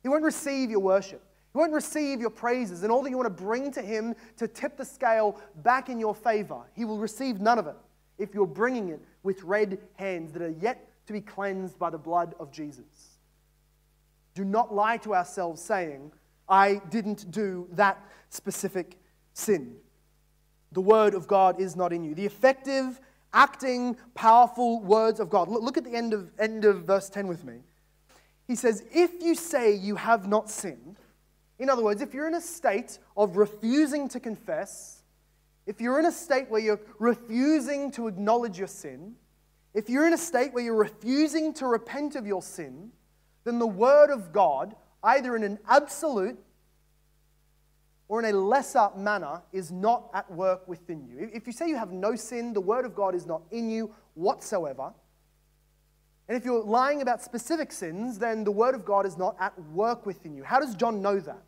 He 0.03 0.09
won't 0.09 0.23
receive 0.23 0.69
your 0.69 0.81
worship. 0.81 1.23
He 1.55 1.57
won't 1.57 1.71
receive 1.71 2.19
your 2.19 2.31
praises 2.31 2.83
and 2.83 2.91
all 2.91 3.01
that 3.03 3.09
you 3.09 3.15
want 3.15 3.33
to 3.33 3.43
bring 3.43 3.71
to 3.71 3.81
Him 3.81 4.13
to 4.35 4.45
tip 4.45 4.75
the 4.75 4.83
scale 4.83 5.39
back 5.63 5.87
in 5.87 6.01
your 6.01 6.13
favor. 6.13 6.59
He 6.73 6.83
will 6.83 6.97
receive 6.97 7.39
none 7.39 7.57
of 7.57 7.65
it 7.65 7.77
if 8.17 8.33
you're 8.33 8.45
bringing 8.45 8.89
it 8.89 8.99
with 9.23 9.41
red 9.41 9.79
hands 9.93 10.33
that 10.33 10.41
are 10.41 10.53
yet 10.59 10.85
to 11.07 11.13
be 11.13 11.21
cleansed 11.21 11.79
by 11.79 11.89
the 11.89 11.97
blood 11.97 12.35
of 12.41 12.51
Jesus. 12.51 13.19
Do 14.33 14.43
not 14.43 14.75
lie 14.75 14.97
to 14.97 15.15
ourselves 15.15 15.61
saying, 15.61 16.11
I 16.49 16.81
didn't 16.89 17.31
do 17.31 17.69
that 17.71 18.03
specific 18.27 18.99
sin. 19.31 19.77
The 20.73 20.81
word 20.81 21.13
of 21.13 21.25
God 21.25 21.61
is 21.61 21.77
not 21.77 21.93
in 21.93 22.03
you. 22.03 22.15
The 22.15 22.25
effective, 22.25 22.99
acting, 23.33 23.95
powerful 24.13 24.81
words 24.81 25.21
of 25.21 25.29
God. 25.29 25.47
Look 25.47 25.77
at 25.77 25.85
the 25.85 25.95
end 25.95 26.13
of, 26.13 26.31
end 26.37 26.65
of 26.65 26.83
verse 26.83 27.07
10 27.07 27.27
with 27.27 27.45
me. 27.45 27.59
He 28.45 28.55
says, 28.55 28.83
If 28.91 29.23
you 29.23 29.35
say 29.35 29.73
you 29.73 29.95
have 29.95 30.27
not 30.27 30.49
sinned, 30.49 30.97
in 31.59 31.69
other 31.69 31.83
words, 31.83 32.01
if 32.01 32.13
you're 32.13 32.27
in 32.27 32.35
a 32.35 32.41
state 32.41 32.99
of 33.15 33.37
refusing 33.37 34.09
to 34.09 34.19
confess, 34.19 35.03
if 35.65 35.81
you're 35.81 35.99
in 35.99 36.05
a 36.05 36.11
state 36.11 36.49
where 36.49 36.61
you're 36.61 36.81
refusing 36.99 37.91
to 37.91 38.07
acknowledge 38.07 38.57
your 38.57 38.67
sin, 38.67 39.15
if 39.73 39.89
you're 39.89 40.07
in 40.07 40.13
a 40.13 40.17
state 40.17 40.53
where 40.53 40.63
you're 40.63 40.75
refusing 40.75 41.53
to 41.55 41.67
repent 41.67 42.15
of 42.15 42.25
your 42.25 42.41
sin, 42.41 42.91
then 43.43 43.59
the 43.59 43.67
Word 43.67 44.09
of 44.09 44.31
God, 44.31 44.75
either 45.03 45.35
in 45.35 45.43
an 45.43 45.59
absolute 45.67 46.37
or 48.07 48.23
in 48.23 48.33
a 48.33 48.37
lesser 48.37 48.89
manner, 48.95 49.41
is 49.51 49.71
not 49.71 50.09
at 50.13 50.29
work 50.31 50.67
within 50.67 51.05
you. 51.05 51.29
If 51.33 51.47
you 51.47 51.53
say 51.53 51.67
you 51.67 51.77
have 51.77 51.91
no 51.91 52.15
sin, 52.15 52.53
the 52.53 52.61
Word 52.61 52.85
of 52.85 52.95
God 52.95 53.15
is 53.15 53.25
not 53.25 53.41
in 53.51 53.69
you 53.69 53.93
whatsoever. 54.13 54.93
And 56.27 56.35
if 56.35 56.43
you're 56.43 56.63
lying 56.63 57.01
about 57.01 57.21
specific 57.21 57.71
sins, 57.71 58.17
then 58.17 58.43
the 58.43 58.51
Word 58.51 58.73
of 58.73 58.83
God 58.83 59.05
is 59.05 59.17
not 59.17 59.35
at 59.39 59.57
work 59.71 60.05
within 60.05 60.35
you. 60.35 60.43
How 60.43 60.59
does 60.59 60.75
John 60.75 61.01
know 61.01 61.19
that? 61.19 61.43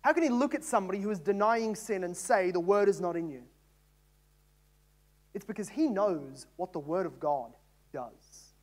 How 0.00 0.12
can 0.12 0.22
he 0.22 0.28
look 0.28 0.54
at 0.54 0.64
somebody 0.64 1.00
who 1.00 1.10
is 1.10 1.18
denying 1.18 1.74
sin 1.74 2.04
and 2.04 2.16
say 2.16 2.50
the 2.50 2.60
Word 2.60 2.88
is 2.88 3.00
not 3.00 3.16
in 3.16 3.28
you? 3.28 3.42
It's 5.34 5.44
because 5.44 5.68
he 5.68 5.88
knows 5.88 6.46
what 6.56 6.72
the 6.72 6.78
Word 6.78 7.06
of 7.06 7.20
God 7.20 7.52
does. 7.92 8.54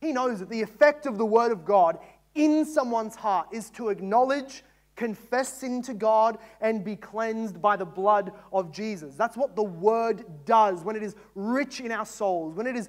He 0.00 0.12
knows 0.12 0.40
that 0.40 0.48
the 0.48 0.62
effect 0.62 1.06
of 1.06 1.18
the 1.18 1.26
Word 1.26 1.52
of 1.52 1.64
God 1.64 1.98
in 2.34 2.64
someone's 2.64 3.14
heart 3.14 3.48
is 3.52 3.70
to 3.70 3.88
acknowledge, 3.88 4.62
confess 4.96 5.52
sin 5.52 5.82
to 5.82 5.94
God, 5.94 6.38
and 6.60 6.84
be 6.84 6.96
cleansed 6.96 7.60
by 7.60 7.76
the 7.76 7.84
blood 7.84 8.32
of 8.52 8.72
Jesus. 8.72 9.14
That's 9.14 9.36
what 9.36 9.56
the 9.56 9.62
Word 9.62 10.24
does 10.44 10.84
when 10.84 10.96
it 10.96 11.02
is 11.02 11.16
rich 11.34 11.80
in 11.80 11.90
our 11.90 12.06
souls, 12.06 12.54
when 12.54 12.66
it 12.66 12.76
is 12.76 12.88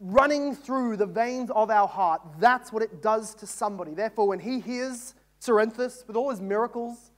running 0.00 0.54
through 0.54 0.96
the 0.96 1.06
veins 1.06 1.50
of 1.50 1.70
our 1.70 1.88
heart, 1.88 2.22
that's 2.38 2.72
what 2.72 2.82
it 2.82 3.02
does 3.02 3.34
to 3.36 3.46
somebody. 3.46 3.94
Therefore, 3.94 4.28
when 4.28 4.38
he 4.38 4.60
hears 4.60 5.14
Cerinthus 5.40 6.06
with 6.06 6.16
all 6.16 6.30
his 6.30 6.40
miracles, 6.40 7.10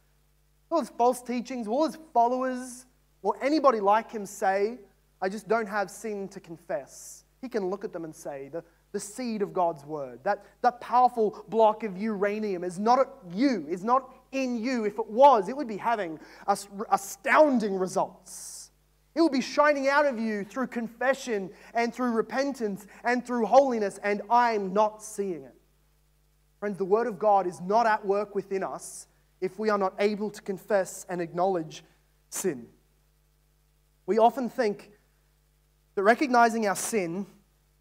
all 0.71 0.81
his 0.81 0.91
false 0.91 1.23
teachings, 1.23 1.67
all 1.67 1.87
his 1.87 1.99
followers, 2.15 2.87
or 3.23 3.37
anybody 3.43 3.81
like 3.81 4.11
him 4.11 4.25
say, 4.25 4.79
I 5.21 5.29
just 5.29 5.49
don't 5.49 5.69
have 5.69 5.91
sin 5.91 6.29
to 6.29 6.41
confess, 6.41 7.25
he 7.41 7.49
can 7.49 7.69
look 7.69 7.85
at 7.85 7.93
them 7.93 8.05
and 8.05 8.15
say, 8.15 8.49
the, 8.53 8.63
the 8.93 9.01
seed 9.01 9.43
of 9.43 9.53
God's 9.53 9.85
word, 9.85 10.21
that, 10.25 10.45
that 10.63 10.81
powerful 10.81 11.45
block 11.49 11.85
of 11.85 11.97
uranium 11.97 12.65
is 12.65 12.79
not 12.79 13.09
you, 13.33 13.67
is 13.69 13.85
not 13.85 14.15
in 14.33 14.63
you. 14.63 14.85
If 14.85 14.99
it 14.99 15.09
was, 15.09 15.49
it 15.49 15.57
would 15.57 15.69
be 15.69 15.77
having 15.77 16.19
astounding 16.91 17.77
results. 17.77 18.60
It 19.15 19.21
will 19.21 19.31
be 19.31 19.41
shining 19.41 19.89
out 19.89 20.07
of 20.07 20.19
you 20.19 20.45
through 20.45 20.69
confession 20.69 21.51
and 21.75 21.93
through 21.93 22.13
repentance 22.13 22.87
and 23.03 23.27
through 23.27 23.47
holiness, 23.47 23.99
and 24.03 24.23
I'm 24.31 24.73
not 24.73 25.03
seeing 25.03 25.43
it. 25.43 25.55
Friends, 26.61 26.79
the 26.79 26.85
Word 26.85 27.07
of 27.07 27.19
God 27.19 27.47
is 27.47 27.61
not 27.61 27.87
at 27.87 28.05
work 28.05 28.35
within 28.35 28.63
us 28.63 29.07
if 29.41 29.59
we 29.59 29.71
are 29.71 29.79
not 29.79 29.95
able 29.99 30.31
to 30.31 30.43
confess 30.43 31.07
and 31.09 31.21
acknowledge 31.21 31.83
sin. 32.29 32.67
We 34.07 34.19
often 34.19 34.49
think 34.49 34.91
that 35.95 36.03
recognizing 36.03 36.67
our 36.67 36.77
sin 36.77 37.27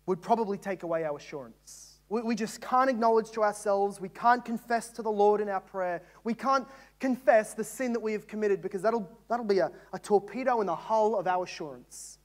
would 0.05 0.21
probably 0.21 0.57
take 0.57 0.83
away 0.83 1.03
our 1.03 1.17
assurance. 1.17 1.88
We, 2.09 2.21
we 2.21 2.35
just 2.35 2.59
can't 2.59 2.89
acknowledge 2.89 3.31
to 3.31 3.43
ourselves. 3.43 4.01
We 4.01 4.09
can't 4.09 4.43
confess 4.43 4.89
to 4.89 5.01
the 5.01 5.11
Lord 5.11 5.41
in 5.41 5.47
our 5.47 5.61
prayer. 5.61 6.01
We 6.23 6.33
can't 6.33 6.67
confess 6.99 7.53
the 7.53 7.63
sin 7.63 7.93
that 7.93 7.99
we 7.99 8.11
have 8.13 8.27
committed 8.27 8.61
because 8.61 8.81
that'll, 8.81 9.09
that'll 9.29 9.45
be 9.45 9.59
a, 9.59 9.71
a 9.93 9.99
torpedo 9.99 10.59
in 10.61 10.67
the 10.67 10.75
hull 10.75 11.17
of 11.17 11.27
our 11.27 11.43
assurance. 11.43 12.17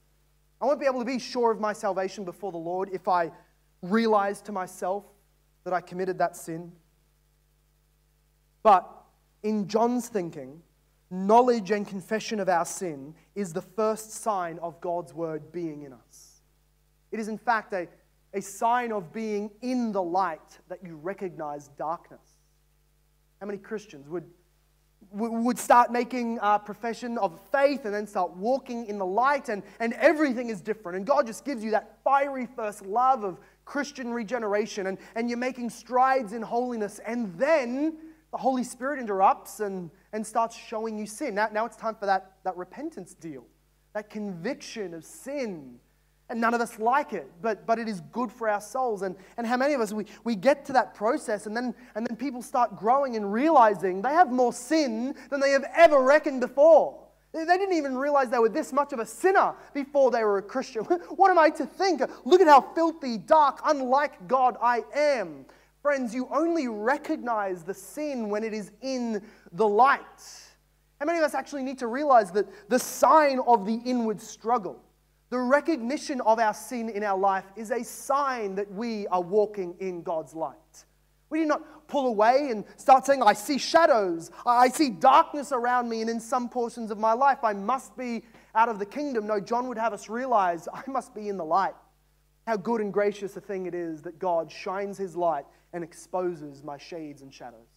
I 0.59 0.65
won't 0.65 0.79
be 0.79 0.85
able 0.85 0.99
to 0.99 1.05
be 1.05 1.19
sure 1.19 1.51
of 1.51 1.59
my 1.59 1.73
salvation 1.73 2.25
before 2.25 2.51
the 2.51 2.57
Lord 2.57 2.89
if 2.91 3.07
I 3.07 3.31
realize 3.81 4.41
to 4.43 4.51
myself 4.51 5.05
that 5.63 5.73
I 5.73 5.81
committed 5.81 6.17
that 6.17 6.35
sin. 6.35 6.71
But 8.63 8.89
in 9.43 9.67
John's 9.67 10.07
thinking, 10.07 10.61
knowledge 11.11 11.69
and 11.69 11.87
confession 11.87 12.39
of 12.39 12.49
our 12.49 12.65
sin 12.65 13.13
is 13.35 13.53
the 13.53 13.61
first 13.61 14.11
sign 14.11 14.57
of 14.59 14.81
God's 14.81 15.13
word 15.13 15.51
being 15.51 15.83
in 15.83 15.93
us. 15.93 16.41
It 17.11 17.19
is, 17.19 17.27
in 17.27 17.37
fact, 17.37 17.73
a, 17.73 17.87
a 18.35 18.41
sign 18.41 18.91
of 18.91 19.13
being 19.13 19.49
in 19.61 19.91
the 19.93 20.03
light 20.03 20.59
that 20.67 20.83
you 20.83 20.97
recognize 20.97 21.69
darkness. 21.69 22.19
How 23.39 23.47
many 23.47 23.57
Christians 23.57 24.09
would, 24.09 24.25
would 25.11 25.57
start 25.57 25.89
making 25.91 26.39
a 26.41 26.59
profession 26.59 27.17
of 27.17 27.39
faith 27.51 27.85
and 27.85 27.93
then 27.93 28.05
start 28.05 28.35
walking 28.35 28.87
in 28.87 28.97
the 28.97 29.05
light, 29.05 29.47
and, 29.47 29.63
and 29.79 29.93
everything 29.93 30.49
is 30.49 30.59
different? 30.59 30.97
And 30.97 31.07
God 31.07 31.25
just 31.25 31.45
gives 31.45 31.63
you 31.63 31.71
that 31.71 31.97
fiery 32.03 32.45
first 32.45 32.85
love 32.85 33.23
of 33.23 33.39
Christian 33.63 34.11
regeneration, 34.11 34.87
and, 34.87 34.97
and 35.15 35.29
you're 35.29 35.39
making 35.39 35.69
strides 35.69 36.33
in 36.33 36.41
holiness, 36.41 36.99
and 37.07 37.33
then 37.39 37.97
the 38.31 38.37
Holy 38.37 38.65
Spirit 38.65 38.99
interrupts 38.99 39.61
and, 39.61 39.89
and 40.11 40.27
starts 40.27 40.57
showing 40.57 40.97
you 40.97 41.05
sin. 41.05 41.35
Now, 41.35 41.47
now 41.53 41.65
it's 41.65 41.77
time 41.77 41.95
for 41.95 42.05
that, 42.05 42.33
that 42.43 42.57
repentance 42.57 43.13
deal, 43.13 43.45
that 43.93 44.09
conviction 44.09 44.93
of 44.93 45.05
sin 45.05 45.79
and 46.29 46.41
none 46.41 46.53
of 46.53 46.61
us 46.61 46.79
like 46.79 47.13
it, 47.13 47.31
but, 47.41 47.65
but 47.67 47.77
it 47.77 47.87
is 47.87 48.01
good 48.11 48.31
for 48.31 48.49
our 48.49 48.61
souls. 48.61 49.03
And, 49.03 49.15
and 49.37 49.45
how 49.45 49.57
many 49.57 49.73
of 49.73 49.81
us, 49.81 49.93
we, 49.93 50.05
we 50.23 50.35
get 50.35 50.65
to 50.65 50.73
that 50.73 50.95
process 50.95 51.45
and 51.45 51.55
then, 51.55 51.75
and 51.95 52.05
then 52.05 52.15
people 52.17 52.41
start 52.41 52.75
growing 52.75 53.15
and 53.15 53.31
realizing 53.31 54.01
they 54.01 54.09
have 54.09 54.31
more 54.31 54.51
sin 54.51 55.15
than 55.29 55.39
they 55.39 55.51
have 55.51 55.65
ever 55.75 56.01
reckoned 56.01 56.41
before. 56.41 56.99
They 57.31 57.45
didn't 57.45 57.73
even 57.73 57.97
realize 57.97 58.29
they 58.29 58.39
were 58.39 58.49
this 58.49 58.71
much 58.71 58.93
of 58.93 58.99
a 58.99 59.05
sinner 59.05 59.53
before 59.73 60.09
they 60.09 60.23
were 60.23 60.37
a 60.37 60.41
Christian. 60.41 60.83
what 61.15 61.29
am 61.29 61.37
I 61.37 61.49
to 61.51 61.65
think? 61.65 62.01
Look 62.23 62.41
at 62.41 62.47
how 62.47 62.61
filthy, 62.61 63.17
dark, 63.17 63.59
unlike 63.65 64.27
God 64.27 64.57
I 64.61 64.83
am. 64.95 65.45
Friends, 65.81 66.15
you 66.15 66.27
only 66.31 66.67
recognize 66.67 67.61
the 67.61 67.73
sin 67.73 68.29
when 68.29 68.43
it 68.43 68.53
is 68.53 68.71
in 68.81 69.21
the 69.51 69.67
light. 69.67 70.01
How 70.99 71.05
many 71.05 71.19
of 71.19 71.25
us 71.25 71.35
actually 71.35 71.63
need 71.63 71.77
to 71.79 71.87
realize 71.87 72.31
that 72.31 72.47
the 72.69 72.79
sign 72.79 73.39
of 73.45 73.65
the 73.65 73.81
inward 73.85 74.21
struggle 74.21 74.81
the 75.35 75.41
recognition 75.41 76.21
of 76.21 76.39
our 76.39 76.53
sin 76.53 76.87
in 76.87 77.03
our 77.03 77.17
life 77.19 77.43
is 77.57 77.69
a 77.69 77.83
sign 77.83 78.55
that 78.55 78.71
we 78.71 79.05
are 79.07 79.21
walking 79.21 79.75
in 79.81 80.01
God's 80.01 80.33
light. 80.33 80.85
We 81.29 81.39
do 81.39 81.45
not 81.45 81.89
pull 81.89 82.07
away 82.07 82.51
and 82.51 82.63
start 82.77 83.05
saying, 83.05 83.21
I 83.21 83.33
see 83.33 83.57
shadows, 83.57 84.31
I 84.45 84.69
see 84.69 84.89
darkness 84.89 85.51
around 85.51 85.89
me, 85.89 85.99
and 85.99 86.09
in 86.09 86.21
some 86.21 86.47
portions 86.47 86.89
of 86.89 86.99
my 86.99 87.11
life 87.11 87.39
I 87.43 87.51
must 87.51 87.97
be 87.97 88.23
out 88.55 88.69
of 88.69 88.79
the 88.79 88.85
kingdom. 88.85 89.27
No, 89.27 89.41
John 89.41 89.67
would 89.67 89.77
have 89.77 89.91
us 89.91 90.07
realize 90.07 90.69
I 90.73 90.83
must 90.87 91.13
be 91.13 91.27
in 91.27 91.35
the 91.35 91.43
light. 91.43 91.75
How 92.47 92.55
good 92.55 92.79
and 92.79 92.93
gracious 92.93 93.35
a 93.35 93.41
thing 93.41 93.65
it 93.65 93.75
is 93.75 94.03
that 94.03 94.19
God 94.19 94.49
shines 94.49 94.97
his 94.97 95.17
light 95.17 95.43
and 95.73 95.83
exposes 95.83 96.63
my 96.63 96.77
shades 96.77 97.23
and 97.23 97.33
shadows. 97.33 97.67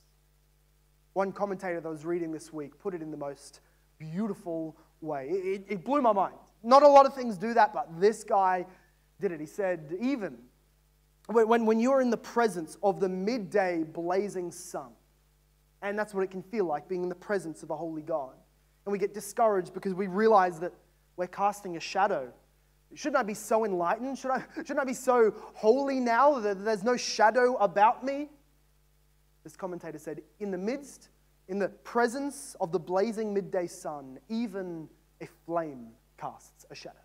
One 1.15 1.33
commentator 1.33 1.81
that 1.81 1.89
I 1.89 1.91
was 1.91 2.05
reading 2.05 2.31
this 2.31 2.53
week 2.53 2.79
put 2.79 2.95
it 2.95 3.03
in 3.03 3.11
the 3.11 3.17
most 3.17 3.63
beautiful 3.99 4.77
way. 5.01 5.27
It, 5.29 5.65
it 5.69 5.85
blew 5.85 6.01
my 6.01 6.13
mind. 6.13 6.37
Not 6.63 6.83
a 6.83 6.89
lot 6.89 7.07
of 7.07 7.15
things 7.15 7.39
do 7.39 7.55
that, 7.55 7.73
but 7.73 8.01
this 8.01 8.25
guy 8.25 8.67
did 9.21 9.33
it. 9.33 9.41
He 9.41 9.47
said, 9.47 9.97
even 10.01 10.39
when, 11.27 11.67
when 11.67 11.79
you're 11.79 12.01
in 12.01 12.11
the 12.11 12.17
presence 12.17 12.77
of 12.83 13.01
the 13.01 13.09
midday 13.09 13.85
blazing 13.85 14.51
sun, 14.51 14.91
and 15.83 15.99
that's 15.99 16.15
what 16.15 16.25
it 16.25 16.31
can 16.31 16.43
feel 16.43 16.65
like 16.65 16.89
being 16.89 17.03
in 17.03 17.09
the 17.09 17.15
presence 17.15 17.63
of 17.63 17.71
a 17.71 17.77
holy 17.77 18.03
God. 18.03 18.35
And 18.85 18.93
we 18.93 18.99
get 18.99 19.15
discouraged 19.15 19.75
because 19.75 19.95
we 19.95 20.07
realize 20.07 20.59
that 20.61 20.73
we're 21.17 21.27
casting 21.27 21.77
a 21.77 21.81
shadow. 21.81 22.33
Shouldn't 22.95 23.17
I 23.17 23.23
be 23.23 23.35
so 23.35 23.65
enlightened? 23.65 24.19
Should 24.19 24.31
I, 24.31 24.43
shouldn't 24.57 24.81
I 24.81 24.85
be 24.85 24.95
so 24.95 25.35
holy 25.55 26.01
now 26.01 26.41
that 26.41 26.65
there's 26.65 26.83
no 26.83 26.97
shadow 26.97 27.57
about 27.57 28.05
me? 28.05 28.29
This 29.45 29.57
commentator 29.57 29.99
said, 29.99 30.23
In 30.41 30.51
the 30.51 30.59
midst, 30.59 31.11
in 31.49 31.59
the 31.59 31.69
presence 31.69 32.57
of 32.61 32.73
the 32.73 32.79
blazing 32.79 33.33
midday 33.33 33.67
sun, 33.67 34.19
even 34.29 34.89
a 35.21 35.29
flame 35.47 35.89
casts 36.19 36.67
a 36.71 36.75
shadow. 36.75 36.99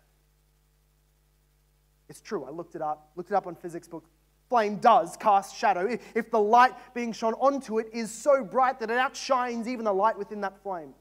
It's 2.08 2.20
true. 2.20 2.44
I 2.44 2.50
looked 2.50 2.74
it 2.74 2.82
up, 2.82 3.10
looked 3.16 3.30
it 3.30 3.34
up 3.34 3.46
on 3.46 3.54
physics 3.54 3.88
book. 3.88 4.04
Flame 4.48 4.76
does 4.76 5.16
cast 5.16 5.56
shadow 5.56 5.98
if 6.14 6.30
the 6.30 6.38
light 6.38 6.72
being 6.94 7.12
shone 7.12 7.34
onto 7.34 7.78
it 7.78 7.88
is 7.92 8.10
so 8.10 8.44
bright 8.44 8.78
that 8.80 8.90
it 8.90 8.98
outshines 8.98 9.66
even 9.66 9.84
the 9.84 9.92
light 9.92 10.18
within 10.18 10.42
that 10.42 10.62
flame. 10.62 10.92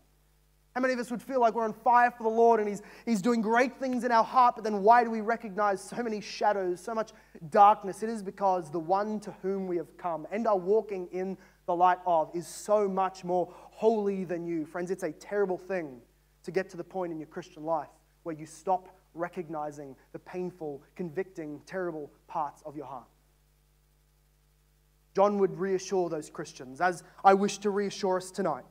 How 0.74 0.82
many 0.82 0.94
of 0.94 1.00
us 1.00 1.12
would 1.12 1.22
feel 1.22 1.40
like 1.40 1.54
we're 1.54 1.66
on 1.66 1.74
fire 1.74 2.10
for 2.10 2.24
the 2.24 2.30
Lord 2.30 2.60
and 2.60 2.68
he's, 2.68 2.82
he's 3.06 3.22
doing 3.22 3.42
great 3.42 3.78
things 3.78 4.04
in 4.06 4.12
our 4.12 4.24
heart, 4.24 4.56
but 4.56 4.64
then 4.64 4.82
why 4.82 5.04
do 5.04 5.12
we 5.12 5.22
recognize 5.22 5.82
so 5.82 6.02
many 6.02 6.20
shadows, 6.20 6.80
so 6.80 6.96
much 6.96 7.12
darkness? 7.52 8.02
It 8.02 8.10
is 8.10 8.24
because 8.24 8.72
the 8.72 8.80
one 8.80 9.20
to 9.20 9.32
whom 9.44 9.68
we 9.68 9.78
have 9.78 9.96
come 9.98 10.26
and 10.32 10.48
are 10.48 10.58
walking 10.58 11.08
in 11.12 11.38
the 11.68 11.76
light 11.76 12.00
of 12.08 12.32
is 12.34 12.48
so 12.48 12.88
much 12.88 13.24
more 13.24 13.54
holy 13.54 14.24
than 14.24 14.48
you. 14.48 14.66
Friends, 14.66 14.90
it's 14.90 15.04
a 15.04 15.12
terrible 15.12 15.60
thing 15.60 16.02
to 16.44 16.50
get 16.50 16.70
to 16.72 16.78
the 16.78 16.84
point 16.84 17.12
in 17.12 17.20
your 17.20 17.28
Christian 17.28 17.64
life 17.64 17.90
where 18.24 18.36
you 18.36 18.46
stop 18.46 18.90
recognizing 19.14 19.96
the 20.12 20.20
painful, 20.20 20.82
convicting, 20.96 21.62
terrible 21.66 22.12
parts 22.28 22.64
of 22.66 22.76
your 22.76 22.86
heart. 22.86 23.08
John 25.16 25.38
would 25.38 25.58
reassure 25.60 26.10
those 26.10 26.30
Christians, 26.30 26.82
as 26.82 27.04
I 27.24 27.36
wish 27.36 27.60
to 27.60 27.70
reassure 27.70 28.18
us 28.18 28.32
tonight, 28.32 28.66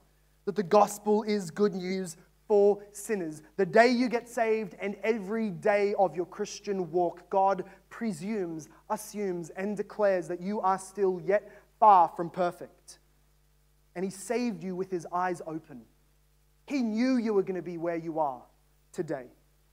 that 0.44 0.57
the 0.57 0.62
gospel 0.62 1.22
is 1.22 1.50
good 1.50 1.74
news 1.74 2.16
for 2.48 2.82
sinners. 2.90 3.42
The 3.57 3.66
day 3.66 3.88
you 3.88 4.09
get 4.09 4.28
saved 4.28 4.74
and 4.80 4.96
every 5.05 5.50
day 5.50 5.94
of 5.96 6.16
your 6.16 6.26
Christian 6.26 6.90
walk, 6.90 7.30
God 7.30 7.64
presumes, 7.90 8.68
assumes, 8.90 9.50
and 9.50 9.76
declares 9.76 10.26
that 10.28 10.40
you 10.40 10.61
are 10.61 10.78
still 10.78 11.20
yet 11.24 11.48
far 11.78 12.09
from 12.09 12.28
perfect. 12.28 12.98
And 13.94 14.05
He 14.05 14.11
saved 14.11 14.64
you 14.64 14.74
with 14.74 14.90
His 14.90 15.07
eyes 15.12 15.40
open. 15.46 15.82
He 16.66 16.82
knew 16.82 17.16
you 17.18 17.34
were 17.34 17.42
going 17.42 17.55
to 17.55 17.62
be 17.62 17.78
where 17.78 17.96
you 17.96 18.18
are 18.18 18.42
today 18.92 19.26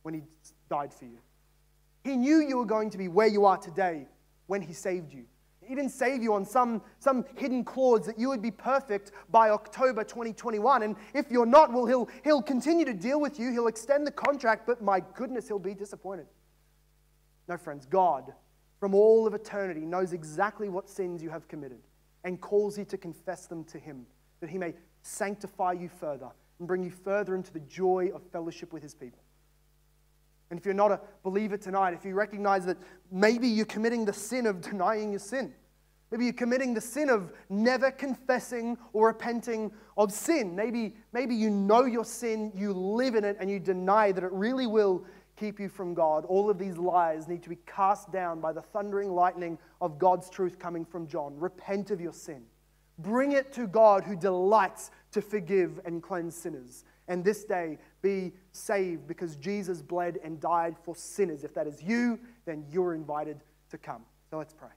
when 0.03 0.13
he 0.13 0.21
died 0.69 0.93
for 0.93 1.05
you. 1.05 1.17
He 2.03 2.15
knew 2.15 2.37
you 2.37 2.57
were 2.57 2.65
going 2.65 2.89
to 2.91 2.97
be 2.97 3.07
where 3.07 3.27
you 3.27 3.45
are 3.45 3.57
today 3.57 4.07
when 4.47 4.61
he 4.61 4.73
saved 4.73 5.13
you. 5.13 5.25
He 5.69 5.75
didn't 5.75 5.91
save 5.91 6.23
you 6.23 6.33
on 6.33 6.45
some, 6.45 6.81
some 6.97 7.23
hidden 7.35 7.63
clause 7.63 8.03
that 8.07 8.17
you 8.17 8.27
would 8.29 8.41
be 8.41 8.49
perfect 8.49 9.11
by 9.29 9.51
October 9.51 10.03
2021. 10.03 10.81
And 10.81 10.95
if 11.13 11.29
you're 11.29 11.45
not, 11.45 11.71
well, 11.71 11.85
he'll, 11.85 12.09
he'll 12.23 12.41
continue 12.41 12.85
to 12.85 12.93
deal 12.93 13.21
with 13.21 13.39
you. 13.39 13.51
He'll 13.51 13.67
extend 13.67 14.07
the 14.07 14.11
contract, 14.11 14.65
but 14.65 14.81
my 14.81 14.99
goodness, 15.13 15.47
he'll 15.47 15.59
be 15.59 15.75
disappointed. 15.75 16.25
No, 17.47 17.55
friends, 17.55 17.85
God, 17.85 18.33
from 18.79 18.95
all 18.95 19.27
of 19.27 19.35
eternity, 19.35 19.81
knows 19.81 20.11
exactly 20.11 20.69
what 20.69 20.89
sins 20.89 21.21
you 21.21 21.29
have 21.29 21.47
committed 21.47 21.81
and 22.23 22.41
calls 22.41 22.75
you 22.75 22.85
to 22.85 22.97
confess 22.97 23.45
them 23.45 23.63
to 23.65 23.77
him, 23.77 24.07
that 24.39 24.49
he 24.49 24.57
may 24.57 24.73
sanctify 25.03 25.73
you 25.73 25.87
further 25.87 26.29
and 26.57 26.67
bring 26.67 26.83
you 26.83 26.89
further 26.91 27.35
into 27.35 27.53
the 27.53 27.59
joy 27.61 28.09
of 28.13 28.23
fellowship 28.31 28.73
with 28.73 28.81
his 28.81 28.95
people. 28.95 29.19
And 30.49 30.59
if 30.59 30.65
you're 30.65 30.73
not 30.73 30.91
a 30.91 30.99
believer 31.23 31.57
tonight, 31.57 31.93
if 31.93 32.03
you 32.03 32.15
recognize 32.15 32.65
that 32.65 32.77
maybe 33.11 33.47
you're 33.47 33.65
committing 33.65 34.05
the 34.05 34.13
sin 34.13 34.45
of 34.45 34.61
denying 34.69 35.11
your 35.11 35.19
sin, 35.19 35.53
maybe 36.11 36.25
you're 36.25 36.33
committing 36.33 36.73
the 36.73 36.81
sin 36.81 37.09
of 37.09 37.31
never 37.49 37.91
confessing 37.91 38.77
or 38.93 39.07
repenting 39.07 39.71
of 39.97 40.11
sin, 40.11 40.55
maybe, 40.55 40.95
maybe 41.13 41.35
you 41.35 41.49
know 41.49 41.85
your 41.85 42.05
sin, 42.05 42.51
you 42.55 42.73
live 42.73 43.15
in 43.15 43.23
it, 43.23 43.37
and 43.39 43.49
you 43.49 43.59
deny 43.59 44.11
that 44.11 44.23
it 44.23 44.31
really 44.31 44.65
will 44.65 45.05
keep 45.39 45.59
you 45.59 45.69
from 45.69 45.93
God. 45.93 46.25
All 46.25 46.49
of 46.49 46.57
these 46.57 46.77
lies 46.77 47.27
need 47.27 47.43
to 47.43 47.49
be 47.49 47.57
cast 47.65 48.11
down 48.11 48.41
by 48.41 48.51
the 48.51 48.61
thundering 48.61 49.11
lightning 49.11 49.57
of 49.79 49.97
God's 49.97 50.29
truth 50.29 50.59
coming 50.59 50.83
from 50.83 51.07
John. 51.07 51.39
Repent 51.39 51.91
of 51.91 52.01
your 52.01 52.11
sin. 52.11 52.43
Bring 52.97 53.31
it 53.31 53.53
to 53.53 53.65
God 53.65 54.03
who 54.03 54.17
delights 54.17 54.91
to 55.13 55.21
forgive 55.21 55.79
and 55.85 56.03
cleanse 56.03 56.35
sinners. 56.35 56.83
And 57.09 57.25
this 57.25 57.43
day 57.43 57.77
be 58.01 58.31
saved 58.53 59.07
because 59.07 59.35
Jesus 59.35 59.81
bled 59.81 60.19
and 60.23 60.39
died 60.39 60.77
for 60.83 60.95
sinners. 60.95 61.43
If 61.43 61.53
that 61.55 61.67
is 61.67 61.83
you, 61.83 62.17
then 62.45 62.63
you're 62.71 62.93
invited 62.93 63.41
to 63.71 63.77
come. 63.77 64.03
So 64.29 64.37
let's 64.37 64.53
pray. 64.53 64.69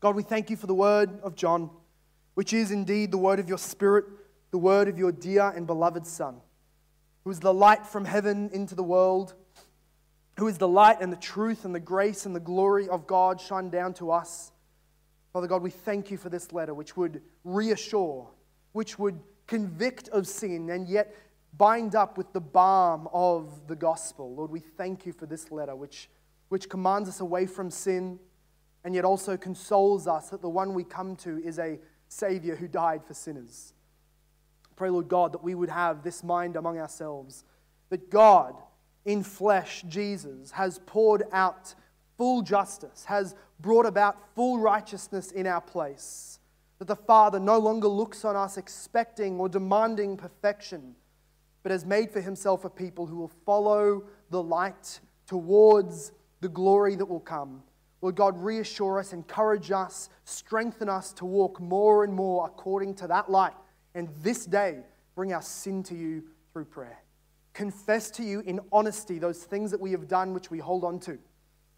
God, 0.00 0.16
we 0.16 0.22
thank 0.22 0.48
you 0.48 0.56
for 0.56 0.66
the 0.66 0.74
word 0.74 1.10
of 1.22 1.34
John, 1.34 1.68
which 2.32 2.54
is 2.54 2.70
indeed 2.70 3.10
the 3.10 3.18
word 3.18 3.38
of 3.38 3.50
your 3.50 3.58
Spirit, 3.58 4.06
the 4.50 4.56
word 4.56 4.88
of 4.88 4.98
your 4.98 5.12
dear 5.12 5.52
and 5.54 5.66
beloved 5.66 6.06
Son 6.06 6.40
who 7.24 7.30
is 7.30 7.40
the 7.40 7.52
light 7.52 7.86
from 7.86 8.04
heaven 8.04 8.50
into 8.52 8.74
the 8.74 8.82
world, 8.82 9.34
who 10.38 10.48
is 10.48 10.58
the 10.58 10.68
light 10.68 11.00
and 11.00 11.12
the 11.12 11.18
truth 11.18 11.64
and 11.64 11.74
the 11.74 11.80
grace 11.80 12.26
and 12.26 12.34
the 12.34 12.40
glory 12.40 12.88
of 12.88 13.06
God 13.06 13.40
shine 13.40 13.68
down 13.68 13.92
to 13.94 14.10
us. 14.10 14.52
Father 15.32 15.46
God, 15.46 15.62
we 15.62 15.70
thank 15.70 16.10
you 16.10 16.16
for 16.16 16.28
this 16.28 16.52
letter, 16.52 16.74
which 16.74 16.96
would 16.96 17.22
reassure, 17.44 18.28
which 18.72 18.98
would 18.98 19.20
convict 19.46 20.08
of 20.10 20.26
sin, 20.26 20.70
and 20.70 20.88
yet 20.88 21.14
bind 21.56 21.94
up 21.94 22.16
with 22.16 22.32
the 22.32 22.40
balm 22.40 23.08
of 23.12 23.66
the 23.66 23.76
gospel. 23.76 24.34
Lord, 24.34 24.50
we 24.50 24.60
thank 24.60 25.06
you 25.06 25.12
for 25.12 25.26
this 25.26 25.50
letter, 25.50 25.74
which, 25.74 26.08
which 26.48 26.68
commands 26.68 27.08
us 27.08 27.20
away 27.20 27.46
from 27.46 27.70
sin, 27.70 28.18
and 28.84 28.94
yet 28.94 29.04
also 29.04 29.36
consoles 29.36 30.06
us 30.06 30.30
that 30.30 30.42
the 30.42 30.48
one 30.48 30.74
we 30.74 30.84
come 30.84 31.16
to 31.16 31.38
is 31.38 31.58
a 31.58 31.78
Savior 32.08 32.56
who 32.56 32.68
died 32.68 33.04
for 33.04 33.14
sinners. 33.14 33.74
Pray, 34.76 34.90
Lord 34.90 35.08
God, 35.08 35.32
that 35.32 35.44
we 35.44 35.54
would 35.54 35.68
have 35.68 36.02
this 36.02 36.24
mind 36.24 36.56
among 36.56 36.78
ourselves 36.78 37.44
that 37.90 38.10
God, 38.10 38.54
in 39.04 39.22
flesh, 39.22 39.84
Jesus, 39.88 40.52
has 40.52 40.80
poured 40.86 41.24
out 41.32 41.74
full 42.16 42.42
justice, 42.42 43.04
has 43.04 43.34
brought 43.58 43.86
about 43.86 44.34
full 44.34 44.58
righteousness 44.58 45.30
in 45.32 45.46
our 45.46 45.60
place. 45.60 46.39
That 46.80 46.88
the 46.88 46.96
Father 46.96 47.38
no 47.38 47.58
longer 47.58 47.86
looks 47.86 48.24
on 48.24 48.34
us 48.34 48.56
expecting 48.56 49.38
or 49.38 49.48
demanding 49.48 50.16
perfection, 50.16 50.96
but 51.62 51.70
has 51.70 51.86
made 51.86 52.10
for 52.10 52.20
himself 52.20 52.64
a 52.64 52.70
people 52.70 53.06
who 53.06 53.16
will 53.18 53.30
follow 53.46 54.02
the 54.30 54.42
light 54.42 54.98
towards 55.26 56.10
the 56.40 56.48
glory 56.48 56.96
that 56.96 57.06
will 57.06 57.20
come. 57.20 57.62
Lord 58.02 58.16
God, 58.16 58.42
reassure 58.42 58.98
us, 58.98 59.12
encourage 59.12 59.70
us, 59.70 60.08
strengthen 60.24 60.88
us 60.88 61.12
to 61.12 61.24
walk 61.24 61.60
more 61.60 62.02
and 62.02 62.12
more 62.12 62.46
according 62.46 62.94
to 62.96 63.06
that 63.06 63.30
light 63.30 63.52
and 63.94 64.08
this 64.22 64.46
day 64.46 64.78
bring 65.14 65.32
our 65.32 65.42
sin 65.42 65.82
to 65.84 65.94
you 65.94 66.22
through 66.52 66.64
prayer. 66.64 66.98
Confess 67.52 68.10
to 68.12 68.22
you 68.22 68.40
in 68.40 68.60
honesty 68.72 69.18
those 69.18 69.42
things 69.42 69.70
that 69.70 69.80
we 69.80 69.90
have 69.90 70.08
done 70.08 70.32
which 70.32 70.50
we 70.50 70.58
hold 70.58 70.84
on 70.84 70.98
to. 71.00 71.18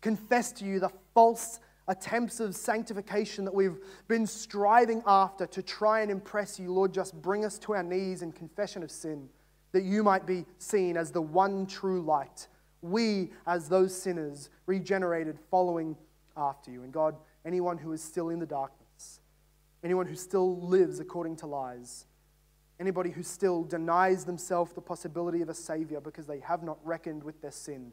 Confess 0.00 0.52
to 0.52 0.64
you 0.64 0.78
the 0.78 0.90
false 1.14 1.60
attempts 1.88 2.40
of 2.40 2.54
sanctification 2.54 3.44
that 3.44 3.54
we've 3.54 3.78
been 4.08 4.26
striving 4.26 5.02
after 5.06 5.46
to 5.46 5.62
try 5.62 6.00
and 6.00 6.10
impress 6.10 6.58
you. 6.58 6.72
Lord, 6.72 6.94
just 6.94 7.20
bring 7.20 7.44
us 7.44 7.58
to 7.60 7.74
our 7.74 7.82
knees 7.82 8.22
in 8.22 8.32
confession 8.32 8.82
of 8.82 8.90
sin 8.90 9.28
that 9.72 9.82
you 9.82 10.02
might 10.02 10.26
be 10.26 10.44
seen 10.58 10.96
as 10.96 11.10
the 11.10 11.22
one 11.22 11.66
true 11.66 12.02
light. 12.02 12.46
We, 12.82 13.30
as 13.46 13.68
those 13.68 13.94
sinners, 13.94 14.50
regenerated 14.66 15.38
following 15.50 15.96
after 16.36 16.70
you. 16.70 16.82
And 16.82 16.92
God, 16.92 17.16
anyone 17.44 17.78
who 17.78 17.92
is 17.92 18.02
still 18.02 18.28
in 18.28 18.38
the 18.38 18.46
darkness, 18.46 19.20
anyone 19.82 20.06
who 20.06 20.14
still 20.14 20.60
lives 20.60 21.00
according 21.00 21.36
to 21.36 21.46
lies, 21.46 22.06
anybody 22.78 23.10
who 23.10 23.22
still 23.22 23.64
denies 23.64 24.24
themselves 24.24 24.72
the 24.72 24.80
possibility 24.80 25.40
of 25.40 25.48
a 25.48 25.54
Savior 25.54 26.00
because 26.00 26.26
they 26.26 26.40
have 26.40 26.62
not 26.62 26.78
reckoned 26.84 27.22
with 27.22 27.40
their 27.40 27.50
sin. 27.50 27.92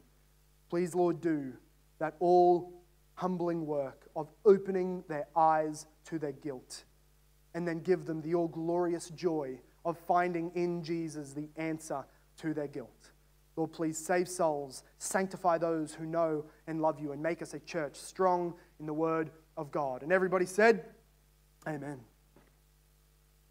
Please, 0.69 0.93
Lord, 0.93 1.21
do 1.21 1.53
that 1.99 2.15
all 2.19 2.78
humbling 3.20 3.65
work 3.65 4.07
of 4.15 4.30
opening 4.45 5.03
their 5.09 5.28
eyes 5.36 5.88
to 6.05 6.17
their 6.17 6.32
guilt 6.32 6.86
and 7.53 7.67
then 7.67 7.80
give 7.80 8.05
them 8.05 8.22
the 8.22 8.34
all 8.34 8.47
glorious 8.47 9.09
joy 9.09 9.59
of 9.84 9.97
finding 9.97 10.49
in 10.55 10.82
Jesus 10.82 11.34
the 11.34 11.49
answer 11.57 12.05
to 12.38 12.53
their 12.53 12.67
guilt. 12.67 13.11
Lord, 13.57 13.74
please 13.74 13.97
save 13.97 14.30
souls, 14.30 14.84
sanctify 14.99 15.57
those 15.57 15.93
who 15.93 16.05
know 16.05 16.45
and 16.67 16.82
love 16.82 16.97
you, 16.97 17.11
and 17.11 17.22
make 17.22 17.41
us 17.41 17.53
a 17.53 17.59
church 17.59 17.97
strong 17.97 18.53
in 18.80 18.86
the 18.86 18.93
word 18.93 19.32
of 19.57 19.70
God. 19.70 20.01
And 20.01 20.13
everybody 20.13 20.45
said, 20.45 20.86
Amen. 21.67 21.99